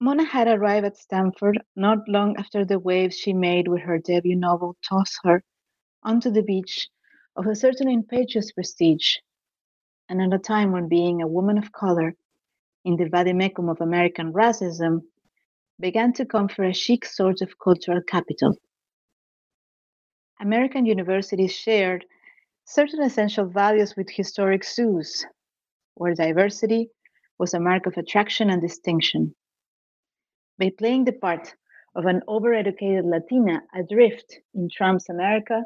Mona 0.00 0.24
had 0.24 0.48
arrived 0.48 0.86
at 0.86 0.96
Stanford 0.96 1.60
not 1.76 1.98
long 2.08 2.36
after 2.36 2.64
the 2.64 2.80
waves 2.80 3.16
she 3.16 3.32
made 3.32 3.68
with 3.68 3.82
her 3.82 3.98
debut 3.98 4.34
novel 4.34 4.76
tossed 4.82 5.20
her 5.22 5.44
onto 6.02 6.30
the 6.30 6.42
beach 6.42 6.88
of 7.36 7.46
a 7.46 7.54
certain 7.54 7.88
impetuous 7.88 8.52
prestige, 8.52 9.16
and 10.08 10.20
at 10.20 10.38
a 10.38 10.42
time 10.42 10.72
when 10.72 10.88
being 10.88 11.22
a 11.22 11.26
woman 11.26 11.58
of 11.58 11.72
color 11.72 12.14
in 12.84 12.96
the 12.96 13.04
vademecum 13.04 13.70
of 13.70 13.80
American 13.80 14.32
racism 14.32 15.02
began 15.80 16.12
to 16.12 16.26
confer 16.26 16.64
a 16.64 16.74
chic 16.74 17.04
sort 17.04 17.40
of 17.40 17.58
cultural 17.58 18.00
capital. 18.06 18.56
American 20.40 20.86
universities 20.86 21.52
shared 21.52 22.04
certain 22.64 23.02
essential 23.02 23.46
values 23.46 23.94
with 23.96 24.10
historic 24.10 24.64
zoos, 24.64 25.24
where 25.94 26.14
diversity 26.14 26.90
was 27.38 27.54
a 27.54 27.60
mark 27.60 27.86
of 27.86 27.96
attraction 27.96 28.50
and 28.50 28.60
distinction. 28.60 29.34
By 30.58 30.70
playing 30.76 31.04
the 31.04 31.12
part 31.12 31.54
of 31.94 32.06
an 32.06 32.22
overeducated 32.28 33.04
Latina 33.04 33.62
adrift 33.74 34.40
in 34.54 34.68
Trump's 34.68 35.08
America, 35.08 35.62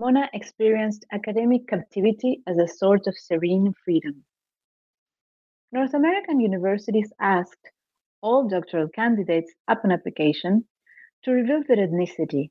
Mona 0.00 0.30
experienced 0.32 1.04
academic 1.12 1.68
captivity 1.68 2.42
as 2.46 2.56
a 2.56 2.66
sort 2.66 3.06
of 3.06 3.18
serene 3.18 3.74
freedom. 3.84 4.24
North 5.72 5.92
American 5.92 6.40
universities 6.40 7.12
asked 7.20 7.70
all 8.22 8.48
doctoral 8.48 8.88
candidates 8.88 9.52
upon 9.68 9.92
application 9.92 10.64
to 11.22 11.32
reveal 11.32 11.62
their 11.68 11.86
ethnicity. 11.86 12.48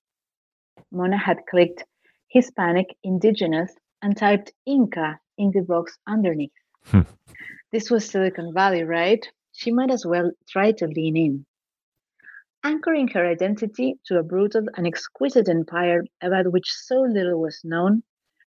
Mona 0.92 1.18
had 1.18 1.40
clicked 1.50 1.84
Hispanic, 2.28 2.96
Indigenous, 3.04 3.74
and 4.04 4.16
typed 4.16 4.54
Inca 4.68 5.20
in 5.40 5.50
the 5.50 5.62
box 5.62 5.98
underneath. 6.06 6.54
Hmm. 6.84 7.02
This 7.72 7.90
was 7.90 8.08
Silicon 8.08 8.54
Valley, 8.54 8.84
right? 8.84 9.28
She 9.54 9.72
might 9.72 9.90
as 9.90 10.06
well 10.06 10.30
try 10.48 10.72
to 10.74 10.86
lean 10.86 11.18
in 11.18 11.46
anchoring 12.64 13.08
her 13.08 13.26
identity 13.26 13.96
to 14.06 14.18
a 14.18 14.24
brutal 14.24 14.66
and 14.76 14.86
exquisite 14.86 15.48
empire 15.48 16.04
about 16.22 16.52
which 16.52 16.72
so 16.72 17.02
little 17.02 17.40
was 17.40 17.62
known, 17.64 18.04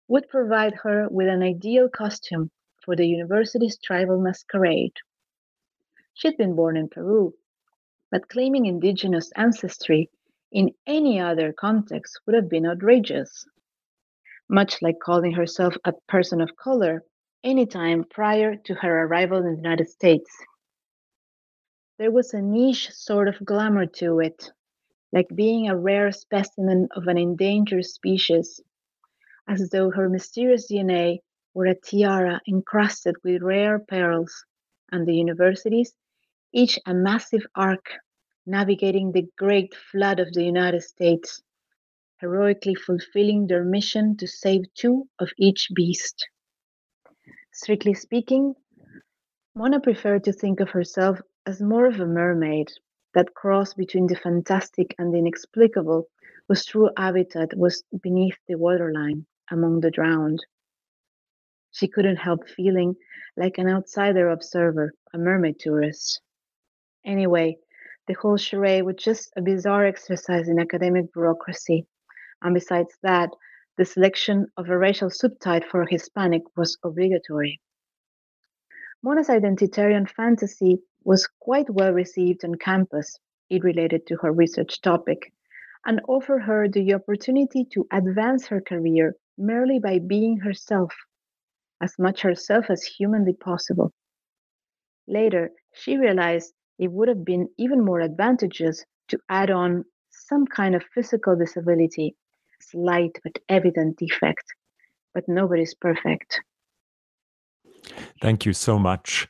would 0.07 0.27
provide 0.29 0.73
her 0.75 1.07
with 1.09 1.27
an 1.27 1.43
ideal 1.43 1.89
costume 1.89 2.49
for 2.83 2.95
the 2.95 3.05
university's 3.05 3.77
tribal 3.79 4.19
masquerade. 4.21 4.93
She'd 6.13 6.37
been 6.37 6.55
born 6.55 6.77
in 6.77 6.87
Peru, 6.87 7.33
but 8.09 8.29
claiming 8.29 8.65
indigenous 8.65 9.31
ancestry 9.35 10.09
in 10.51 10.73
any 10.85 11.19
other 11.19 11.51
context 11.51 12.19
would 12.25 12.35
have 12.35 12.49
been 12.49 12.65
outrageous. 12.65 13.45
Much 14.49 14.81
like 14.81 14.99
calling 15.03 15.33
herself 15.33 15.75
a 15.83 15.91
person 16.07 16.39
of 16.39 16.55
color 16.55 17.03
any 17.43 17.65
time 17.65 18.05
prior 18.09 18.55
to 18.55 18.73
her 18.75 19.03
arrival 19.03 19.39
in 19.39 19.51
the 19.51 19.61
United 19.61 19.89
States. 19.89 20.29
There 21.99 22.11
was 22.11 22.31
a 22.31 22.41
niche 22.41 22.91
sort 22.91 23.27
of 23.27 23.43
glamour 23.43 23.87
to 23.97 24.19
it, 24.19 24.51
like 25.11 25.29
being 25.33 25.67
a 25.67 25.75
rare 25.75 26.11
specimen 26.11 26.87
of 26.91 27.07
an 27.07 27.17
endangered 27.17 27.85
species, 27.85 28.61
as 29.47 29.71
though 29.71 29.89
her 29.89 30.07
mysterious 30.07 30.71
DNA 30.71 31.21
were 31.55 31.65
a 31.65 31.73
tiara 31.73 32.39
encrusted 32.47 33.15
with 33.23 33.41
rare 33.41 33.79
pearls, 33.79 34.45
and 34.91 35.07
the 35.07 35.15
universities, 35.15 35.95
each 36.53 36.77
a 36.85 36.93
massive 36.93 37.47
ark 37.55 37.89
navigating 38.45 39.11
the 39.11 39.27
great 39.35 39.73
flood 39.73 40.19
of 40.19 40.31
the 40.33 40.43
United 40.43 40.83
States, 40.83 41.41
heroically 42.17 42.75
fulfilling 42.75 43.47
their 43.47 43.63
mission 43.63 44.15
to 44.17 44.27
save 44.27 44.71
two 44.75 45.09
of 45.17 45.31
each 45.39 45.69
beast. 45.73 46.29
Strictly 47.51 47.95
speaking, 47.95 48.53
Mona 49.55 49.79
preferred 49.79 50.23
to 50.25 50.31
think 50.31 50.59
of 50.59 50.69
herself 50.69 51.19
as 51.47 51.61
more 51.61 51.85
of 51.85 51.97
a 52.01 52.05
mermaid, 52.05 52.69
that 53.13 53.33
cross 53.33 53.73
between 53.73 54.05
the 54.05 54.17
fantastic 54.17 54.93
and 54.99 55.13
the 55.13 55.17
inexplicable, 55.17 56.05
whose 56.45 56.65
true 56.65 56.89
habitat 56.97 57.55
was 57.55 57.85
beneath 58.03 58.35
the 58.49 58.55
waterline, 58.55 59.25
among 59.49 59.79
the 59.79 59.89
drowned. 59.89 60.45
She 61.71 61.87
couldn't 61.87 62.17
help 62.17 62.49
feeling 62.49 62.95
like 63.37 63.57
an 63.57 63.69
outsider 63.69 64.29
observer, 64.29 64.91
a 65.13 65.17
mermaid 65.17 65.57
tourist. 65.57 66.19
Anyway, 67.05 67.57
the 68.07 68.13
whole 68.15 68.35
charade 68.35 68.83
was 68.83 68.97
just 68.97 69.31
a 69.37 69.41
bizarre 69.41 69.85
exercise 69.85 70.49
in 70.49 70.59
academic 70.59 71.13
bureaucracy. 71.13 71.87
And 72.41 72.53
besides 72.53 72.97
that, 73.03 73.29
the 73.77 73.85
selection 73.85 74.47
of 74.57 74.69
a 74.69 74.77
racial 74.77 75.09
subtype 75.09 75.63
for 75.69 75.85
Hispanic 75.85 76.41
was 76.57 76.77
obligatory. 76.83 77.61
Mona's 79.01 79.29
identitarian 79.29 80.09
fantasy 80.09 80.81
was 81.07 81.25
quite 81.39 81.69
well 81.69 81.93
received 81.93 82.43
on 82.43 82.53
campus. 82.55 83.17
It 83.49 83.63
related 83.63 84.05
to 84.07 84.17
her 84.17 84.33
research 84.33 84.81
topic 84.81 85.31
and 85.85 86.01
offered 86.09 86.41
her 86.41 86.67
the 86.67 86.93
opportunity 86.93 87.65
to 87.71 87.87
advance 87.93 88.45
her 88.47 88.59
career 88.59 89.15
merely 89.37 89.79
by 89.79 89.99
being 89.99 90.35
herself, 90.35 90.93
as 91.81 91.93
much 91.97 92.21
herself 92.21 92.65
as 92.69 92.83
humanly 92.83 93.31
possible. 93.31 93.93
Later, 95.07 95.51
she 95.73 95.95
realized 95.95 96.51
it 96.77 96.91
would 96.91 97.07
have 97.07 97.23
been 97.23 97.47
even 97.57 97.85
more 97.85 98.01
advantageous 98.01 98.83
to 99.07 99.17
add 99.29 99.49
on 99.49 99.85
some 100.09 100.45
kind 100.45 100.75
of 100.75 100.83
physical 100.93 101.37
disability, 101.37 102.17
slight 102.59 103.17
but 103.23 103.39
evident 103.47 103.97
defect. 103.97 104.43
But 105.13 105.23
nobody's 105.29 105.73
perfect. 105.73 106.41
Thank 108.21 108.45
you 108.45 108.51
so 108.51 108.77
much 108.77 109.29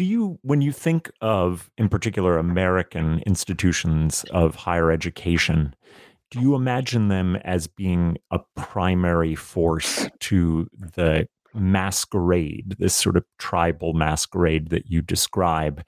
do 0.00 0.06
you, 0.06 0.38
when 0.40 0.62
you 0.62 0.72
think 0.72 1.10
of, 1.20 1.70
in 1.76 1.86
particular, 1.86 2.38
American 2.38 3.22
institutions 3.26 4.24
of 4.30 4.54
higher 4.54 4.90
education, 4.90 5.74
do 6.30 6.40
you 6.40 6.54
imagine 6.54 7.08
them 7.08 7.36
as 7.44 7.66
being 7.66 8.16
a 8.30 8.40
primary 8.56 9.34
force 9.34 10.08
to 10.20 10.66
the 10.72 11.28
masquerade, 11.52 12.76
this 12.78 12.94
sort 12.94 13.14
of 13.14 13.26
tribal 13.38 13.92
masquerade 13.92 14.70
that 14.70 14.86
you 14.86 15.02
describe, 15.02 15.84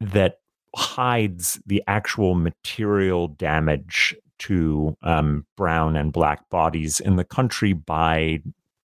that 0.00 0.36
hides 0.76 1.60
the 1.66 1.82
actual 1.88 2.36
material 2.36 3.26
damage 3.26 4.14
to 4.38 4.96
um, 5.02 5.44
brown 5.56 5.96
and 5.96 6.12
black 6.12 6.48
bodies 6.50 7.00
in 7.00 7.16
the 7.16 7.24
country 7.24 7.72
by 7.72 8.38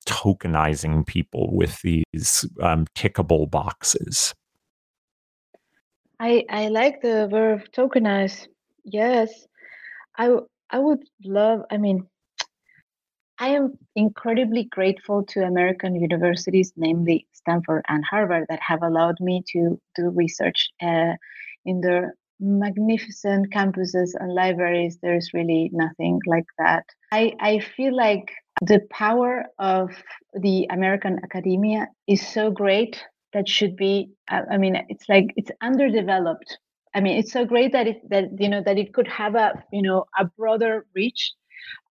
tokenizing 0.07 1.05
people 1.05 1.55
with 1.55 1.79
these 1.83 2.49
um, 2.63 2.88
tickable 2.95 3.47
boxes. 3.47 4.33
I 6.19 6.43
I 6.49 6.67
like 6.67 7.01
the 7.01 7.27
verb 7.29 7.62
tokenize. 7.75 8.47
Yes, 8.84 9.47
I 10.17 10.36
I 10.69 10.79
would 10.79 11.03
love. 11.23 11.62
I 11.71 11.77
mean, 11.77 12.08
I 13.39 13.49
am 13.49 13.77
incredibly 13.95 14.65
grateful 14.65 15.23
to 15.27 15.45
American 15.45 15.95
universities, 15.95 16.73
namely 16.75 17.27
Stanford 17.32 17.86
and 17.88 18.03
Harvard, 18.03 18.45
that 18.49 18.60
have 18.60 18.84
allowed 18.84 19.15
me 19.21 19.43
to 19.53 19.79
do 19.95 20.10
research 20.10 20.69
uh, 20.82 21.13
in 21.65 21.79
their 21.79 22.15
magnificent 22.41 23.51
campuses 23.53 24.12
and 24.19 24.34
libraries. 24.34 24.99
There's 25.01 25.34
really 25.34 25.69
nothing 25.73 26.19
like 26.25 26.47
that. 26.58 26.86
I, 27.12 27.34
I 27.39 27.60
feel 27.60 27.95
like 27.95 28.32
the 28.62 28.82
power 28.91 29.45
of 29.58 29.91
the 30.34 30.67
American 30.69 31.19
academia 31.23 31.88
is 32.08 32.25
so 32.27 32.51
great 32.51 33.01
that 33.34 33.48
should 33.48 33.76
be, 33.76 34.12
I 34.30 34.58
mean, 34.58 34.76
it's 34.89 35.08
like 35.10 35.34
it's 35.36 35.52
underdeveloped. 35.62 36.58
I 36.96 37.02
mean, 37.02 37.18
it's 37.20 37.32
so 37.32 37.46
great 37.46 37.72
that 37.74 37.88
it, 37.88 38.10
that, 38.10 38.26
you 38.39 38.50
know, 38.50 38.63
that 38.65 38.78
it 38.78 38.94
could 38.94 39.08
have 39.08 39.36
a, 39.36 39.63
you 39.72 39.82
know, 39.82 40.06
a 40.18 40.26
broader 40.38 40.86
reach. 40.96 41.34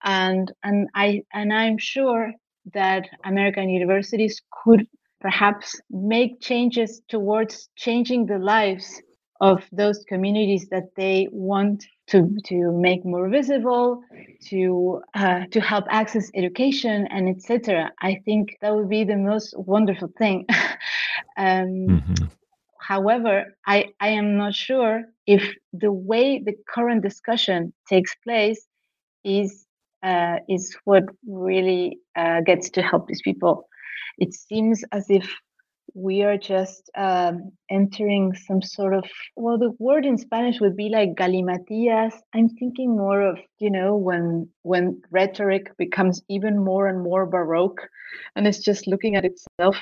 And, 0.03 0.51
and 0.63 0.87
I, 0.95 1.23
and 1.33 1.53
I'm 1.53 1.77
sure 1.77 2.33
that 2.73 3.07
American 3.25 3.69
universities 3.69 4.41
could 4.63 4.87
perhaps 5.21 5.79
make 5.89 6.41
changes 6.41 7.01
towards 7.09 7.69
changing 7.75 8.25
the 8.25 8.39
lives 8.39 9.01
of 9.41 9.63
those 9.71 10.03
communities 10.07 10.67
that 10.69 10.85
they 10.95 11.27
want 11.31 11.85
to, 12.07 12.35
to 12.45 12.71
make 12.71 13.05
more 13.05 13.29
visible, 13.29 14.01
to 14.49 15.01
uh, 15.13 15.41
to 15.51 15.59
help 15.59 15.85
access 15.89 16.31
education 16.35 17.07
and 17.07 17.29
etc. 17.29 17.91
I 18.01 18.21
think 18.25 18.57
that 18.61 18.73
would 18.75 18.89
be 18.89 19.03
the 19.03 19.15
most 19.17 19.53
wonderful 19.57 20.09
thing. 20.17 20.45
um, 21.37 21.67
mm-hmm. 21.87 22.25
However, 22.79 23.57
I, 23.65 23.89
I 23.99 24.09
am 24.09 24.37
not 24.37 24.53
sure 24.53 25.03
if 25.25 25.53
the 25.73 25.91
way 25.91 26.39
the 26.39 26.53
current 26.73 27.03
discussion 27.03 27.73
takes 27.89 28.15
place 28.23 28.65
is 29.23 29.65
uh, 30.03 30.37
is 30.47 30.75
what 30.85 31.03
really 31.27 31.99
uh, 32.15 32.41
gets 32.41 32.69
to 32.69 32.81
help 32.81 33.07
these 33.07 33.21
people. 33.21 33.67
It 34.19 34.33
seems 34.33 34.83
as 34.91 35.09
if 35.09 35.29
we 35.93 36.21
are 36.21 36.37
just 36.37 36.89
um, 36.95 37.51
entering 37.69 38.33
some 38.35 38.61
sort 38.61 38.93
of 38.93 39.03
well 39.35 39.57
the 39.57 39.71
word 39.79 40.05
in 40.05 40.17
spanish 40.17 40.59
would 40.59 40.75
be 40.75 40.89
like 40.89 41.15
galimatias 41.15 42.13
i'm 42.35 42.49
thinking 42.49 42.95
more 42.95 43.21
of 43.21 43.39
you 43.59 43.71
know 43.71 43.95
when 43.95 44.47
when 44.61 45.01
rhetoric 45.09 45.75
becomes 45.77 46.21
even 46.29 46.63
more 46.63 46.87
and 46.87 47.01
more 47.01 47.25
baroque 47.25 47.81
and 48.35 48.45
it's 48.45 48.59
just 48.59 48.85
looking 48.85 49.15
at 49.15 49.25
itself 49.25 49.77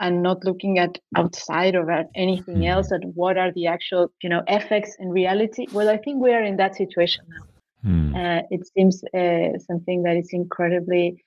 and 0.00 0.22
not 0.22 0.44
looking 0.44 0.78
at 0.78 0.98
outside 1.16 1.74
or 1.74 1.90
at 1.90 2.08
anything 2.14 2.56
mm-hmm. 2.56 2.74
else 2.74 2.92
at 2.92 3.00
what 3.14 3.36
are 3.36 3.52
the 3.52 3.66
actual 3.66 4.10
you 4.22 4.28
know 4.28 4.42
effects 4.46 4.96
in 4.98 5.08
reality 5.08 5.66
well 5.72 5.88
i 5.88 5.96
think 5.96 6.22
we 6.22 6.32
are 6.32 6.42
in 6.42 6.56
that 6.56 6.76
situation 6.76 7.24
now 7.28 7.90
mm. 7.90 8.10
uh, 8.14 8.42
it 8.50 8.66
seems 8.66 9.02
uh, 9.14 9.58
something 9.66 10.02
that 10.02 10.16
is 10.16 10.28
incredibly 10.32 11.22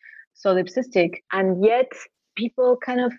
solipsistic 0.45 1.15
and 1.33 1.63
yet 1.63 1.91
people 2.35 2.77
kind 2.85 3.01
of 3.01 3.11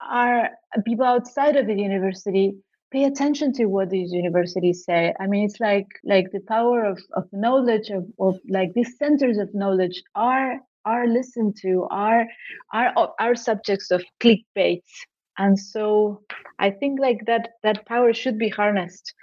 are 0.00 0.50
people 0.84 1.04
outside 1.04 1.56
of 1.56 1.66
the 1.66 1.74
university 1.74 2.54
pay 2.90 3.04
attention 3.04 3.52
to 3.52 3.66
what 3.66 3.90
these 3.90 4.12
universities 4.12 4.84
say 4.84 5.14
i 5.20 5.26
mean 5.26 5.44
it's 5.44 5.60
like 5.60 5.88
like 6.04 6.26
the 6.32 6.40
power 6.48 6.84
of, 6.84 7.00
of 7.14 7.24
knowledge 7.32 7.90
of, 7.90 8.04
of 8.18 8.36
like 8.48 8.72
these 8.74 8.96
centers 8.98 9.38
of 9.38 9.48
knowledge 9.54 10.02
are 10.14 10.60
are 10.92 11.06
listened 11.06 11.56
to 11.62 11.86
are 11.90 12.24
are 12.72 12.90
are 13.18 13.34
subjects 13.34 13.90
of 13.90 14.04
clickbaits 14.22 14.94
and 15.38 15.58
so 15.58 16.22
i 16.58 16.70
think 16.70 17.00
like 17.06 17.20
that 17.26 17.50
that 17.62 17.86
power 17.86 18.12
should 18.12 18.38
be 18.38 18.48
harnessed 18.48 19.14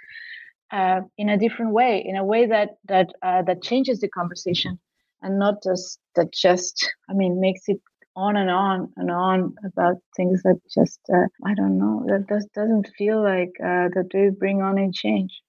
uh, 0.72 1.00
in 1.16 1.28
a 1.28 1.38
different 1.38 1.72
way 1.72 2.04
in 2.06 2.16
a 2.16 2.24
way 2.32 2.46
that 2.46 2.70
that 2.92 3.08
uh, 3.22 3.42
that 3.42 3.62
changes 3.62 4.00
the 4.00 4.08
conversation 4.08 4.78
and 5.22 5.38
not 5.38 5.62
just 5.62 5.98
that 6.16 6.32
just 6.32 6.76
i 7.10 7.12
mean 7.12 7.40
makes 7.40 7.68
it 7.68 7.80
on 8.16 8.36
and 8.36 8.50
on 8.50 8.90
and 8.96 9.10
on 9.10 9.54
about 9.64 9.96
things 10.16 10.42
that 10.42 10.58
just 10.72 11.00
uh, 11.12 11.26
I 11.44 11.54
don't 11.54 11.78
know 11.78 12.04
that 12.08 12.26
does, 12.26 12.46
doesn't 12.54 12.88
feel 12.96 13.22
like 13.22 13.52
uh, 13.62 13.92
that 13.94 14.08
they 14.12 14.30
bring 14.30 14.62
on 14.62 14.78
a 14.78 14.90
change. 14.90 15.42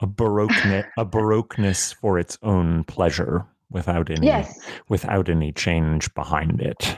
A 0.00 0.06
baroqueness, 0.06 0.86
a 0.96 1.04
baroqueness 1.04 1.94
for 1.94 2.18
its 2.18 2.38
own 2.42 2.84
pleasure, 2.84 3.46
without 3.74 4.08
any 4.08 4.26
yes. 4.26 4.58
without 4.88 5.28
any 5.28 5.52
change 5.52 6.12
behind 6.14 6.62
it. 6.62 6.96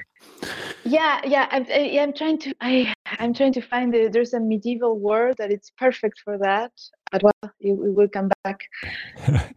Yeah, 0.84 1.20
yeah. 1.24 1.48
I'm, 1.50 1.66
I'm 1.68 2.12
trying 2.12 2.38
to 2.38 2.54
I 2.60 2.94
I'm 3.18 3.34
trying 3.34 3.54
to 3.54 3.60
find 3.60 3.92
the, 3.92 4.08
there's 4.08 4.34
a 4.34 4.40
medieval 4.40 4.96
word 4.96 5.36
that 5.38 5.50
it's 5.50 5.70
perfect 5.70 6.20
for 6.20 6.38
that. 6.38 6.70
But 7.10 7.22
well, 7.24 7.52
it, 7.60 7.72
it 7.72 7.94
will 7.94 8.08
come 8.08 8.30
back. 8.44 8.60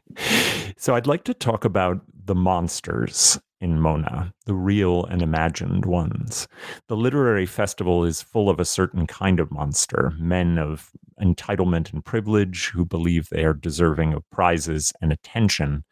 so 0.78 0.96
I'd 0.96 1.08
like 1.08 1.26
to 1.26 1.34
talk 1.34 1.66
about 1.66 2.02
the 2.26 2.36
monsters 2.36 3.40
in 3.62 3.80
Mona, 3.80 4.34
the 4.46 4.54
real 4.54 5.06
and 5.06 5.22
imagined 5.22 5.86
ones. 5.86 6.48
The 6.88 6.96
literary 6.96 7.46
festival 7.46 8.06
is 8.06 8.22
full 8.22 8.50
of 8.50 8.60
a 8.60 8.66
certain 8.66 9.06
kind 9.06 9.40
of 9.40 9.52
monster, 9.52 10.14
men 10.18 10.58
of 10.58 10.92
entitlement 11.22 11.92
and 11.92 12.06
privilege 12.06 12.70
who 12.70 12.86
believe 12.86 13.28
they 13.28 13.44
are 13.44 13.54
deserving 13.54 14.14
of 14.14 14.30
prizes 14.30 14.94
and 15.02 15.12
attention, 15.12 15.84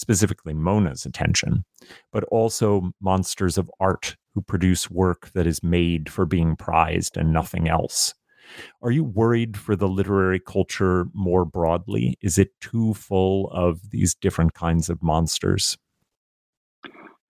specifically 0.00 0.54
Mona's 0.54 1.04
attention, 1.04 1.64
but 2.12 2.24
also 2.24 2.90
monsters 3.00 3.58
of 3.58 3.70
art 3.78 4.16
who 4.34 4.40
produce 4.40 4.90
work 4.90 5.30
that 5.34 5.46
is 5.46 5.62
made 5.62 6.08
for 6.08 6.24
being 6.24 6.56
prized 6.56 7.16
and 7.16 7.32
nothing 7.32 7.68
else. 7.68 8.14
Are 8.82 8.90
you 8.90 9.04
worried 9.04 9.56
for 9.56 9.76
the 9.76 9.88
literary 9.88 10.40
culture 10.40 11.06
more 11.12 11.44
broadly? 11.44 12.16
Is 12.20 12.38
it 12.38 12.48
too 12.60 12.94
full 12.94 13.48
of 13.50 13.90
these 13.90 14.14
different 14.14 14.54
kinds 14.54 14.88
of 14.88 15.02
monsters? 15.02 15.76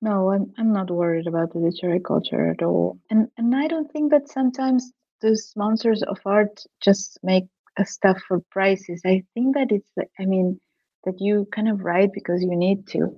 No, 0.00 0.30
I'm 0.30 0.52
I'm 0.56 0.72
not 0.72 0.90
worried 0.90 1.26
about 1.26 1.52
the 1.52 1.58
literary 1.58 2.00
culture 2.00 2.50
at 2.50 2.62
all. 2.62 2.98
And 3.10 3.28
and 3.36 3.54
I 3.54 3.66
don't 3.66 3.90
think 3.92 4.10
that 4.12 4.28
sometimes 4.28 4.92
those 5.20 5.52
monsters 5.56 6.02
of 6.02 6.18
art 6.24 6.64
just 6.80 7.18
make 7.22 7.44
stuff 7.84 8.18
for 8.26 8.40
prices. 8.50 9.02
I 9.04 9.24
think 9.34 9.56
that 9.56 9.70
it's 9.70 9.90
I 10.18 10.24
mean 10.24 10.58
that 11.04 11.20
you 11.20 11.46
kind 11.54 11.68
of 11.68 11.80
write 11.80 12.10
because 12.12 12.42
you 12.42 12.54
need 12.56 12.86
to. 12.88 13.16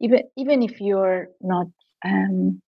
Even 0.00 0.22
even 0.36 0.62
if 0.62 0.80
you're 0.80 1.28
not 1.40 1.66
um 2.04 2.60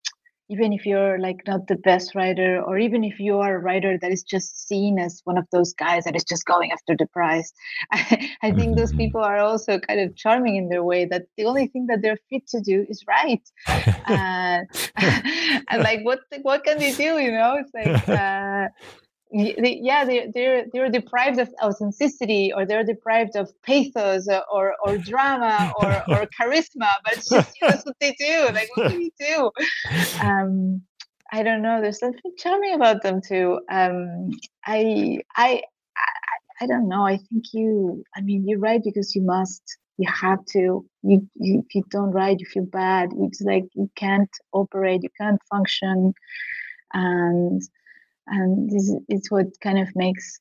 even 0.51 0.73
if 0.73 0.85
you're 0.85 1.17
like 1.17 1.41
not 1.47 1.65
the 1.67 1.77
best 1.77 2.13
writer 2.13 2.61
or 2.61 2.77
even 2.77 3.05
if 3.05 3.19
you 3.19 3.39
are 3.39 3.55
a 3.55 3.59
writer 3.59 3.97
that 3.97 4.11
is 4.11 4.21
just 4.21 4.67
seen 4.67 4.99
as 4.99 5.21
one 5.23 5.37
of 5.37 5.45
those 5.53 5.73
guys 5.73 6.03
that 6.03 6.15
is 6.15 6.25
just 6.25 6.45
going 6.45 6.71
after 6.73 6.93
the 6.97 7.07
prize 7.07 7.53
i, 7.93 8.29
I 8.43 8.51
think 8.51 8.75
those 8.75 8.89
mm-hmm. 8.89 8.97
people 8.97 9.21
are 9.21 9.37
also 9.37 9.79
kind 9.79 10.01
of 10.01 10.15
charming 10.17 10.57
in 10.57 10.67
their 10.67 10.83
way 10.83 11.05
that 11.05 11.23
the 11.37 11.45
only 11.45 11.67
thing 11.67 11.87
that 11.87 12.01
they're 12.01 12.19
fit 12.29 12.47
to 12.49 12.59
do 12.59 12.85
is 12.89 13.05
write 13.07 13.49
uh, 13.67 14.59
and 15.69 15.83
like 15.89 16.01
what 16.03 16.19
what 16.41 16.65
can 16.65 16.77
they 16.79 16.91
do 16.91 17.17
you 17.25 17.31
know 17.31 17.55
it's 17.61 17.73
like 17.73 18.09
uh, 18.09 18.67
they, 19.33 19.79
yeah, 19.81 20.03
they, 20.03 20.29
they're 20.33 20.65
they're 20.73 20.89
deprived 20.89 21.39
of 21.39 21.49
authenticity, 21.63 22.51
or 22.53 22.65
they're 22.65 22.83
deprived 22.83 23.35
of 23.35 23.49
pathos, 23.63 24.27
or 24.51 24.75
or, 24.83 24.97
drama, 24.97 25.71
or 25.81 25.91
or 26.09 26.27
charisma. 26.39 26.91
But 27.03 27.13
it's 27.13 27.29
just 27.29 27.55
that's 27.61 27.85
what 27.85 27.95
they 28.01 28.15
do. 28.19 28.47
Like, 28.53 28.69
what 28.75 28.91
do 28.91 28.97
we 28.97 29.11
do? 29.19 29.51
Um, 30.21 30.81
I 31.31 31.43
don't 31.43 31.61
know. 31.61 31.81
There's 31.81 31.99
something 31.99 32.31
charming 32.37 32.73
about 32.73 33.03
them 33.03 33.21
too. 33.21 33.61
Um, 33.69 34.31
I, 34.65 35.19
I 35.35 35.61
I 35.95 36.63
I 36.63 36.67
don't 36.67 36.89
know. 36.89 37.05
I 37.05 37.17
think 37.17 37.45
you. 37.53 38.03
I 38.15 38.21
mean, 38.21 38.47
you 38.47 38.59
write 38.59 38.83
because 38.83 39.15
you 39.15 39.21
must. 39.21 39.63
You 39.97 40.09
have 40.11 40.43
to. 40.53 40.85
You, 41.03 41.27
you 41.35 41.59
if 41.59 41.75
you 41.75 41.83
don't 41.89 42.11
write, 42.11 42.39
you 42.39 42.45
feel 42.47 42.65
bad. 42.65 43.11
It's 43.17 43.41
like 43.41 43.65
you 43.75 43.89
can't 43.95 44.29
operate. 44.51 45.03
You 45.03 45.09
can't 45.17 45.39
function, 45.49 46.13
and 46.93 47.61
and 48.31 48.69
this 48.69 48.93
is 49.09 49.29
what 49.29 49.47
kind 49.61 49.79
of 49.79 49.87
makes 49.95 50.39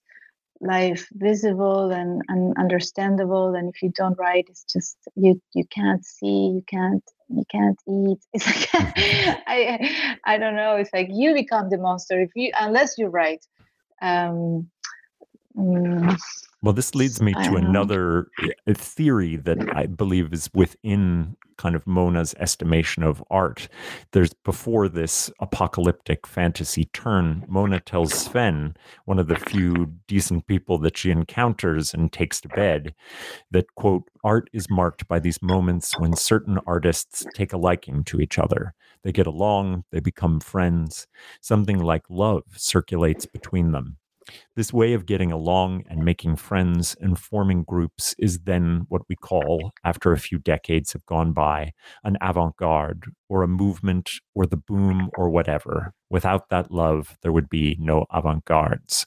life 0.60 1.08
visible 1.12 1.90
and, 1.90 2.22
and 2.28 2.54
understandable 2.58 3.54
and 3.54 3.70
if 3.74 3.82
you 3.82 3.90
don't 3.96 4.18
write 4.18 4.46
it's 4.48 4.64
just 4.64 4.96
you 5.16 5.40
you 5.54 5.64
can't 5.70 6.04
see 6.04 6.52
you 6.54 6.62
can't 6.66 7.02
you 7.28 7.44
can't 7.50 7.78
eat. 7.88 8.18
It's 8.34 8.46
like 8.46 8.68
i 9.46 10.16
i 10.24 10.36
don't 10.38 10.56
know 10.56 10.76
it's 10.76 10.92
like 10.92 11.08
you 11.10 11.32
become 11.32 11.70
the 11.70 11.78
monster 11.78 12.20
if 12.20 12.30
you 12.34 12.52
unless 12.58 12.98
you 12.98 13.06
write. 13.08 13.44
Um, 14.02 14.70
mm, 15.56 16.16
well, 16.62 16.74
this 16.74 16.94
leads 16.94 17.22
me 17.22 17.32
to 17.32 17.56
another 17.56 18.28
uh, 18.42 18.74
theory 18.74 19.36
that 19.36 19.58
I 19.74 19.86
believe 19.86 20.32
is 20.32 20.50
within 20.52 21.36
kind 21.56 21.74
of 21.74 21.86
Mona's 21.86 22.34
estimation 22.38 23.02
of 23.02 23.22
art. 23.30 23.68
There's 24.12 24.32
before 24.44 24.88
this 24.88 25.30
apocalyptic 25.40 26.26
fantasy 26.26 26.86
turn, 26.92 27.44
Mona 27.48 27.80
tells 27.80 28.14
Sven, 28.14 28.76
one 29.04 29.18
of 29.18 29.28
the 29.28 29.36
few 29.36 29.92
decent 30.06 30.46
people 30.46 30.78
that 30.78 30.96
she 30.96 31.10
encounters 31.10 31.92
and 31.94 32.12
takes 32.12 32.40
to 32.42 32.48
bed, 32.48 32.94
that, 33.50 33.74
quote, 33.74 34.04
art 34.24 34.48
is 34.52 34.70
marked 34.70 35.06
by 35.08 35.18
these 35.18 35.42
moments 35.42 35.98
when 35.98 36.14
certain 36.14 36.58
artists 36.66 37.26
take 37.34 37.52
a 37.52 37.58
liking 37.58 38.04
to 38.04 38.20
each 38.20 38.38
other. 38.38 38.74
They 39.02 39.12
get 39.12 39.26
along, 39.26 39.84
they 39.92 40.00
become 40.00 40.40
friends. 40.40 41.06
Something 41.40 41.78
like 41.78 42.04
love 42.10 42.44
circulates 42.56 43.26
between 43.26 43.72
them. 43.72 43.96
This 44.54 44.72
way 44.72 44.92
of 44.92 45.06
getting 45.06 45.32
along 45.32 45.84
and 45.88 46.04
making 46.04 46.36
friends 46.36 46.96
and 47.00 47.18
forming 47.18 47.64
groups 47.64 48.14
is 48.18 48.40
then 48.40 48.86
what 48.88 49.02
we 49.08 49.16
call, 49.16 49.72
after 49.84 50.12
a 50.12 50.18
few 50.18 50.38
decades 50.38 50.92
have 50.92 51.06
gone 51.06 51.32
by, 51.32 51.72
an 52.04 52.16
avant 52.20 52.56
garde 52.56 53.04
or 53.28 53.42
a 53.42 53.48
movement 53.48 54.10
or 54.34 54.46
the 54.46 54.56
boom 54.56 55.10
or 55.16 55.30
whatever. 55.30 55.92
Without 56.10 56.48
that 56.50 56.70
love, 56.70 57.16
there 57.22 57.32
would 57.32 57.48
be 57.48 57.76
no 57.80 58.06
avant 58.10 58.44
gardes. 58.44 59.06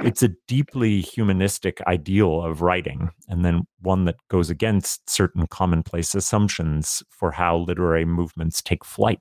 It's 0.00 0.22
a 0.22 0.34
deeply 0.48 1.00
humanistic 1.00 1.80
ideal 1.86 2.42
of 2.42 2.62
writing, 2.62 3.10
and 3.28 3.44
then 3.44 3.66
one 3.80 4.04
that 4.06 4.16
goes 4.28 4.50
against 4.50 5.08
certain 5.08 5.46
commonplace 5.46 6.14
assumptions 6.14 7.02
for 7.10 7.30
how 7.32 7.58
literary 7.58 8.06
movements 8.06 8.62
take 8.62 8.84
flight. 8.84 9.20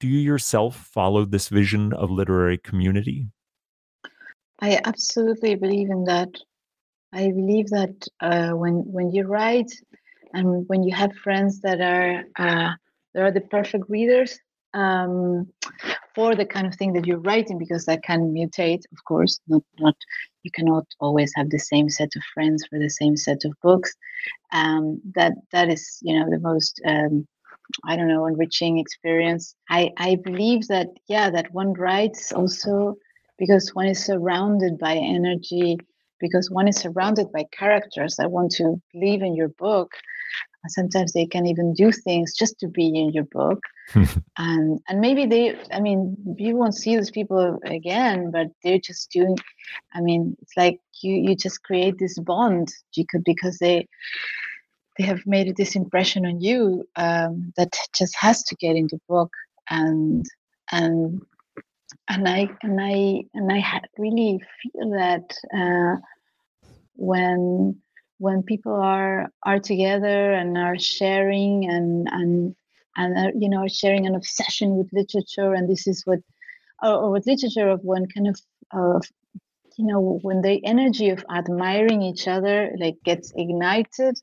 Do 0.00 0.06
you 0.06 0.18
yourself 0.18 0.76
follow 0.76 1.24
this 1.24 1.48
vision 1.48 1.94
of 1.94 2.10
literary 2.10 2.58
community? 2.58 3.28
I 4.60 4.80
absolutely 4.84 5.54
believe 5.56 5.90
in 5.90 6.04
that. 6.04 6.30
I 7.12 7.30
believe 7.30 7.68
that 7.70 7.94
uh, 8.20 8.50
when 8.52 8.74
when 8.92 9.10
you 9.12 9.26
write 9.26 9.70
and 10.32 10.68
when 10.68 10.82
you 10.82 10.94
have 10.94 11.12
friends 11.22 11.60
that 11.60 11.80
are 11.80 12.24
uh, 12.38 12.72
that 13.14 13.22
are 13.22 13.30
the 13.32 13.40
perfect 13.42 13.88
readers 13.88 14.38
um, 14.74 15.48
for 16.14 16.34
the 16.34 16.44
kind 16.46 16.66
of 16.66 16.74
thing 16.74 16.92
that 16.94 17.06
you're 17.06 17.20
writing, 17.20 17.58
because 17.58 17.84
that 17.86 18.02
can 18.02 18.32
mutate, 18.32 18.82
of 18.92 19.04
course. 19.04 19.40
Not 19.48 19.62
not 19.78 19.96
you 20.42 20.50
cannot 20.50 20.86
always 21.00 21.32
have 21.36 21.50
the 21.50 21.58
same 21.58 21.88
set 21.88 22.10
of 22.16 22.22
friends 22.34 22.66
for 22.68 22.78
the 22.78 22.90
same 22.90 23.16
set 23.16 23.44
of 23.44 23.52
books. 23.62 23.92
Um, 24.52 25.00
that 25.14 25.32
that 25.52 25.68
is 25.68 25.98
you 26.02 26.18
know 26.18 26.28
the 26.30 26.40
most 26.40 26.80
um, 26.86 27.26
I 27.84 27.96
don't 27.96 28.08
know 28.08 28.26
enriching 28.26 28.78
experience. 28.78 29.54
I 29.70 29.92
I 29.98 30.16
believe 30.16 30.68
that 30.68 30.88
yeah 31.08 31.30
that 31.30 31.52
one 31.52 31.72
writes 31.74 32.32
also 32.32 32.96
because 33.38 33.74
one 33.74 33.86
is 33.86 34.04
surrounded 34.04 34.78
by 34.78 34.94
energy, 34.94 35.78
because 36.20 36.50
one 36.50 36.68
is 36.68 36.76
surrounded 36.76 37.30
by 37.32 37.44
characters 37.52 38.16
that 38.16 38.30
want 38.30 38.50
to 38.52 38.80
live 38.94 39.22
in 39.22 39.34
your 39.34 39.48
book. 39.48 39.92
Sometimes 40.68 41.12
they 41.12 41.26
can 41.26 41.46
even 41.46 41.74
do 41.74 41.92
things 41.92 42.34
just 42.34 42.58
to 42.60 42.68
be 42.68 42.86
in 42.86 43.10
your 43.12 43.24
book. 43.24 43.60
and 44.38 44.80
and 44.88 45.00
maybe 45.00 45.26
they 45.26 45.58
I 45.70 45.80
mean, 45.80 46.16
you 46.38 46.56
won't 46.56 46.74
see 46.74 46.96
those 46.96 47.10
people 47.10 47.58
again, 47.66 48.30
but 48.30 48.46
they're 48.62 48.78
just 48.78 49.10
doing 49.10 49.36
I 49.92 50.00
mean, 50.00 50.36
it's 50.40 50.56
like 50.56 50.80
you 51.02 51.14
you 51.14 51.36
just 51.36 51.62
create 51.62 51.98
this 51.98 52.18
bond, 52.18 52.72
you 52.94 53.04
could 53.10 53.24
because 53.24 53.58
they 53.58 53.86
they 54.96 55.04
have 55.04 55.20
made 55.26 55.54
this 55.56 55.74
impression 55.74 56.24
on 56.24 56.40
you 56.40 56.84
um, 56.96 57.52
that 57.56 57.76
just 57.94 58.16
has 58.16 58.42
to 58.44 58.54
get 58.56 58.76
in 58.76 58.86
the 58.90 59.00
book 59.08 59.32
and 59.68 60.24
and 60.72 61.20
and 62.08 62.28
I 62.28 62.48
and 62.62 62.80
I 62.80 63.22
and 63.34 63.52
I 63.52 63.80
really 63.98 64.40
feel 64.62 64.90
that 64.90 65.36
uh, 65.54 66.00
when 66.94 67.80
when 68.18 68.42
people 68.42 68.74
are 68.74 69.28
are 69.42 69.58
together 69.58 70.32
and 70.32 70.56
are 70.56 70.78
sharing 70.78 71.68
and 71.68 72.08
and 72.10 72.54
and 72.96 73.18
are, 73.18 73.32
you 73.38 73.48
know 73.48 73.66
sharing 73.66 74.06
an 74.06 74.14
obsession 74.14 74.76
with 74.76 74.92
literature 74.92 75.52
and 75.52 75.68
this 75.68 75.86
is 75.86 76.02
what 76.04 76.20
or, 76.82 76.94
or 76.94 77.10
with 77.10 77.26
literature 77.26 77.68
of 77.68 77.80
one 77.82 78.06
kind 78.14 78.28
of 78.28 78.40
of 78.72 79.04
you 79.76 79.86
know 79.86 80.18
when 80.22 80.42
the 80.42 80.64
energy 80.64 81.10
of 81.10 81.24
admiring 81.30 82.02
each 82.02 82.28
other 82.28 82.70
like 82.78 82.96
gets 83.04 83.32
ignited 83.36 84.16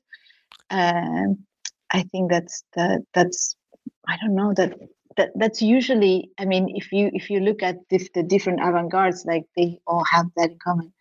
um, 0.70 1.44
I 1.90 2.02
think 2.04 2.30
that's 2.30 2.64
that 2.74 3.02
that's 3.12 3.56
I 4.08 4.16
don't 4.20 4.34
know 4.34 4.54
that 4.54 4.72
that 5.16 5.30
that's 5.36 5.60
usually 5.62 6.30
i 6.38 6.44
mean 6.44 6.68
if 6.74 6.92
you 6.92 7.10
if 7.12 7.30
you 7.30 7.40
look 7.40 7.62
at 7.62 7.76
this, 7.90 8.08
the 8.14 8.22
different 8.22 8.60
avant-gardes 8.60 9.24
like 9.26 9.44
they 9.56 9.78
all 9.86 10.04
have 10.04 10.26
that 10.36 10.50
in 10.50 10.58
common. 10.58 10.92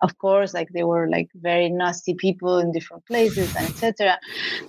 Of 0.00 0.18
course 0.18 0.52
like 0.52 0.68
they 0.74 0.82
were 0.82 1.08
like 1.08 1.28
very 1.34 1.68
nasty 1.70 2.14
people 2.14 2.58
in 2.58 2.72
different 2.72 3.06
places 3.06 3.54
and 3.54 3.68
etc 3.68 4.18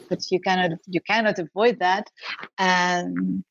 but 0.07 0.19
you 0.29 0.39
cannot 0.39 0.77
you 0.85 1.01
cannot 1.01 1.39
avoid 1.39 1.79
that. 1.79 2.07
And 2.59 3.43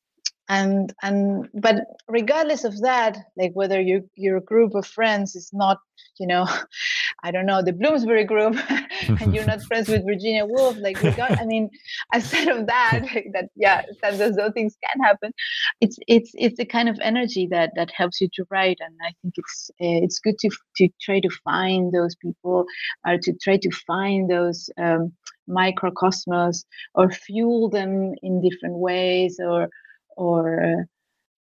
and 0.48 0.92
and 1.02 1.48
but 1.54 1.76
regardless 2.08 2.64
of 2.64 2.80
that 2.82 3.16
like 3.36 3.52
whether 3.54 3.80
you 3.80 4.08
your 4.16 4.40
group 4.40 4.74
of 4.74 4.86
friends 4.86 5.34
is 5.34 5.50
not 5.52 5.78
you 6.18 6.26
know 6.26 6.46
i 7.22 7.30
don't 7.30 7.46
know 7.46 7.62
the 7.62 7.72
bloomsbury 7.72 8.24
group 8.24 8.56
and 9.20 9.34
you're 9.34 9.44
not 9.46 9.62
friends 9.62 9.88
with 9.88 10.04
virginia 10.04 10.44
woolf 10.44 10.76
like 10.78 11.02
regard, 11.02 11.32
i 11.32 11.44
mean 11.44 11.68
aside 12.14 12.48
of 12.48 12.66
that 12.66 13.00
like 13.14 13.28
that 13.32 13.48
yeah 13.56 13.82
sometimes 14.00 14.36
those 14.36 14.52
things 14.52 14.76
can 14.84 15.02
happen 15.02 15.32
it's 15.80 15.96
it's 16.06 16.30
it's 16.34 16.56
the 16.56 16.64
kind 16.64 16.88
of 16.88 16.98
energy 17.02 17.46
that 17.50 17.70
that 17.76 17.90
helps 17.90 18.20
you 18.20 18.28
to 18.32 18.44
write 18.50 18.78
and 18.80 18.94
i 19.02 19.12
think 19.22 19.34
it's 19.36 19.70
uh, 19.80 20.00
it's 20.04 20.18
good 20.18 20.38
to 20.38 20.50
to 20.76 20.88
try 21.00 21.20
to 21.20 21.30
find 21.44 21.92
those 21.92 22.14
people 22.16 22.64
or 23.06 23.18
to 23.18 23.32
try 23.42 23.56
to 23.56 23.70
find 23.86 24.30
those 24.30 24.70
um, 24.78 25.12
microcosmos 25.48 26.64
or 26.94 27.10
fuel 27.10 27.68
them 27.68 28.12
in 28.22 28.40
different 28.40 28.76
ways 28.76 29.40
or 29.42 29.68
or 30.16 30.86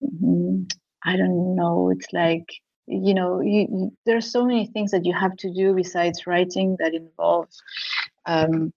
mm, 0.03 0.65
I 1.03 1.15
don't 1.15 1.55
know. 1.55 1.89
It's 1.89 2.11
like 2.11 2.45
you 2.87 3.13
know, 3.13 3.41
you, 3.41 3.91
there 4.05 4.17
are 4.17 4.21
so 4.21 4.45
many 4.45 4.65
things 4.65 4.91
that 4.91 5.05
you 5.05 5.13
have 5.13 5.35
to 5.37 5.53
do 5.53 5.73
besides 5.73 6.25
writing 6.25 6.77
that 6.79 6.93
involves. 6.93 7.61
Um, 8.25 8.73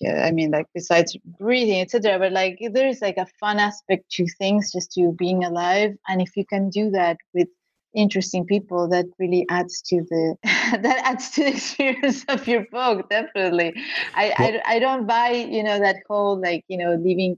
yeah, 0.00 0.24
I 0.26 0.32
mean, 0.32 0.50
like 0.50 0.66
besides 0.74 1.16
breathing, 1.38 1.80
etc. 1.80 2.18
But 2.18 2.32
like, 2.32 2.58
there 2.72 2.88
is 2.88 3.00
like 3.00 3.16
a 3.16 3.28
fun 3.38 3.58
aspect 3.58 4.10
to 4.12 4.26
things, 4.38 4.72
just 4.72 4.92
to 4.92 5.12
being 5.12 5.44
alive, 5.44 5.96
and 6.08 6.20
if 6.20 6.36
you 6.36 6.44
can 6.44 6.70
do 6.70 6.90
that 6.90 7.18
with 7.32 7.48
interesting 7.94 8.44
people 8.44 8.88
that 8.88 9.06
really 9.18 9.46
adds 9.50 9.80
to 9.82 10.02
the 10.10 10.36
that 10.44 11.00
adds 11.04 11.30
to 11.30 11.44
the 11.44 11.50
experience 11.56 12.24
of 12.28 12.46
your 12.46 12.66
book 12.72 13.08
definitely. 13.08 13.74
I, 14.14 14.34
well, 14.38 14.60
I 14.66 14.76
i 14.76 14.78
don't 14.78 15.06
buy 15.06 15.30
you 15.30 15.62
know 15.62 15.78
that 15.78 15.96
whole 16.08 16.40
like 16.40 16.64
you 16.68 16.78
know 16.78 16.94
leaving 16.94 17.36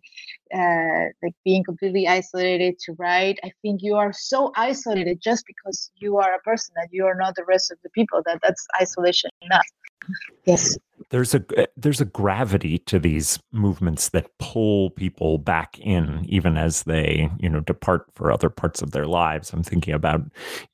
uh 0.54 1.04
like 1.22 1.34
being 1.44 1.64
completely 1.64 2.08
isolated 2.08 2.78
to 2.80 2.92
write. 2.98 3.38
I 3.44 3.52
think 3.62 3.82
you 3.82 3.96
are 3.96 4.12
so 4.12 4.52
isolated 4.56 5.20
just 5.20 5.44
because 5.46 5.90
you 5.96 6.18
are 6.18 6.34
a 6.34 6.40
person 6.40 6.74
that 6.76 6.88
you 6.90 7.04
are 7.06 7.14
not 7.14 7.34
the 7.34 7.44
rest 7.44 7.70
of 7.70 7.78
the 7.82 7.90
people 7.90 8.22
that 8.26 8.40
that's 8.42 8.66
isolation 8.80 9.30
enough. 9.42 9.66
Yes 10.44 10.78
there's 11.10 11.34
a 11.34 11.44
eh, 11.56 11.66
there's 11.76 12.00
a 12.00 12.06
gravity 12.06 12.78
to 12.78 12.98
these 12.98 13.38
movements 13.52 14.10
that 14.10 14.30
pull 14.38 14.90
people 14.90 15.38
back 15.38 15.78
in 15.78 16.24
even 16.28 16.56
as 16.56 16.82
they 16.84 17.30
you 17.38 17.48
know 17.48 17.60
depart 17.60 18.06
for 18.14 18.32
other 18.32 18.50
parts 18.50 18.82
of 18.82 18.90
their 18.90 19.06
lives. 19.06 19.52
I'm 19.52 19.62
thinking 19.62 19.94
about 19.94 20.22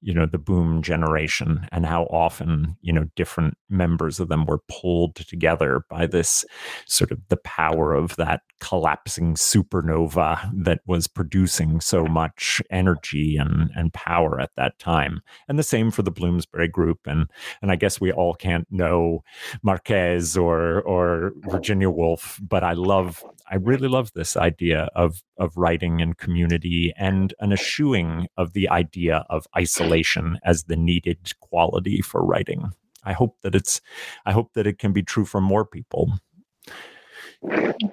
you 0.00 0.14
know 0.14 0.26
the 0.26 0.38
boom 0.38 0.82
generation 0.82 1.66
and 1.72 1.86
how 1.86 2.04
often 2.04 2.76
you 2.80 2.92
know 2.92 3.06
different 3.16 3.54
members 3.68 4.20
of 4.20 4.28
them 4.28 4.46
were 4.46 4.60
pulled 4.68 5.16
together 5.16 5.84
by 5.88 6.06
this 6.06 6.44
sort 6.86 7.10
of 7.10 7.20
the 7.28 7.38
power 7.38 7.94
of 7.94 8.16
that 8.16 8.42
collapsing 8.60 9.34
supernova 9.34 10.50
that 10.54 10.80
was 10.86 11.08
producing 11.08 11.80
so 11.80 12.04
much 12.04 12.62
energy 12.70 13.36
and 13.36 13.70
and 13.74 13.92
power 13.92 14.40
at 14.40 14.50
that 14.56 14.78
time. 14.78 15.20
And 15.48 15.58
the 15.58 15.62
same 15.62 15.90
for 15.90 16.02
the 16.02 16.10
bloomsbury 16.10 16.68
group 16.68 17.00
and 17.06 17.28
and 17.60 17.70
i 17.70 17.76
guess 17.76 18.00
we 18.00 18.12
all 18.12 18.34
can't 18.34 18.66
know 18.70 19.22
marquez 19.62 20.11
or 20.36 20.80
or 20.82 21.32
Virginia 21.50 21.90
Woolf, 21.90 22.38
but 22.42 22.62
I 22.64 22.72
love 22.72 23.22
I 23.50 23.56
really 23.56 23.88
love 23.88 24.12
this 24.14 24.36
idea 24.36 24.88
of 24.94 25.22
of 25.38 25.56
writing 25.56 26.00
and 26.00 26.16
community 26.16 26.92
and 26.96 27.34
an 27.40 27.52
eschewing 27.52 28.28
of 28.36 28.52
the 28.52 28.68
idea 28.68 29.24
of 29.28 29.46
isolation 29.56 30.38
as 30.44 30.64
the 30.64 30.76
needed 30.76 31.32
quality 31.40 32.00
for 32.00 32.24
writing. 32.24 32.72
I 33.04 33.12
hope 33.12 33.36
that 33.42 33.54
it's 33.54 33.80
I 34.24 34.32
hope 34.32 34.52
that 34.54 34.66
it 34.66 34.78
can 34.78 34.92
be 34.92 35.02
true 35.02 35.24
for 35.24 35.40
more 35.40 35.64
people. 35.64 36.12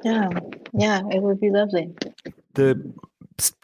Yeah, 0.03 0.29
yeah, 0.73 1.01
it 1.11 1.21
would 1.21 1.39
be 1.39 1.49
lovely. 1.49 1.93
The 2.53 2.93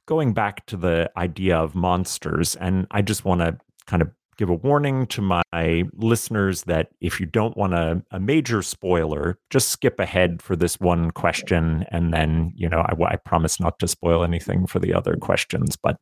going 0.06 0.34
back 0.34 0.66
to 0.68 0.78
the 0.78 1.12
idea 1.18 1.58
of 1.58 1.76
monsters, 1.76 2.56
and 2.56 2.88
I 2.92 3.02
just 3.02 3.26
want 3.26 3.42
to 3.42 3.58
kind 3.86 4.02
of 4.02 4.10
give 4.38 4.50
a 4.50 4.54
warning 4.54 5.08
to 5.08 5.22
my 5.22 5.84
listeners 5.94 6.64
that 6.64 6.90
if 7.02 7.20
you 7.20 7.26
don't 7.26 7.58
want 7.58 7.74
a, 7.74 8.04
a 8.12 8.20
major 8.20 8.62
spoiler, 8.62 9.38
just 9.50 9.70
skip 9.70 10.00
ahead 10.00 10.42
for 10.42 10.56
this 10.56 10.80
one 10.80 11.12
question. 11.12 11.86
And 11.92 12.14
then, 12.14 12.52
you 12.56 12.70
know, 12.70 12.80
I, 12.80 12.94
I 13.06 13.16
promise 13.18 13.60
not 13.60 13.80
to 13.80 13.88
spoil 13.88 14.24
anything 14.24 14.68
for 14.68 14.80
the 14.80 14.94
other 14.94 15.16
questions. 15.16 15.76
But 15.76 15.98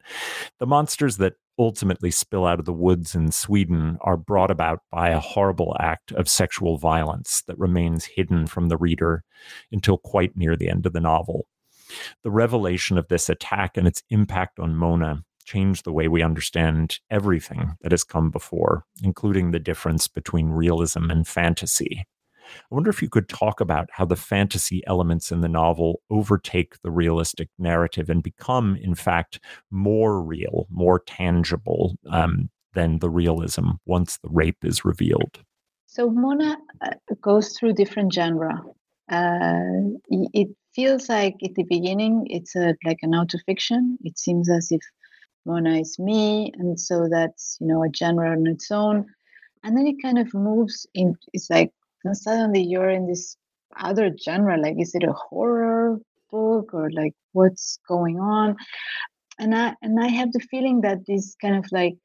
the 0.59 0.65
monsters 0.65 1.17
that 1.17 1.33
ultimately 1.59 2.11
spill 2.11 2.45
out 2.45 2.59
of 2.59 2.65
the 2.65 2.73
woods 2.73 3.13
in 3.13 3.31
Sweden 3.31 3.97
are 4.01 4.17
brought 4.17 4.51
about 4.51 4.79
by 4.91 5.09
a 5.09 5.19
horrible 5.19 5.75
act 5.79 6.11
of 6.13 6.27
sexual 6.27 6.77
violence 6.77 7.43
that 7.47 7.59
remains 7.59 8.05
hidden 8.05 8.47
from 8.47 8.69
the 8.69 8.77
reader 8.77 9.23
until 9.71 9.97
quite 9.97 10.35
near 10.35 10.55
the 10.55 10.69
end 10.69 10.85
of 10.85 10.93
the 10.93 10.99
novel. 10.99 11.47
The 12.23 12.31
revelation 12.31 12.97
of 12.97 13.07
this 13.07 13.29
attack 13.29 13.77
and 13.77 13.87
its 13.87 14.01
impact 14.09 14.59
on 14.59 14.75
Mona 14.75 15.23
change 15.43 15.83
the 15.83 15.93
way 15.93 16.07
we 16.07 16.21
understand 16.21 16.99
everything 17.09 17.75
that 17.81 17.91
has 17.91 18.03
come 18.03 18.29
before, 18.31 18.85
including 19.01 19.51
the 19.51 19.59
difference 19.59 20.07
between 20.07 20.49
realism 20.49 21.09
and 21.09 21.27
fantasy. 21.27 22.05
I 22.43 22.75
wonder 22.75 22.89
if 22.89 23.01
you 23.01 23.09
could 23.09 23.29
talk 23.29 23.61
about 23.61 23.89
how 23.91 24.05
the 24.05 24.15
fantasy 24.15 24.81
elements 24.85 25.31
in 25.31 25.41
the 25.41 25.47
novel 25.47 26.01
overtake 26.09 26.81
the 26.81 26.91
realistic 26.91 27.49
narrative 27.57 28.09
and 28.09 28.21
become, 28.21 28.75
in 28.75 28.95
fact, 28.95 29.39
more 29.71 30.21
real, 30.21 30.67
more 30.69 30.99
tangible 30.99 31.95
um, 32.09 32.49
than 32.73 32.99
the 32.99 33.09
realism 33.09 33.71
once 33.85 34.17
the 34.17 34.29
rape 34.29 34.63
is 34.63 34.85
revealed. 34.85 35.39
So 35.87 36.09
Mona 36.09 36.57
uh, 36.81 36.91
goes 37.21 37.55
through 37.57 37.73
different 37.73 38.13
genre. 38.13 38.61
Uh, 39.09 39.93
it 40.09 40.49
feels 40.73 41.07
like 41.09 41.35
at 41.43 41.53
the 41.55 41.63
beginning 41.63 42.25
it's 42.29 42.55
a, 42.55 42.75
like 42.85 42.99
an 43.01 43.11
autofiction. 43.11 43.97
It 44.03 44.17
seems 44.17 44.49
as 44.49 44.71
if 44.71 44.81
Mona 45.45 45.79
is 45.79 45.97
me, 45.99 46.51
and 46.55 46.79
so 46.79 47.07
that's 47.09 47.57
you 47.59 47.67
know 47.67 47.83
a 47.83 47.93
genre 47.95 48.31
on 48.31 48.47
its 48.47 48.71
own. 48.71 49.05
And 49.63 49.77
then 49.77 49.87
it 49.87 50.01
kind 50.01 50.19
of 50.19 50.33
moves 50.33 50.85
in. 50.93 51.15
It's 51.33 51.49
like 51.49 51.71
suddenly 52.13 52.63
you're 52.63 52.89
in 52.89 53.07
this 53.07 53.37
other 53.77 54.11
genre. 54.23 54.57
Like, 54.57 54.75
is 54.79 54.93
it 54.95 55.03
a 55.03 55.13
horror 55.13 55.99
book 56.31 56.73
or 56.73 56.89
like 56.91 57.13
what's 57.31 57.79
going 57.87 58.19
on? 58.19 58.55
And 59.39 59.55
I 59.55 59.75
and 59.81 59.99
I 59.99 60.07
have 60.07 60.31
the 60.31 60.45
feeling 60.51 60.81
that 60.81 61.05
this 61.07 61.35
kind 61.41 61.55
of 61.55 61.65
like 61.71 61.95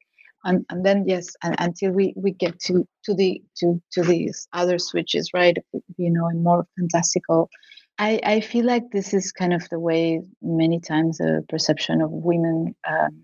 and, 0.43 0.65
and 0.69 0.85
then 0.85 1.03
yes 1.07 1.35
and, 1.43 1.55
until 1.59 1.91
we 1.91 2.13
we 2.15 2.31
get 2.31 2.59
to 2.59 2.87
to 3.03 3.13
the 3.13 3.41
to 3.57 3.81
to 3.91 4.03
these 4.03 4.47
other 4.53 4.79
switches 4.79 5.29
right 5.33 5.57
you 5.97 6.09
know 6.09 6.27
and 6.27 6.43
more 6.43 6.65
fantastical 6.77 7.49
i 7.97 8.19
i 8.23 8.39
feel 8.39 8.65
like 8.65 8.83
this 8.91 9.13
is 9.13 9.31
kind 9.31 9.53
of 9.53 9.67
the 9.69 9.79
way 9.79 10.21
many 10.41 10.79
times 10.79 11.17
the 11.17 11.43
perception 11.49 12.01
of 12.01 12.09
women 12.11 12.75
um, 12.89 13.21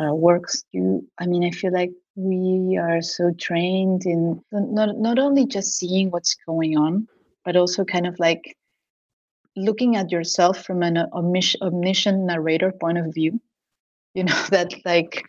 uh, 0.00 0.14
works 0.14 0.64
you 0.72 1.06
i 1.18 1.26
mean 1.26 1.44
i 1.44 1.50
feel 1.50 1.72
like 1.72 1.90
we 2.16 2.78
are 2.80 3.00
so 3.00 3.32
trained 3.38 4.04
in 4.06 4.42
not, 4.52 4.96
not 4.98 5.18
only 5.18 5.46
just 5.46 5.76
seeing 5.78 6.10
what's 6.10 6.36
going 6.46 6.76
on 6.76 7.06
but 7.44 7.56
also 7.56 7.84
kind 7.84 8.06
of 8.06 8.18
like 8.18 8.56
looking 9.58 9.96
at 9.96 10.10
yourself 10.10 10.64
from 10.64 10.82
an 10.82 10.98
omniscient 11.12 12.18
narrator 12.20 12.72
point 12.72 12.98
of 12.98 13.12
view. 13.12 13.40
You 14.14 14.24
know 14.24 14.42
that 14.50 14.74
like 14.84 15.24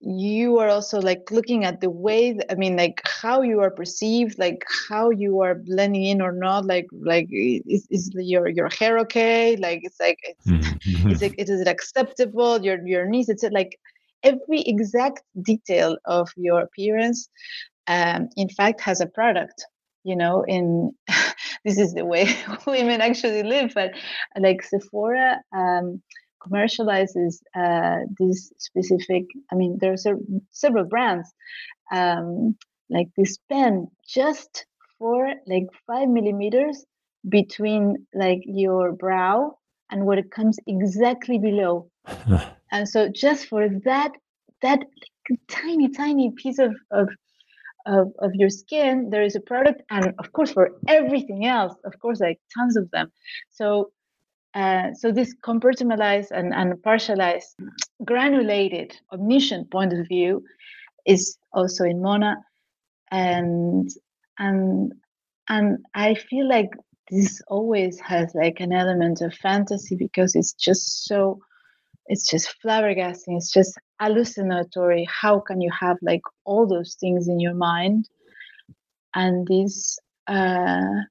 you 0.00 0.58
are 0.58 0.68
also 0.68 1.00
like 1.00 1.28
looking 1.30 1.64
at 1.64 1.80
the 1.80 1.90
way 1.90 2.38
i 2.50 2.54
mean 2.54 2.76
like 2.76 3.00
how 3.04 3.42
you 3.42 3.60
are 3.60 3.70
perceived 3.70 4.38
like 4.38 4.64
how 4.88 5.10
you 5.10 5.40
are 5.40 5.56
blending 5.56 6.04
in 6.04 6.22
or 6.22 6.30
not 6.30 6.64
like 6.64 6.86
like 6.92 7.26
is, 7.30 7.86
is 7.90 8.10
your 8.14 8.48
your 8.48 8.68
hair 8.68 8.98
okay 8.98 9.56
like 9.56 9.80
it's 9.82 9.98
like 9.98 10.18
it's, 10.22 10.46
mm-hmm. 10.46 11.10
is 11.10 11.20
it 11.20 11.34
is 11.36 11.60
it 11.60 11.66
acceptable 11.66 12.62
your 12.62 12.86
your 12.86 13.06
knees 13.06 13.28
it's 13.28 13.42
like 13.50 13.76
every 14.22 14.60
exact 14.62 15.22
detail 15.42 15.96
of 16.04 16.30
your 16.36 16.60
appearance 16.60 17.28
um, 17.88 18.28
in 18.36 18.48
fact 18.48 18.80
has 18.80 19.00
a 19.00 19.06
product 19.06 19.66
you 20.04 20.14
know 20.14 20.44
in 20.44 20.92
this 21.64 21.76
is 21.76 21.94
the 21.94 22.04
way 22.04 22.32
women 22.68 23.00
actually 23.00 23.42
live 23.42 23.72
but 23.74 23.90
like 24.38 24.62
sephora 24.62 25.40
um, 25.52 26.00
commercializes 26.46 27.36
uh, 27.54 28.00
this 28.18 28.52
specific 28.58 29.24
i 29.52 29.54
mean 29.54 29.78
there 29.80 29.92
are 29.92 30.16
several 30.50 30.84
brands 30.84 31.28
um, 31.92 32.56
like 32.90 33.08
this 33.16 33.38
pen 33.50 33.88
just 34.06 34.66
for 34.98 35.32
like 35.46 35.66
five 35.86 36.08
millimeters 36.08 36.84
between 37.28 38.06
like 38.14 38.40
your 38.44 38.92
brow 38.92 39.56
and 39.90 40.04
what 40.04 40.18
it 40.18 40.30
comes 40.30 40.58
exactly 40.66 41.38
below. 41.38 41.90
And 42.70 42.86
so 42.86 43.08
just 43.08 43.46
for 43.46 43.66
that 43.86 44.12
that 44.60 44.80
tiny 45.48 45.88
tiny 45.88 46.30
piece 46.36 46.58
of, 46.58 46.74
of 46.90 47.08
of, 47.86 48.12
of 48.18 48.34
your 48.34 48.50
skin 48.50 49.08
there 49.08 49.22
is 49.22 49.36
a 49.36 49.40
product 49.40 49.80
and 49.88 50.12
of 50.18 50.30
course 50.32 50.50
for 50.50 50.72
everything 50.86 51.46
else 51.46 51.74
of 51.86 51.98
course 51.98 52.20
like 52.20 52.38
tons 52.54 52.76
of 52.76 52.90
them. 52.90 53.10
So 53.50 53.90
uh, 54.54 54.92
so 54.94 55.12
this 55.12 55.34
compartmentalized 55.44 56.30
and, 56.30 56.54
and 56.54 56.82
partialized, 56.82 57.54
granulated, 58.04 58.96
omniscient 59.12 59.70
point 59.70 59.92
of 59.92 60.06
view 60.08 60.42
is 61.06 61.38
also 61.52 61.84
in 61.84 62.00
Mona, 62.00 62.36
and 63.10 63.90
and 64.38 64.92
and 65.48 65.78
I 65.94 66.14
feel 66.14 66.48
like 66.48 66.70
this 67.10 67.40
always 67.48 68.00
has 68.00 68.34
like 68.34 68.60
an 68.60 68.72
element 68.72 69.20
of 69.20 69.34
fantasy 69.34 69.96
because 69.96 70.34
it's 70.34 70.52
just 70.52 71.06
so 71.06 71.40
it's 72.06 72.28
just 72.30 72.54
flabbergasting. 72.64 73.36
It's 73.36 73.52
just 73.52 73.78
hallucinatory. 74.00 75.06
How 75.10 75.40
can 75.40 75.60
you 75.60 75.70
have 75.78 75.98
like 76.00 76.22
all 76.44 76.66
those 76.66 76.96
things 76.98 77.28
in 77.28 77.38
your 77.38 77.54
mind? 77.54 78.08
And 79.14 79.46
this 79.46 79.98
uh 80.26 81.02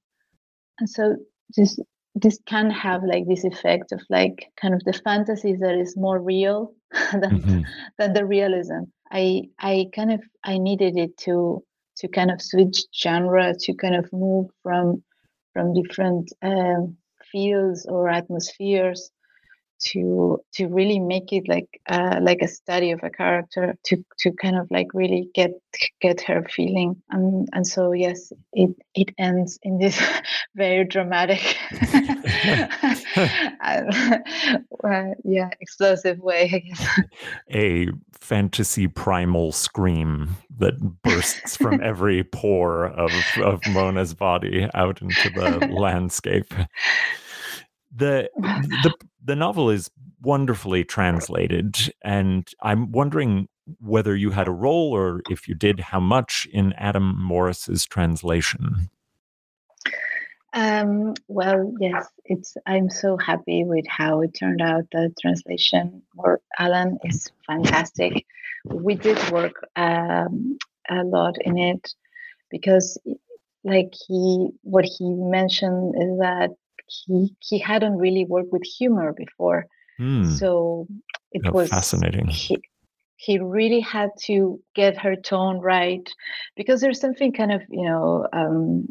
and 0.79 0.89
so 0.89 1.15
this 1.55 1.79
this 2.21 2.39
can 2.45 2.69
have 2.69 3.03
like 3.03 3.27
this 3.27 3.43
effect 3.43 3.91
of 3.91 4.01
like 4.09 4.51
kind 4.59 4.73
of 4.73 4.83
the 4.83 4.93
fantasy 4.93 5.53
that 5.55 5.75
is 5.75 5.95
more 5.95 6.19
real 6.19 6.73
than, 7.11 7.41
mm-hmm. 7.41 7.61
than 7.97 8.13
the 8.13 8.25
realism 8.25 8.83
i 9.11 9.43
i 9.59 9.85
kind 9.93 10.11
of 10.11 10.21
i 10.43 10.57
needed 10.57 10.97
it 10.97 11.15
to 11.17 11.63
to 11.95 12.07
kind 12.07 12.31
of 12.31 12.41
switch 12.41 12.85
genre 12.95 13.53
to 13.59 13.73
kind 13.73 13.95
of 13.95 14.11
move 14.13 14.47
from 14.63 15.03
from 15.53 15.73
different 15.73 16.31
um, 16.43 16.95
fields 17.31 17.85
or 17.89 18.09
atmospheres 18.09 19.09
to 19.79 20.39
to 20.53 20.67
really 20.67 20.99
make 20.99 21.31
it 21.31 21.47
like 21.47 21.79
uh, 21.89 22.19
like 22.21 22.39
a 22.41 22.47
study 22.47 22.91
of 22.91 22.99
a 23.03 23.09
character 23.09 23.75
to 23.83 24.03
to 24.19 24.31
kind 24.33 24.57
of 24.57 24.67
like 24.71 24.87
really 24.93 25.29
get 25.33 25.51
get 26.01 26.21
her 26.21 26.43
feeling 26.49 26.95
and 27.09 27.47
and 27.53 27.67
so 27.67 27.91
yes 27.91 28.31
it 28.53 28.71
it 28.95 29.13
ends 29.17 29.59
in 29.63 29.77
this 29.77 30.01
very 30.55 30.83
dramatic 30.85 31.57
uh, 33.61 33.83
yeah 35.23 35.49
explosive 35.59 36.19
way 36.19 36.49
I 36.53 36.59
guess. 36.59 36.99
a 37.51 37.87
fantasy 38.19 38.87
primal 38.87 39.51
scream 39.51 40.35
that 40.59 40.79
bursts 41.03 41.55
from 41.55 41.81
every 41.83 42.23
pore 42.23 42.85
of 42.85 43.11
of 43.41 43.61
Mona's 43.69 44.13
body 44.13 44.67
out 44.73 45.01
into 45.01 45.29
the 45.29 45.67
landscape 45.71 46.53
the 47.95 48.29
the 48.37 48.93
the 49.23 49.35
novel 49.35 49.69
is 49.69 49.89
wonderfully 50.21 50.83
translated, 50.83 51.93
and 52.03 52.49
I'm 52.61 52.91
wondering 52.91 53.47
whether 53.81 54.15
you 54.15 54.31
had 54.31 54.47
a 54.47 54.51
role 54.51 54.95
or 54.95 55.21
if 55.29 55.47
you 55.47 55.55
did, 55.55 55.79
how 55.79 55.99
much 55.99 56.47
in 56.51 56.73
Adam 56.73 57.21
Morris's 57.21 57.85
translation. 57.85 58.89
Um, 60.53 61.13
well, 61.27 61.73
yes, 61.79 62.07
it's. 62.25 62.55
I'm 62.65 62.89
so 62.89 63.17
happy 63.17 63.63
with 63.63 63.85
how 63.87 64.21
it 64.21 64.33
turned 64.33 64.61
out. 64.61 64.85
The 64.91 65.13
translation 65.21 66.01
or 66.17 66.41
Alan 66.57 66.97
is 67.03 67.29
fantastic. 67.45 68.25
We 68.65 68.95
did 68.95 69.19
work 69.29 69.67
um, 69.75 70.57
a 70.89 71.03
lot 71.03 71.35
in 71.41 71.57
it 71.57 71.93
because, 72.49 72.97
like 73.63 73.93
he, 74.07 74.49
what 74.63 74.85
he 74.85 75.09
mentioned 75.09 75.95
is 75.95 76.17
that 76.19 76.51
he 76.87 77.35
he 77.39 77.59
hadn't 77.59 77.97
really 77.97 78.25
worked 78.25 78.51
with 78.51 78.63
humor 78.63 79.13
before 79.13 79.65
mm. 79.99 80.25
so 80.37 80.87
it 81.31 81.53
was 81.53 81.69
fascinating 81.69 82.27
he, 82.27 82.57
he 83.17 83.39
really 83.39 83.79
had 83.79 84.09
to 84.21 84.59
get 84.75 84.97
her 84.97 85.15
tone 85.15 85.59
right 85.59 86.09
because 86.55 86.81
there's 86.81 86.99
something 86.99 87.31
kind 87.33 87.51
of 87.51 87.61
you 87.69 87.83
know 87.83 88.27
um, 88.33 88.87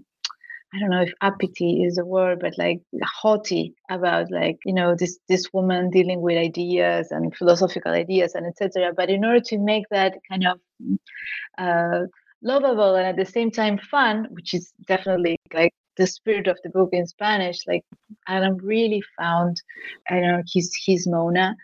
I 0.74 0.80
don't 0.80 0.90
know 0.90 1.03
if 1.03 1.12
uppity 1.20 1.84
is 1.84 1.94
the 1.94 2.05
word, 2.05 2.40
but 2.40 2.59
like 2.59 2.82
haughty 3.03 3.74
about 3.88 4.30
like 4.30 4.59
you 4.64 4.74
know 4.74 4.94
this 4.94 5.18
this 5.28 5.53
woman 5.53 5.90
dealing 5.90 6.20
with 6.20 6.36
ideas 6.36 7.09
and 7.11 7.34
philosophical 7.34 7.92
ideas 7.92 8.34
and 8.34 8.47
etc. 8.47 8.92
But 8.94 9.09
in 9.09 9.24
order 9.24 9.40
to 9.40 9.59
make 9.59 9.84
that 9.90 10.18
kind 10.28 10.47
of 10.47 10.61
uh, 11.57 12.07
lovable 12.42 12.94
and 12.97 13.07
at 13.07 13.16
the 13.16 13.24
same 13.24 13.51
time 13.51 13.78
fun, 13.78 14.26
which 14.30 14.55
is 14.55 14.72
definitely 14.86 15.38
like 15.55 15.72
the 15.97 16.07
spirit 16.07 16.47
of 16.47 16.59
the 16.62 16.70
book 16.70 16.90
in 16.92 17.07
Spanish, 17.07 17.66
like 17.66 17.84
Adam 18.28 18.57
really 18.59 19.03
found, 19.18 19.61
I 20.09 20.14
don't 20.20 20.28
know, 20.28 20.42
his 20.53 20.76
his 20.86 21.07
Mona, 21.07 21.57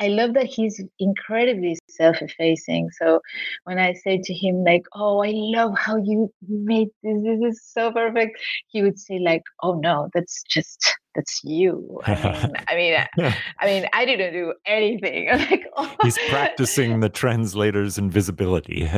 I 0.00 0.08
love 0.08 0.34
that 0.34 0.46
he's 0.46 0.82
incredibly 0.98 1.78
self-effacing. 1.88 2.90
So 2.90 3.20
when 3.64 3.78
I 3.78 3.92
say 3.92 4.18
to 4.22 4.34
him 4.34 4.64
like, 4.64 4.84
"Oh, 4.94 5.22
I 5.22 5.32
love 5.34 5.76
how 5.78 5.96
you 5.96 6.32
made 6.48 6.88
this. 7.02 7.22
This 7.22 7.40
is 7.52 7.62
so 7.62 7.92
perfect," 7.92 8.40
he 8.68 8.82
would 8.82 8.98
say 8.98 9.18
like, 9.18 9.42
"Oh 9.62 9.74
no, 9.74 10.08
that's 10.14 10.42
just 10.48 10.80
that's 11.14 11.40
you." 11.44 12.00
I 12.06 12.14
mean, 12.14 12.52
I 12.68 12.74
mean, 12.74 13.34
I 13.58 13.66
mean, 13.66 13.86
I 13.92 14.04
didn't 14.06 14.32
do 14.32 14.54
anything. 14.64 15.28
like, 15.50 15.66
oh. 15.76 15.94
he's 16.02 16.18
practicing 16.30 17.00
the 17.00 17.10
translator's 17.10 17.98
invisibility. 17.98 18.88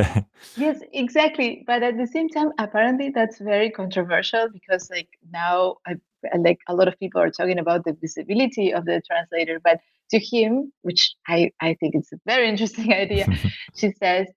yes, 0.56 0.80
exactly. 0.92 1.64
But 1.66 1.82
at 1.82 1.98
the 1.98 2.06
same 2.06 2.28
time, 2.28 2.50
apparently 2.58 3.10
that's 3.10 3.38
very 3.40 3.70
controversial 3.70 4.48
because 4.52 4.88
like 4.90 5.08
now 5.32 5.76
I 5.86 5.96
like 6.38 6.58
a 6.68 6.74
lot 6.74 6.88
of 6.88 6.98
people 6.98 7.20
are 7.20 7.30
talking 7.30 7.58
about 7.58 7.84
the 7.84 7.96
visibility 8.00 8.72
of 8.72 8.84
the 8.84 9.02
translator, 9.06 9.60
but 9.62 9.80
to 10.10 10.18
him, 10.18 10.72
which 10.82 11.14
I, 11.26 11.50
I 11.60 11.74
think 11.74 11.94
it's 11.94 12.12
a 12.12 12.20
very 12.26 12.48
interesting 12.48 12.92
idea, 13.04 13.26
she 13.76 13.92
says, 13.92 14.28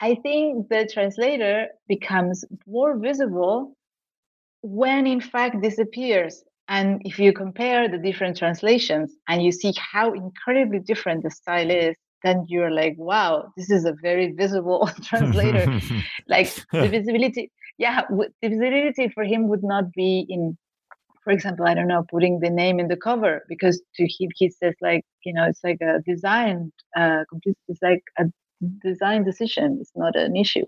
I 0.00 0.16
think 0.22 0.68
the 0.68 0.88
translator 0.90 1.68
becomes 1.86 2.44
more 2.66 2.98
visible 2.98 3.76
when 4.62 5.06
in 5.06 5.20
fact 5.20 5.62
disappears. 5.62 6.42
And 6.68 7.02
if 7.04 7.18
you 7.18 7.32
compare 7.32 7.88
the 7.88 7.98
different 7.98 8.36
translations 8.36 9.12
and 9.28 9.42
you 9.42 9.52
see 9.52 9.74
how 9.76 10.12
incredibly 10.12 10.78
different 10.78 11.22
the 11.24 11.30
style 11.30 11.70
is, 11.70 11.96
then 12.22 12.44
you're 12.48 12.70
like, 12.70 12.94
wow, 12.96 13.50
this 13.56 13.70
is 13.70 13.84
a 13.84 13.94
very 14.00 14.32
visible 14.32 14.88
translator. 15.02 15.80
like 16.28 16.54
the 16.72 16.88
visibility, 16.88 17.50
yeah, 17.78 18.02
the 18.10 18.48
visibility 18.48 19.08
for 19.08 19.24
him 19.24 19.48
would 19.48 19.62
not 19.62 19.92
be 19.92 20.26
in 20.28 20.56
for 21.22 21.32
example, 21.32 21.66
I 21.66 21.74
don't 21.74 21.88
know, 21.88 22.04
putting 22.10 22.40
the 22.40 22.50
name 22.50 22.80
in 22.80 22.88
the 22.88 22.96
cover 22.96 23.44
because 23.48 23.80
to 23.96 24.04
him 24.04 24.30
he 24.34 24.50
says 24.50 24.74
like, 24.80 25.04
you 25.24 25.32
know, 25.32 25.44
it's 25.44 25.62
like 25.62 25.80
a 25.80 26.00
design, 26.00 26.72
uh, 26.96 27.24
it's 27.68 27.82
like 27.82 28.02
a 28.18 28.24
design 28.82 29.24
decision. 29.24 29.78
It's 29.80 29.92
not 29.94 30.16
an 30.16 30.36
issue. 30.36 30.64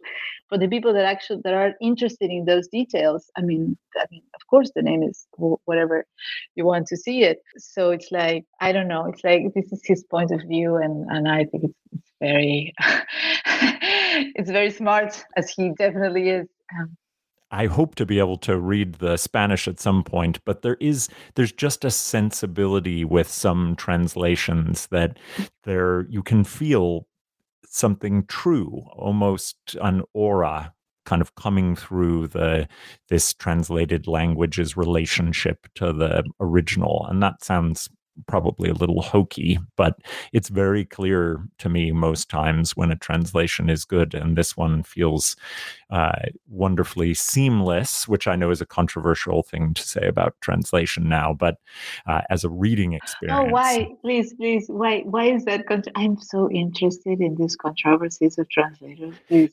For 0.48 0.58
the 0.58 0.68
people 0.68 0.92
that 0.94 1.04
actually 1.04 1.40
that 1.44 1.54
are 1.54 1.74
interested 1.80 2.30
in 2.30 2.44
those 2.44 2.68
details, 2.68 3.30
I 3.36 3.42
mean, 3.42 3.76
I 3.96 4.04
mean, 4.10 4.22
of 4.34 4.46
course, 4.48 4.70
the 4.74 4.82
name 4.82 5.02
is 5.02 5.26
whatever 5.36 6.06
you 6.54 6.64
want 6.64 6.86
to 6.88 6.96
see 6.96 7.22
it. 7.22 7.38
So 7.56 7.90
it's 7.90 8.10
like 8.10 8.44
I 8.60 8.72
don't 8.72 8.88
know. 8.88 9.06
It's 9.06 9.24
like 9.24 9.42
this 9.54 9.72
is 9.72 9.82
his 9.84 10.04
point 10.04 10.30
of 10.30 10.40
view, 10.42 10.76
and 10.76 11.10
and 11.10 11.28
I 11.28 11.44
think 11.44 11.64
it's, 11.64 11.78
it's 11.92 12.12
very, 12.20 12.74
it's 14.36 14.50
very 14.50 14.70
smart 14.70 15.24
as 15.36 15.50
he 15.50 15.72
definitely 15.78 16.30
is. 16.30 16.48
Um, 16.78 16.96
I 17.52 17.66
hope 17.66 17.94
to 17.96 18.06
be 18.06 18.18
able 18.18 18.38
to 18.38 18.58
read 18.58 18.94
the 18.94 19.18
Spanish 19.18 19.68
at 19.68 19.78
some 19.78 20.02
point, 20.02 20.40
but 20.44 20.62
there 20.62 20.78
is 20.80 21.08
there's 21.34 21.52
just 21.52 21.84
a 21.84 21.90
sensibility 21.90 23.04
with 23.04 23.28
some 23.28 23.76
translations 23.76 24.86
that 24.88 25.18
there 25.64 26.06
you 26.08 26.22
can 26.22 26.44
feel 26.44 27.06
something 27.66 28.24
true, 28.26 28.82
almost 28.96 29.56
an 29.82 30.02
aura 30.14 30.72
kind 31.04 31.20
of 31.20 31.34
coming 31.34 31.76
through 31.76 32.28
the 32.28 32.68
this 33.08 33.34
translated 33.34 34.06
language's 34.06 34.76
relationship 34.76 35.66
to 35.74 35.92
the 35.92 36.24
original. 36.40 37.06
And 37.10 37.22
that 37.22 37.44
sounds 37.44 37.88
probably 38.26 38.68
a 38.68 38.74
little 38.74 39.02
hokey, 39.02 39.58
but 39.76 39.98
it's 40.32 40.48
very 40.48 40.84
clear 40.84 41.46
to 41.58 41.68
me 41.68 41.92
most 41.92 42.28
times 42.28 42.76
when 42.76 42.90
a 42.90 42.96
translation 42.96 43.68
is 43.68 43.84
good. 43.84 44.14
And 44.14 44.36
this 44.36 44.56
one 44.56 44.82
feels 44.82 45.36
uh, 45.90 46.12
wonderfully 46.48 47.14
seamless, 47.14 48.08
which 48.08 48.26
I 48.26 48.36
know 48.36 48.50
is 48.50 48.60
a 48.60 48.66
controversial 48.66 49.42
thing 49.42 49.74
to 49.74 49.82
say 49.82 50.06
about 50.06 50.40
translation 50.40 51.08
now, 51.08 51.34
but 51.34 51.56
uh, 52.06 52.22
as 52.30 52.44
a 52.44 52.48
reading 52.48 52.92
experience. 52.92 53.40
Oh, 53.46 53.50
why? 53.50 53.88
Please, 54.00 54.34
please, 54.34 54.66
why? 54.68 55.00
Why 55.00 55.26
is 55.26 55.44
that? 55.44 55.66
Con- 55.66 55.82
I'm 55.94 56.18
so 56.18 56.50
interested 56.50 57.20
in 57.20 57.36
these 57.36 57.56
controversies 57.56 58.38
of 58.38 58.48
translators. 58.48 59.14
Please 59.28 59.52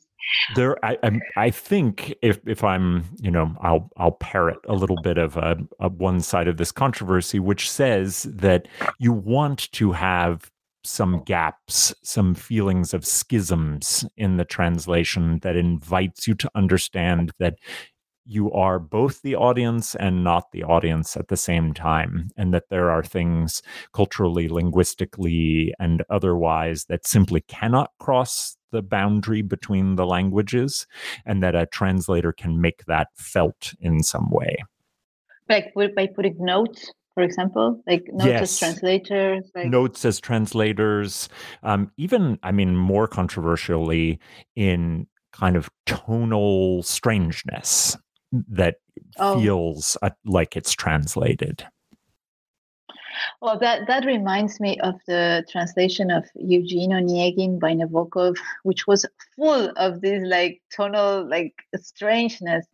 there 0.56 0.84
I, 0.84 0.98
I, 1.04 1.20
I 1.38 1.50
think 1.50 2.14
if 2.22 2.40
if 2.48 2.64
i'm 2.64 3.06
you 3.20 3.32
know 3.32 3.56
i'll 3.62 3.90
i'll 3.98 4.14
parrot 4.14 4.60
a 4.68 4.74
little 4.74 4.98
bit 5.02 5.18
of 5.18 5.38
a, 5.38 5.58
a 5.80 5.90
one 5.90 6.22
side 6.22 6.48
of 6.48 6.58
this 6.58 6.72
controversy 6.72 7.40
which 7.40 7.70
says 7.70 8.24
that 8.24 8.68
you 9.00 9.14
want 9.14 9.72
to 9.74 9.92
have 9.92 10.52
some 10.84 11.24
gaps 11.26 11.94
some 12.04 12.34
feelings 12.34 12.94
of 12.94 13.06
schisms 13.06 14.06
in 14.18 14.38
the 14.38 14.46
translation 14.46 15.40
that 15.40 15.56
invites 15.56 16.28
you 16.28 16.36
to 16.36 16.50
understand 16.56 17.32
that 17.40 17.56
you 18.30 18.52
are 18.52 18.78
both 18.78 19.24
the 19.24 19.36
audience 19.36 19.96
and 19.96 20.24
not 20.24 20.52
the 20.52 20.64
audience 20.64 21.18
at 21.18 21.30
the 21.30 21.38
same 21.38 21.74
time, 21.74 22.30
and 22.38 22.54
that 22.54 22.70
there 22.70 22.92
are 22.92 23.04
things 23.04 23.64
culturally, 23.92 24.48
linguistically, 24.48 25.74
and 25.80 26.04
otherwise 26.12 26.86
that 26.86 27.08
simply 27.08 27.42
cannot 27.42 27.92
cross 28.00 28.56
the 28.72 28.84
boundary 28.84 29.42
between 29.42 29.96
the 29.96 30.06
languages, 30.06 30.86
and 31.26 31.42
that 31.42 31.56
a 31.56 31.66
translator 31.66 32.32
can 32.32 32.62
make 32.62 32.86
that 32.86 33.08
felt 33.16 33.74
in 33.80 34.04
some 34.04 34.30
way. 34.30 34.58
Like 35.50 35.74
by 35.74 36.08
putting 36.16 36.36
notes 36.38 36.92
for 37.16 37.24
example 37.24 37.82
like 37.88 38.04
notes 38.14 38.26
yes. 38.26 38.42
as 38.44 38.60
translators 38.60 39.52
like... 39.56 39.66
notes 39.66 40.06
as 40.06 40.20
translators 40.20 41.28
um, 41.64 41.92
even 41.98 42.38
i 42.44 42.52
mean 42.52 42.78
more 42.78 43.08
controversially 43.08 44.20
in 44.56 45.08
kind 45.34 45.58
of 45.58 45.70
tonal 45.88 46.84
strangeness 46.84 47.98
that 48.32 48.76
oh. 49.18 49.40
feels 49.40 49.98
uh, 50.02 50.10
like 50.26 50.56
it's 50.56 50.74
translated. 50.74 51.66
Well, 53.42 53.58
that, 53.60 53.88
that 53.88 54.06
reminds 54.06 54.60
me 54.60 54.80
of 54.82 54.96
the 55.08 55.46
translation 55.50 56.12
of 56.12 56.26
Eugene 56.36 56.92
Onegin 56.92 57.60
by 57.60 57.74
Nabokov, 57.74 58.38
which 58.64 58.88
was 58.88 59.06
full 59.36 59.72
of 59.76 60.02
this 60.02 60.24
like 60.26 60.62
tonal 60.76 61.28
like 61.28 61.54
strangeness, 61.76 62.66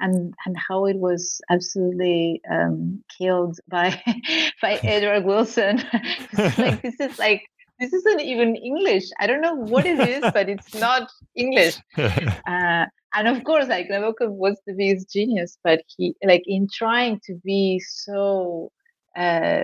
and 0.00 0.34
and 0.46 0.56
how 0.56 0.86
it 0.86 0.96
was 0.96 1.40
absolutely 1.50 2.40
um, 2.50 3.02
killed 3.16 3.58
by 3.68 4.00
by 4.62 4.74
Edward 4.82 5.24
Wilson. 5.24 5.82
like 6.58 6.82
this 6.82 7.00
is 7.00 7.18
like 7.18 7.42
this 7.80 7.92
isn't 7.92 8.20
even 8.20 8.56
English. 8.56 9.04
I 9.20 9.26
don't 9.26 9.40
know 9.40 9.56
what 9.56 9.84
it 9.86 9.98
is, 10.08 10.20
but 10.32 10.48
it's 10.48 10.74
not 10.74 11.10
English. 11.34 11.76
Uh, 11.96 12.86
and 13.14 13.28
of 13.28 13.44
course, 13.44 13.68
like 13.68 13.88
Nabokov 13.88 14.30
was 14.30 14.60
the 14.66 14.74
biggest 14.74 15.10
genius, 15.12 15.58
but 15.64 15.82
he, 15.96 16.14
like, 16.24 16.42
in 16.46 16.68
trying 16.72 17.20
to 17.26 17.34
be 17.44 17.80
so, 17.80 18.70
uh, 19.16 19.62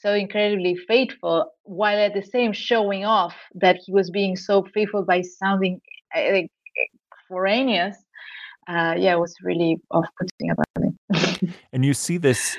so 0.00 0.14
incredibly 0.14 0.76
faithful, 0.76 1.50
while 1.64 1.98
at 1.98 2.14
the 2.14 2.22
same 2.22 2.52
showing 2.52 3.04
off 3.04 3.34
that 3.54 3.78
he 3.84 3.92
was 3.92 4.10
being 4.10 4.36
so 4.36 4.64
faithful 4.74 5.04
by 5.04 5.22
sounding 5.22 5.80
uh, 6.16 6.32
like 6.32 6.50
foreign. 7.28 7.68
Uh, 8.68 8.94
yeah, 8.98 9.14
it 9.14 9.20
was 9.20 9.34
really 9.42 9.78
off-putting 9.90 10.50
about 10.50 10.66
me. 10.80 10.91
and 11.72 11.84
you 11.84 11.94
see 11.94 12.16
this 12.18 12.56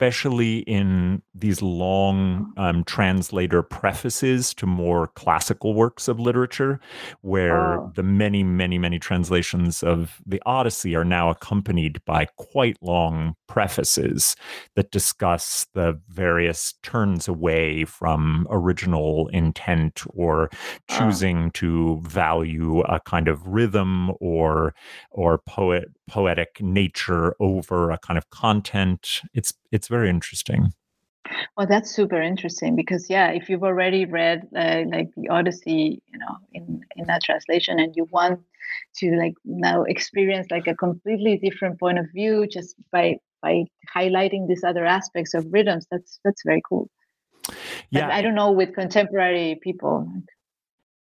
especially 0.00 0.60
in 0.60 1.20
these 1.34 1.60
long 1.60 2.50
um, 2.56 2.82
translator 2.84 3.62
prefaces 3.62 4.54
to 4.54 4.64
more 4.64 5.08
classical 5.08 5.74
works 5.74 6.08
of 6.08 6.18
literature, 6.18 6.80
where 7.20 7.80
oh. 7.80 7.92
the 7.96 8.02
many, 8.02 8.42
many, 8.42 8.78
many 8.78 8.98
translations 8.98 9.82
of 9.82 10.22
the 10.24 10.40
Odyssey 10.46 10.96
are 10.96 11.04
now 11.04 11.28
accompanied 11.28 12.02
by 12.06 12.24
quite 12.36 12.78
long 12.80 13.34
prefaces 13.46 14.36
that 14.74 14.90
discuss 14.90 15.66
the 15.74 16.00
various 16.08 16.72
turns 16.82 17.28
away 17.28 17.84
from 17.84 18.46
original 18.48 19.28
intent 19.34 20.02
or 20.14 20.48
ah. 20.52 20.98
choosing 20.98 21.44
oh. 21.44 21.50
to 21.52 22.00
value 22.04 22.80
a 22.82 23.00
kind 23.00 23.28
of 23.28 23.46
rhythm 23.46 24.12
or 24.18 24.74
or 25.10 25.36
poet 25.36 25.90
poetic 26.08 26.60
nature 26.60 27.34
over 27.38 27.89
a 27.90 27.98
kind 27.98 28.18
of 28.18 28.30
content. 28.30 29.22
It's 29.34 29.54
it's 29.70 29.88
very 29.88 30.08
interesting. 30.10 30.72
Well, 31.56 31.66
that's 31.66 31.90
super 31.90 32.20
interesting 32.20 32.76
because 32.76 33.08
yeah, 33.08 33.30
if 33.30 33.48
you've 33.48 33.62
already 33.62 34.04
read 34.04 34.48
uh, 34.56 34.82
like 34.90 35.08
the 35.16 35.28
Odyssey, 35.28 36.02
you 36.06 36.18
know, 36.18 36.36
in 36.52 36.82
in 36.96 37.06
that 37.06 37.22
translation, 37.22 37.78
and 37.78 37.94
you 37.96 38.06
want 38.10 38.40
to 38.96 39.16
like 39.16 39.34
now 39.44 39.82
experience 39.82 40.48
like 40.50 40.66
a 40.66 40.74
completely 40.74 41.38
different 41.38 41.78
point 41.78 41.98
of 41.98 42.06
view 42.12 42.46
just 42.46 42.74
by 42.92 43.16
by 43.42 43.64
highlighting 43.94 44.48
these 44.48 44.64
other 44.64 44.84
aspects 44.84 45.34
of 45.34 45.46
rhythms, 45.50 45.86
that's 45.90 46.20
that's 46.24 46.42
very 46.44 46.62
cool. 46.68 46.88
Yeah, 47.90 48.06
but 48.06 48.12
I 48.12 48.22
don't 48.22 48.34
know 48.34 48.52
with 48.52 48.74
contemporary 48.74 49.58
people. 49.62 50.10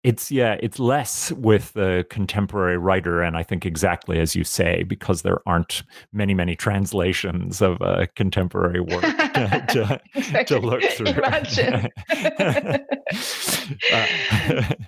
It's 0.03 0.31
yeah, 0.31 0.57
it's 0.59 0.79
less 0.79 1.31
with 1.33 1.73
the 1.73 2.05
contemporary 2.09 2.77
writer, 2.77 3.21
and 3.21 3.37
I 3.37 3.43
think 3.43 3.67
exactly 3.67 4.19
as 4.19 4.35
you 4.35 4.43
say, 4.43 4.81
because 4.81 5.21
there 5.21 5.39
aren't 5.45 5.83
many 6.11 6.33
many 6.33 6.55
translations 6.55 7.61
of 7.61 7.79
a 7.81 8.07
contemporary 8.15 8.79
work 8.79 9.01
to, 9.03 10.01
to, 10.15 10.43
to 10.45 10.59
look 10.59 10.81
through. 10.83 11.07
Imagine. 11.07 11.89
uh, 12.09 12.87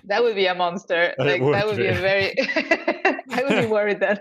that 0.04 0.20
would 0.20 0.34
be 0.34 0.46
a 0.46 0.54
monster. 0.54 1.14
Like 1.18 1.40
would 1.40 1.54
that 1.54 1.66
would 1.66 1.76
be, 1.76 1.84
be 1.84 1.88
a 1.90 1.94
very. 1.94 2.34
I 3.30 3.42
would 3.42 3.62
be 3.62 3.66
worried 3.66 4.00
then. 4.00 4.18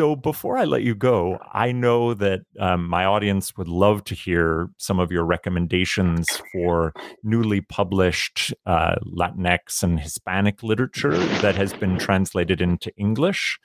So 0.00 0.16
before 0.16 0.56
I 0.56 0.64
let 0.64 0.82
you 0.82 0.94
go, 0.94 1.38
I 1.52 1.72
know 1.72 2.14
that 2.14 2.40
um, 2.58 2.88
my 2.88 3.04
audience 3.04 3.58
would 3.58 3.68
love 3.68 4.02
to 4.04 4.14
hear 4.14 4.70
some 4.78 4.98
of 4.98 5.12
your 5.12 5.26
recommendations 5.26 6.26
for 6.50 6.94
newly 7.22 7.60
published 7.60 8.54
uh, 8.64 8.94
Latinx 9.04 9.82
and 9.82 10.00
Hispanic 10.00 10.62
literature 10.62 11.18
that 11.42 11.54
has 11.54 11.74
been 11.74 11.98
translated 11.98 12.62
into 12.62 12.90
English, 12.96 13.58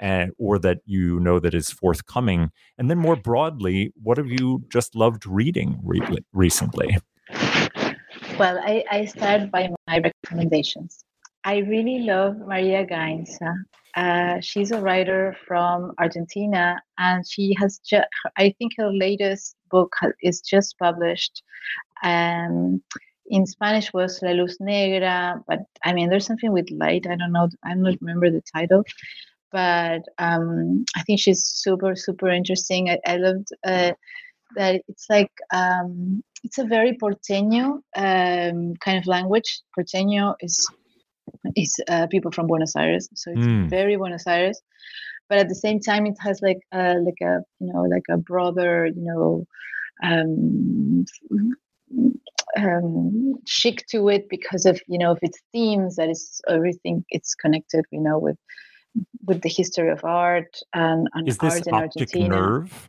uh, 0.00 0.26
or 0.38 0.60
that 0.60 0.78
you 0.84 1.18
know 1.18 1.40
that 1.40 1.54
is 1.54 1.72
forthcoming. 1.72 2.52
And 2.78 2.88
then 2.88 2.98
more 2.98 3.16
broadly, 3.16 3.92
what 4.00 4.16
have 4.16 4.28
you 4.28 4.62
just 4.68 4.94
loved 4.94 5.26
reading 5.26 5.80
re- 5.82 6.18
recently? 6.32 6.98
Well, 8.38 8.60
I, 8.64 8.84
I 8.92 9.06
start 9.06 9.50
by 9.50 9.70
my 9.88 9.98
recommendations. 9.98 11.04
I 11.44 11.58
really 11.58 12.00
love 12.00 12.38
Maria 12.38 12.84
Gainza. 12.86 13.54
Uh, 13.96 14.40
she's 14.40 14.70
a 14.70 14.80
writer 14.80 15.36
from 15.46 15.92
Argentina, 15.98 16.80
and 16.98 17.24
she 17.28 17.54
has 17.58 17.78
just, 17.78 18.06
I 18.36 18.54
think 18.58 18.72
her 18.76 18.92
latest 18.92 19.56
book 19.70 19.94
is 20.22 20.40
just 20.40 20.78
published. 20.78 21.42
Um, 22.02 22.82
in 23.26 23.46
Spanish 23.46 23.92
was 23.92 24.20
La 24.22 24.32
Luz 24.32 24.56
Negra, 24.60 25.42
but 25.46 25.60
I 25.84 25.92
mean, 25.92 26.10
there's 26.10 26.26
something 26.26 26.52
with 26.52 26.70
light. 26.70 27.06
I 27.08 27.16
don't 27.16 27.32
know. 27.32 27.48
I 27.64 27.74
don't 27.74 27.98
remember 28.00 28.30
the 28.30 28.42
title, 28.54 28.82
but 29.50 30.02
um, 30.18 30.84
I 30.96 31.02
think 31.02 31.20
she's 31.20 31.44
super, 31.44 31.94
super 31.96 32.28
interesting. 32.28 32.90
I, 32.90 32.98
I 33.06 33.16
loved 33.16 33.48
uh, 33.64 33.92
that 34.56 34.82
it's 34.88 35.06
like 35.08 35.30
um, 35.52 36.22
it's 36.42 36.58
a 36.58 36.64
very 36.64 36.98
porteño 36.98 37.80
um, 37.96 38.74
kind 38.76 38.98
of 38.98 39.06
language. 39.06 39.62
Porteño 39.78 40.34
is 40.40 40.68
is 41.56 41.78
uh, 41.88 42.06
people 42.08 42.30
from 42.30 42.46
Buenos 42.46 42.76
Aires, 42.76 43.08
so 43.14 43.30
it's 43.32 43.46
mm. 43.46 43.68
very 43.68 43.96
Buenos 43.96 44.26
Aires. 44.26 44.60
But 45.28 45.38
at 45.38 45.48
the 45.48 45.54
same 45.54 45.80
time, 45.80 46.06
it 46.06 46.16
has 46.20 46.40
like 46.42 46.58
a, 46.72 46.94
like 46.94 47.20
a 47.22 47.40
you 47.60 47.72
know 47.72 47.82
like 47.82 48.04
a 48.10 48.16
broader 48.16 48.86
you 48.86 49.02
know 49.02 49.46
um, 50.02 51.04
um, 52.56 53.34
chic 53.46 53.86
to 53.88 54.08
it 54.08 54.28
because 54.28 54.66
of 54.66 54.80
you 54.86 54.98
know 54.98 55.12
of 55.12 55.18
its 55.22 55.38
themes 55.52 55.96
that 55.96 56.08
is 56.10 56.40
everything 56.48 57.04
it's 57.10 57.34
connected 57.34 57.84
you 57.90 58.00
know 58.00 58.18
with 58.18 58.38
with 59.26 59.40
the 59.42 59.48
history 59.48 59.90
of 59.90 60.04
art 60.04 60.56
and, 60.74 61.08
and 61.14 61.28
is 61.28 61.38
art 61.40 61.66
in 61.66 61.74
Argentina. 61.74 62.28
Nerve? 62.28 62.88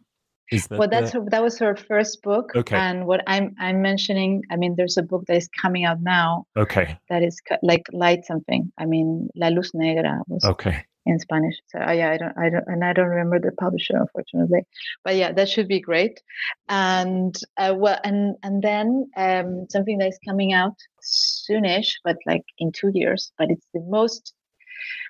That 0.51 0.79
well, 0.79 0.87
that's 0.89 1.11
the... 1.11 1.19
her, 1.19 1.29
that 1.29 1.41
was 1.41 1.57
her 1.59 1.75
first 1.75 2.21
book. 2.21 2.51
Okay. 2.55 2.75
And 2.75 3.05
what 3.05 3.23
I'm 3.27 3.55
I'm 3.59 3.81
mentioning, 3.81 4.43
I 4.51 4.57
mean, 4.57 4.75
there's 4.75 4.97
a 4.97 5.03
book 5.03 5.25
that 5.27 5.37
is 5.37 5.49
coming 5.61 5.85
out 5.85 6.01
now. 6.01 6.45
Okay. 6.57 6.97
That 7.09 7.23
is 7.23 7.41
like 7.63 7.83
light 7.93 8.25
something. 8.25 8.71
I 8.77 8.85
mean, 8.85 9.29
La 9.35 9.47
Luz 9.47 9.71
Negra 9.73 10.21
was. 10.27 10.43
Okay. 10.43 10.85
In 11.07 11.17
Spanish, 11.17 11.55
so 11.69 11.79
uh, 11.79 11.91
yeah, 11.93 12.11
I 12.11 12.17
don't, 12.17 12.37
I 12.37 12.49
don't, 12.51 12.63
and 12.67 12.85
I 12.85 12.93
don't 12.93 13.07
remember 13.07 13.39
the 13.39 13.51
publisher, 13.53 13.97
unfortunately. 13.97 14.61
But 15.03 15.15
yeah, 15.15 15.31
that 15.31 15.49
should 15.49 15.67
be 15.67 15.79
great. 15.79 16.21
And 16.69 17.35
uh, 17.57 17.73
well, 17.75 17.99
and 18.03 18.35
and 18.43 18.61
then 18.61 19.09
um, 19.17 19.65
something 19.71 19.97
that 19.97 20.09
is 20.09 20.19
coming 20.23 20.53
out 20.53 20.75
soonish, 21.03 21.93
but 22.03 22.17
like 22.27 22.43
in 22.59 22.71
two 22.71 22.91
years. 22.93 23.31
But 23.39 23.49
it's 23.49 23.65
the 23.73 23.79
most 23.89 24.35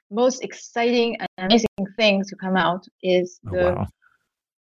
most 0.09 0.41
exciting 0.45 1.17
and 1.19 1.51
amazing 1.51 1.87
thing 1.97 2.23
to 2.29 2.37
come 2.37 2.55
out 2.55 2.85
is 3.03 3.41
oh, 3.47 3.51
the 3.51 3.63
wow. 3.75 3.87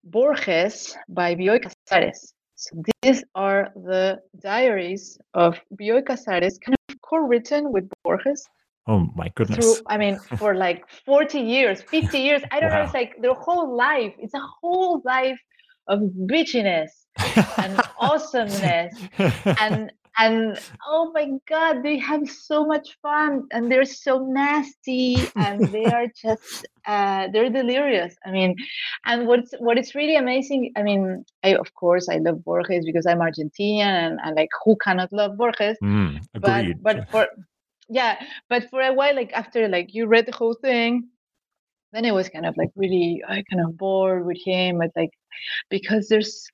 Borges 0.06 0.96
by 1.08 1.34
Bioy 1.34 1.60
Casares. 1.64 2.32
So 2.54 2.82
these 3.02 3.22
are 3.34 3.70
the 3.74 4.18
diaries 4.40 5.18
of 5.34 5.58
Bioy 5.78 6.02
Casares, 6.02 6.58
kind 6.64 6.76
of 6.88 6.96
co-written 7.02 7.72
with 7.72 7.88
Borges. 8.02 8.48
Oh 8.88 9.08
my 9.16 9.28
goodness! 9.34 9.58
Through, 9.58 9.84
I 9.88 9.98
mean, 9.98 10.16
for 10.38 10.54
like 10.66 10.88
forty 11.04 11.40
years, 11.40 11.82
fifty 11.82 12.20
years. 12.20 12.42
I 12.52 12.60
don't 12.60 12.70
wow. 12.70 12.78
know. 12.78 12.84
It's 12.84 12.94
like 12.94 13.20
their 13.20 13.34
whole 13.34 13.76
life. 13.76 14.14
It's 14.18 14.34
a 14.34 14.46
whole 14.60 15.02
life 15.04 15.40
of 15.88 16.00
bitchiness 16.30 16.90
and 17.58 17.80
awesomeness 17.98 18.94
and 19.60 19.92
and 20.18 20.58
oh 20.86 21.10
my 21.12 21.30
god 21.48 21.82
they 21.82 21.98
have 21.98 22.28
so 22.28 22.64
much 22.64 22.96
fun 23.02 23.46
and 23.52 23.70
they're 23.70 23.84
so 23.84 24.24
nasty 24.26 25.18
and 25.36 25.60
they 25.68 25.84
are 25.96 26.06
just 26.20 26.66
uh, 26.86 27.26
they're 27.32 27.50
delirious. 27.50 28.14
I 28.24 28.30
mean 28.30 28.56
and 29.04 29.26
what's 29.26 29.52
what 29.58 29.78
is 29.78 29.94
really 29.94 30.16
amazing 30.16 30.72
i 30.76 30.82
mean 30.82 31.24
I, 31.42 31.56
of 31.56 31.74
course 31.74 32.08
i 32.08 32.16
love 32.18 32.44
borges 32.44 32.84
because 32.84 33.06
i'm 33.06 33.18
argentinian 33.18 33.94
and, 34.06 34.20
and 34.22 34.36
like 34.36 34.50
who 34.64 34.76
cannot 34.76 35.12
love 35.12 35.36
borges? 35.36 35.76
Mm, 35.82 36.20
but 36.34 36.66
but 36.82 37.10
for 37.10 37.26
yeah 37.88 38.22
but 38.48 38.68
for 38.70 38.80
a 38.80 38.92
while 38.92 39.14
like 39.14 39.32
after 39.32 39.68
like 39.68 39.94
you 39.94 40.06
read 40.06 40.26
the 40.26 40.36
whole 40.36 40.54
thing 40.54 41.08
then 41.92 42.04
it 42.04 42.12
was 42.12 42.28
kind 42.28 42.46
of 42.46 42.56
like 42.56 42.70
really 42.76 43.22
I 43.26 43.42
kind 43.50 43.64
of 43.64 43.76
bored 43.76 44.26
with 44.26 44.38
him 44.44 44.78
but 44.78 44.90
like 44.96 45.10
because 45.70 46.08
there's 46.08 46.46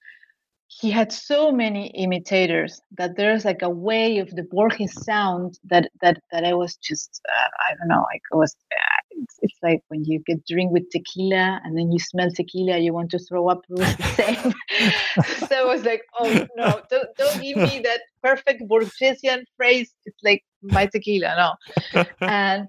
he 0.80 0.90
had 0.90 1.12
so 1.12 1.52
many 1.52 1.88
imitators 1.88 2.80
that 2.96 3.16
there's 3.16 3.44
like 3.44 3.62
a 3.62 3.68
way 3.68 4.18
of 4.18 4.30
the 4.30 4.42
Borges 4.42 4.92
sound 5.04 5.58
that 5.64 5.90
that 6.00 6.22
that 6.32 6.44
I 6.44 6.54
was 6.54 6.76
just 6.76 7.20
uh, 7.28 7.48
I 7.68 7.74
don't 7.76 7.88
know 7.88 8.04
like 8.10 8.22
it 8.32 8.36
was 8.36 8.56
uh, 8.72 9.00
it's, 9.10 9.36
it's, 9.42 9.58
like 9.62 9.82
when 9.88 10.04
you 10.04 10.20
get 10.26 10.46
drink 10.46 10.72
with 10.72 10.88
tequila 10.90 11.60
and 11.62 11.76
then 11.76 11.92
you 11.92 11.98
smell 11.98 12.30
tequila 12.30 12.78
you 12.78 12.92
want 12.92 13.10
to 13.10 13.18
throw 13.18 13.48
up 13.48 13.60
it 13.68 13.78
was 13.78 13.96
the 13.96 14.02
same. 14.22 14.54
So 15.48 15.56
I 15.56 15.64
was 15.64 15.84
like 15.84 16.02
oh 16.18 16.46
no 16.56 16.80
don't 16.88 17.08
don't 17.18 17.42
give 17.42 17.58
me 17.58 17.80
that 17.84 18.00
perfect 18.22 18.62
Borgesian 18.62 19.44
phrase 19.56 19.92
it's 20.06 20.22
like 20.24 20.42
my 20.62 20.86
tequila 20.86 21.56
no. 21.94 22.04
And 22.20 22.68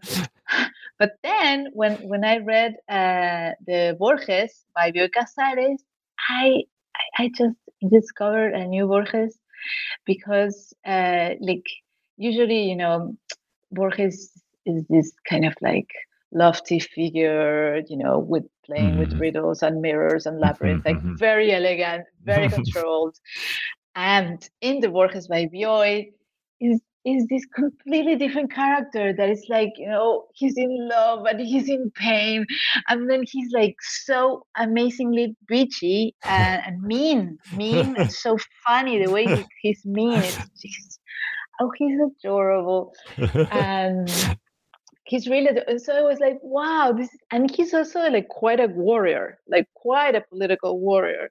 but 0.99 1.11
then 1.23 1.67
when 1.73 1.95
when 2.09 2.25
I 2.25 2.37
read 2.39 2.73
uh, 2.89 3.51
the 3.65 3.95
Borges 3.97 4.65
by 4.75 4.91
Bioy 4.91 5.09
Casares 5.15 5.81
I 6.29 6.63
I 7.17 7.31
just 7.35 7.55
discovered 7.89 8.53
a 8.53 8.65
new 8.65 8.87
Borges 8.87 9.37
because, 10.05 10.73
uh, 10.85 11.31
like, 11.39 11.65
usually, 12.17 12.69
you 12.69 12.75
know, 12.75 13.15
Borges 13.71 14.31
is 14.65 14.85
this 14.89 15.11
kind 15.29 15.45
of 15.45 15.53
like 15.61 15.89
lofty 16.31 16.79
figure, 16.79 17.81
you 17.87 17.97
know, 17.97 18.19
with 18.19 18.43
playing 18.65 18.91
mm-hmm. 18.91 18.99
with 18.99 19.19
riddles 19.19 19.61
and 19.61 19.81
mirrors 19.81 20.25
and 20.25 20.39
labyrinths, 20.39 20.85
like 20.85 20.97
mm-hmm. 20.97 21.15
very 21.15 21.51
elegant, 21.53 22.05
very 22.23 22.49
controlled. 22.57 23.15
and 23.95 24.49
in 24.61 24.79
the 24.79 24.89
Borges 24.89 25.27
by 25.27 25.45
Bioy 25.45 26.11
is 26.59 26.81
is 27.05 27.25
this 27.27 27.45
completely 27.53 28.15
different 28.15 28.51
character 28.51 29.13
that 29.13 29.29
is 29.29 29.45
like 29.49 29.71
you 29.77 29.87
know 29.87 30.25
he's 30.33 30.57
in 30.57 30.87
love 30.87 31.23
but 31.23 31.39
he's 31.39 31.67
in 31.67 31.91
pain 31.91 32.45
and 32.87 33.09
then 33.09 33.23
he's 33.29 33.51
like 33.51 33.75
so 33.81 34.45
amazingly 34.57 35.35
bitchy 35.51 36.13
and, 36.23 36.61
and 36.65 36.81
mean 36.81 37.37
mean 37.55 37.95
and 37.97 38.11
so 38.11 38.37
funny 38.65 39.03
the 39.03 39.11
way 39.11 39.25
he, 39.25 39.43
he's 39.61 39.85
mean 39.85 40.19
it's 40.19 40.37
just 40.61 40.99
oh 41.59 41.71
he's 41.77 41.99
adorable. 41.99 42.93
And 43.51 44.09
he's 45.05 45.27
really 45.27 45.49
and 45.67 45.81
so 45.81 45.93
i 45.93 46.01
was 46.01 46.19
like 46.19 46.39
wow 46.41 46.93
this 46.95 47.09
and 47.31 47.51
he's 47.51 47.73
also 47.73 48.09
like 48.09 48.27
quite 48.29 48.59
a 48.59 48.67
warrior 48.67 49.37
like 49.49 49.67
quite 49.73 50.15
a 50.15 50.21
political 50.29 50.79
warrior 50.79 51.29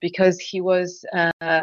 because 0.00 0.40
he 0.40 0.60
was 0.60 1.04
uh 1.12 1.60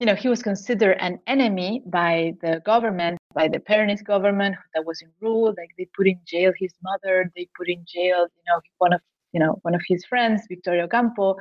you 0.00 0.06
know, 0.06 0.14
he 0.14 0.28
was 0.28 0.42
considered 0.42 0.96
an 0.98 1.20
enemy 1.26 1.82
by 1.86 2.32
the 2.40 2.62
government, 2.64 3.18
by 3.34 3.48
the 3.48 3.58
Peronist 3.58 4.04
government 4.04 4.56
that 4.74 4.84
was 4.84 5.02
in 5.02 5.08
rule. 5.20 5.54
Like 5.56 5.70
they 5.76 5.86
put 5.94 6.08
in 6.08 6.18
jail 6.24 6.52
his 6.58 6.72
mother, 6.82 7.30
they 7.36 7.48
put 7.56 7.68
in 7.68 7.84
jail, 7.86 8.20
you 8.20 8.44
know, 8.48 8.60
one 8.78 8.94
of 8.94 9.02
you 9.32 9.38
know 9.38 9.58
one 9.62 9.74
of 9.74 9.82
his 9.86 10.04
friends, 10.06 10.42
Victoria 10.48 10.84
Ocampo. 10.84 11.36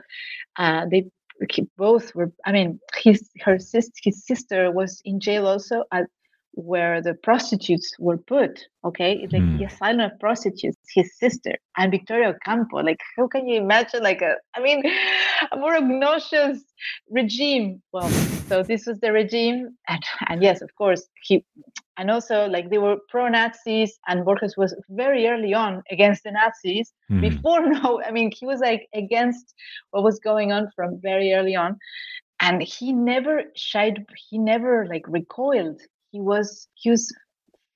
Uh, 0.58 0.86
they 0.92 1.10
both 1.78 2.14
were. 2.14 2.34
I 2.46 2.52
mean, 2.52 2.80
his 2.98 3.30
her 3.40 3.58
sister, 3.60 3.94
his 4.04 4.26
sister 4.26 4.72
was 4.72 5.02
in 5.06 5.22
jail 5.22 5.48
also 5.48 5.86
at 5.94 6.08
where 6.52 7.02
the 7.02 7.14
prostitutes 7.14 7.94
were 7.98 8.18
put. 8.18 8.60
Okay, 8.84 9.14
it's 9.24 9.32
like 9.32 9.42
mm. 9.42 9.58
the 9.58 9.66
asylum 9.66 10.12
of 10.12 10.20
prostitutes, 10.20 10.78
his 10.94 11.18
sister 11.18 11.56
and 11.78 11.92
Victoria 11.92 12.36
Ocampo. 12.36 12.78
Like, 12.78 13.00
how 13.16 13.30
can 13.30 13.48
you 13.48 13.62
imagine 13.62 14.04
like 14.04 14.22
a? 14.22 14.36
I 14.54 14.60
mean, 14.60 14.84
a 15.54 15.56
more 15.56 15.78
obnoxious 15.78 16.62
regime. 17.10 17.82
Well, 17.94 18.12
so 18.50 18.64
this 18.64 18.86
was 18.86 19.00
the 19.00 19.12
regime, 19.12 19.78
and, 19.88 20.04
and 20.28 20.44
yes, 20.44 20.62
of 20.62 20.74
course, 20.76 21.08
he, 21.24 21.46
and 21.98 22.12
also 22.12 22.48
like 22.48 22.70
they 22.70 22.78
were 22.78 22.98
pro-Nazis, 23.10 23.98
and 24.08 24.26
Borges 24.26 24.58
was 24.58 24.76
very 24.90 25.28
early 25.28 25.54
on 25.54 25.84
against 25.92 26.24
the 26.24 26.32
Nazis. 26.32 26.92
Mm. 27.12 27.22
Before 27.22 27.62
no, 27.70 28.02
I 28.04 28.12
mean, 28.12 28.32
he 28.38 28.46
was 28.46 28.60
like 28.60 28.88
against 28.94 29.54
what 29.92 30.04
was 30.04 30.20
going 30.20 30.52
on 30.52 30.70
from 30.76 31.00
very 31.02 31.34
early 31.34 31.56
on 31.56 31.78
and 32.40 32.62
he 32.62 32.94
never 32.94 33.44
shied 33.56 34.06
he 34.30 34.38
never 34.38 34.86
like 34.88 35.04
recoiled 35.08 35.82
he 36.12 36.20
was 36.20 36.68
he 36.74 36.90
was 36.90 37.14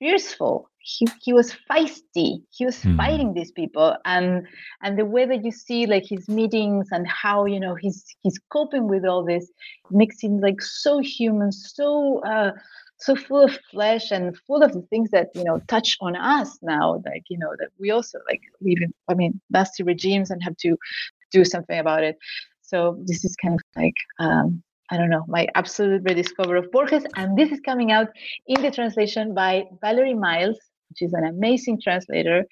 fearful 0.04 0.68
he, 0.86 1.08
he 1.22 1.32
was 1.32 1.56
feisty. 1.70 2.42
He 2.50 2.66
was 2.66 2.76
mm. 2.80 2.94
fighting 2.98 3.32
these 3.32 3.50
people 3.52 3.96
and 4.04 4.46
and 4.82 4.98
the 4.98 5.06
way 5.06 5.24
that 5.24 5.42
you 5.42 5.50
see 5.50 5.86
like 5.86 6.04
his 6.06 6.28
meetings 6.28 6.88
and 6.92 7.08
how 7.08 7.46
you 7.46 7.58
know 7.58 7.74
he's 7.74 8.04
he's 8.22 8.38
coping 8.50 8.86
with 8.86 9.06
all 9.06 9.24
this 9.24 9.50
makes 9.90 10.22
him 10.22 10.40
like 10.40 10.60
so 10.60 10.98
human 10.98 11.50
so 11.52 12.20
uh 12.24 12.52
so 12.98 13.16
full 13.16 13.44
of 13.44 13.58
flesh 13.70 14.10
and 14.10 14.36
full 14.46 14.62
of 14.62 14.74
the 14.74 14.82
things 14.90 15.10
that 15.10 15.28
you 15.34 15.42
know 15.42 15.58
touch 15.68 15.96
on 16.02 16.14
us 16.16 16.58
now 16.60 17.02
like 17.06 17.24
you 17.30 17.38
know 17.38 17.52
that 17.58 17.70
we 17.80 17.90
also 17.90 18.18
like 18.28 18.42
live 18.60 18.78
in 18.82 18.92
i 19.08 19.14
mean 19.14 19.40
nasty 19.50 19.82
regimes 19.82 20.30
and 20.30 20.42
have 20.42 20.56
to 20.58 20.76
do 21.34 21.44
something 21.44 21.78
about 21.78 22.04
it. 22.04 22.16
So 22.62 22.96
this 23.04 23.24
is 23.24 23.36
kind 23.36 23.54
of 23.54 23.60
like 23.76 23.98
um, 24.18 24.62
I 24.90 24.96
don't 24.96 25.10
know, 25.10 25.24
my 25.28 25.48
absolute 25.54 26.02
rediscover 26.04 26.56
of 26.56 26.70
Borges. 26.70 27.04
And 27.16 27.38
this 27.38 27.50
is 27.50 27.60
coming 27.60 27.90
out 27.90 28.08
in 28.46 28.62
the 28.62 28.70
translation 28.70 29.34
by 29.34 29.64
Valerie 29.80 30.14
Miles, 30.14 30.58
which 30.90 31.02
is 31.02 31.12
an 31.14 31.24
amazing 31.24 31.80
translator. 31.80 32.44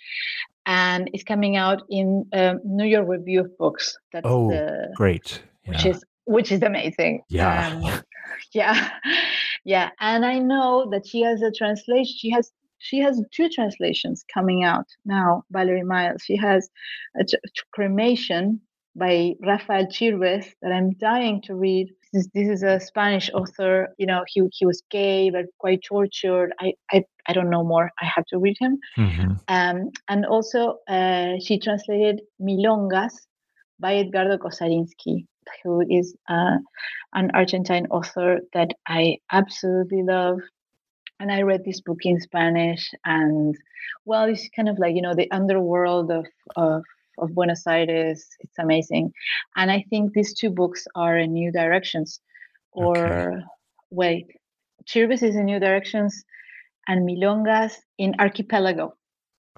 And 0.64 1.10
it's 1.12 1.24
coming 1.24 1.56
out 1.56 1.82
in 1.90 2.24
um, 2.32 2.60
New 2.64 2.86
York 2.86 3.06
Review 3.08 3.40
of 3.40 3.58
Books. 3.58 3.96
That's 4.12 4.26
oh, 4.28 4.50
the, 4.50 4.92
great. 4.96 5.42
Yeah. 5.64 5.70
Which 5.72 5.86
is 5.86 6.04
which 6.24 6.52
is 6.52 6.62
amazing. 6.62 7.22
Yeah. 7.28 7.68
Um, 7.68 8.02
yeah. 8.52 8.90
Yeah. 9.64 9.90
And 10.00 10.26
I 10.26 10.40
know 10.40 10.88
that 10.90 11.06
she 11.06 11.20
has 11.22 11.40
a 11.40 11.52
translation. 11.52 12.16
She 12.18 12.30
has 12.30 12.50
she 12.78 12.98
has 12.98 13.22
two 13.30 13.48
translations 13.48 14.24
coming 14.34 14.64
out 14.64 14.86
now, 15.04 15.44
Valerie 15.52 15.84
Miles. 15.84 16.22
She 16.24 16.36
has 16.36 16.68
a 17.16 17.24
cremation 17.72 18.60
by 18.96 19.34
Rafael 19.40 19.86
Chirbes 19.86 20.46
that 20.62 20.72
I'm 20.72 20.90
dying 20.94 21.40
to 21.42 21.54
read. 21.54 21.94
This, 22.12 22.28
this 22.34 22.48
is 22.48 22.62
a 22.62 22.78
Spanish 22.78 23.30
author. 23.32 23.88
You 23.98 24.06
know, 24.06 24.24
he 24.26 24.42
he 24.52 24.66
was 24.66 24.82
gay 24.90 25.30
but 25.30 25.46
quite 25.58 25.80
tortured. 25.82 26.52
I 26.60 26.74
I, 26.92 27.04
I 27.26 27.32
don't 27.32 27.50
know 27.50 27.64
more. 27.64 27.90
I 28.00 28.04
have 28.04 28.26
to 28.26 28.38
read 28.38 28.56
him. 28.60 28.78
Mm-hmm. 28.98 29.32
Um, 29.48 29.90
and 30.08 30.26
also, 30.26 30.78
uh, 30.88 31.34
she 31.40 31.58
translated 31.58 32.20
Milongas 32.40 33.14
by 33.80 33.96
Edgardo 33.96 34.36
Cozarinsky, 34.36 35.26
who 35.62 35.80
is 35.88 36.14
uh, 36.28 36.58
an 37.14 37.30
Argentine 37.34 37.86
author 37.86 38.40
that 38.52 38.70
I 38.86 39.18
absolutely 39.30 40.02
love. 40.02 40.38
And 41.18 41.30
I 41.30 41.42
read 41.42 41.64
this 41.64 41.80
book 41.80 42.00
in 42.02 42.20
Spanish, 42.20 42.90
and 43.04 43.56
well, 44.04 44.24
it's 44.24 44.48
kind 44.54 44.68
of 44.68 44.78
like 44.78 44.94
you 44.94 45.02
know 45.02 45.14
the 45.14 45.30
underworld 45.30 46.10
of 46.10 46.26
of 46.56 46.82
of 47.18 47.34
Buenos 47.34 47.66
Aires. 47.66 48.26
It's 48.40 48.58
amazing. 48.58 49.12
And 49.56 49.70
I 49.70 49.84
think 49.90 50.12
these 50.12 50.34
two 50.34 50.50
books 50.50 50.86
are 50.94 51.18
in 51.18 51.32
new 51.32 51.52
directions. 51.52 52.20
Or 52.72 53.32
okay. 53.32 53.42
wait, 53.90 54.26
Chirbes 54.86 55.22
is 55.22 55.36
in 55.36 55.44
new 55.44 55.60
directions 55.60 56.24
and 56.88 57.08
Milongas 57.08 57.74
in 57.98 58.14
Archipelago. 58.18 58.94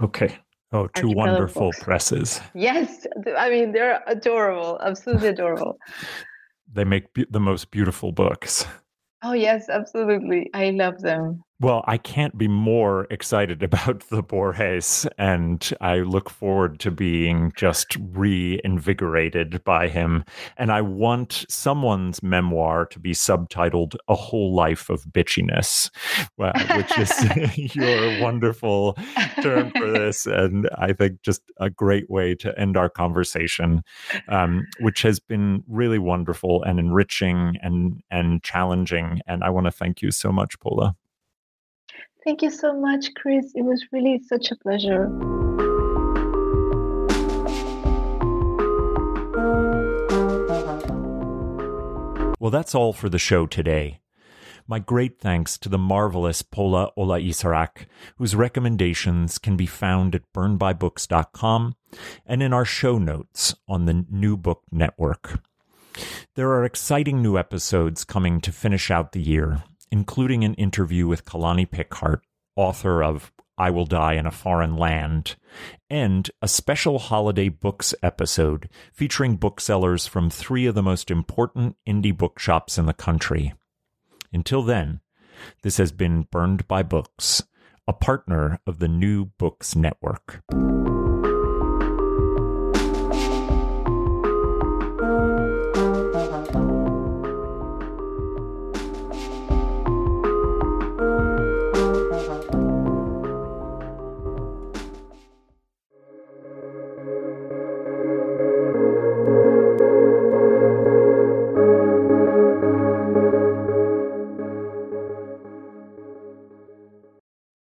Okay. 0.03 0.37
Oh, 0.73 0.89
two 0.89 1.07
Archipelago 1.07 1.15
wonderful 1.15 1.69
books. 1.69 1.83
presses. 1.83 2.41
Yes. 2.55 3.07
I 3.39 3.49
mean, 3.51 3.73
they're 3.73 4.03
adorable, 4.09 4.81
absolutely 4.85 5.29
adorable. 5.29 5.79
they 6.73 6.85
make 6.85 7.13
be- 7.15 7.27
the 7.31 7.41
most 7.41 7.71
beautiful 7.71 8.11
books. 8.13 8.67
Oh, 9.23 9.33
yes, 9.33 9.69
absolutely. 9.71 10.51
I 10.53 10.71
love 10.71 11.01
them. 11.01 11.43
Well, 11.61 11.85
I 11.87 11.99
can't 11.99 12.37
be 12.37 12.49
more 12.49 13.07
excited 13.11 13.63
about 13.75 14.09
the 14.09 14.23
Borges, 14.23 15.07
and 15.19 15.73
I 15.81 15.99
look 15.99 16.29
forward 16.29 16.81
to 16.81 16.91
being 16.91 17.53
just 17.57 17.97
reinvigorated 18.01 19.63
by 19.63 19.89
him. 19.89 20.25
And 20.57 20.73
I 20.73 20.81
want 20.81 21.47
someone's 21.49 22.23
memoir 22.23 22.87
to 22.87 22.99
be 22.99 23.13
subtitled 23.13 23.95
"A 24.09 24.17
Whole 24.17 24.53
Life 24.53 24.91
of 24.91 25.05
Bitchiness," 25.05 25.91
which 26.37 26.99
is 26.99 27.75
your 27.77 28.21
wonderful 28.21 28.99
term 29.41 29.71
for 29.71 29.91
this, 29.91 30.27
and 30.27 30.69
I 30.77 30.93
think 30.93 31.23
just 31.23 31.43
a 31.59 31.71
great 31.71 32.11
way 32.11 32.35
to 32.37 32.59
end 32.59 32.77
our 32.77 32.89
conversation, 32.89 33.83
um, 34.29 34.67
which 34.81 35.03
has 35.03 35.21
been 35.21 35.63
really 35.69 36.01
wonderful 36.01 36.65
and 36.65 36.81
enriching 36.81 37.57
and 37.63 38.03
and 38.11 38.43
challenging. 38.43 39.21
And 39.29 39.45
I 39.45 39.51
want 39.51 39.67
to 39.67 39.71
thank 39.71 40.03
you 40.03 40.11
so 40.11 40.33
much, 40.33 40.59
Pola. 40.59 40.97
Thank 42.25 42.41
you 42.41 42.51
so 42.51 42.73
much, 42.73 43.13
Chris. 43.15 43.53
It 43.55 43.63
was 43.63 43.85
really 43.93 44.19
such 44.27 44.51
a 44.51 44.57
pleasure. 44.57 45.11
Well, 52.41 52.51
that's 52.51 52.75
all 52.75 52.93
for 52.95 53.09
the 53.09 53.19
show 53.19 53.47
today. 53.47 54.01
My 54.67 54.79
great 54.79 55.19
thanks 55.21 55.59
to 55.59 55.69
the 55.69 55.77
marvelous 55.77 56.41
Pola 56.41 56.91
Oloixarac, 56.97 57.87
whose 58.17 58.35
recommendations 58.35 59.37
can 59.39 59.57
be 59.57 59.67
found 59.67 60.15
at 60.15 60.33
burnedbybooks.com 60.35 61.75
and 62.25 62.43
in 62.43 62.55
our 62.55 62.65
show 62.65 62.99
notes 62.99 63.55
on 63.69 63.85
the 63.85 64.07
New 64.11 64.39
Book 64.39 64.63
Network. 64.73 65.41
There 66.35 66.51
are 66.51 66.65
exciting 66.65 67.23
new 67.23 67.37
episodes 67.37 68.05
coming 68.05 68.41
to 68.41 68.53
finish 68.53 68.91
out 68.91 69.13
the 69.13 69.23
year, 69.23 69.63
including 69.95 70.43
an 70.43 70.55
interview 70.55 71.07
with 71.07 71.25
Kalani 71.25 71.71
Pickhart, 71.71 72.21
author 72.57 73.01
of 73.01 73.33
I 73.57 73.71
Will 73.71 73.87
Die 73.87 74.15
in 74.15 74.27
a 74.27 74.33
Foreign 74.33 74.77
Land, 74.77 75.37
and 75.89 76.29
a 76.43 76.49
special 76.49 76.99
holiday 76.99 77.49
books 77.49 77.95
episode 78.03 78.69
featuring 78.93 79.37
booksellers 79.37 80.09
from 80.09 80.31
three 80.31 80.67
of 80.67 80.75
the 80.75 80.83
most 80.83 81.13
important 81.13 81.77
indie 81.87 82.17
bookshops 82.17 82.77
in 82.77 82.87
the 82.87 82.93
country. 82.93 83.55
Until 84.33 84.65
then, 84.65 84.99
this 85.63 85.77
has 85.77 85.93
been 85.93 86.27
Burned 86.29 86.67
by 86.67 86.83
Books, 86.83 87.45
a 87.87 87.93
partner 87.93 88.59
of 88.67 88.81
the 88.81 88.89
New 88.89 89.27
Books 89.27 89.77
Network. 89.77 90.43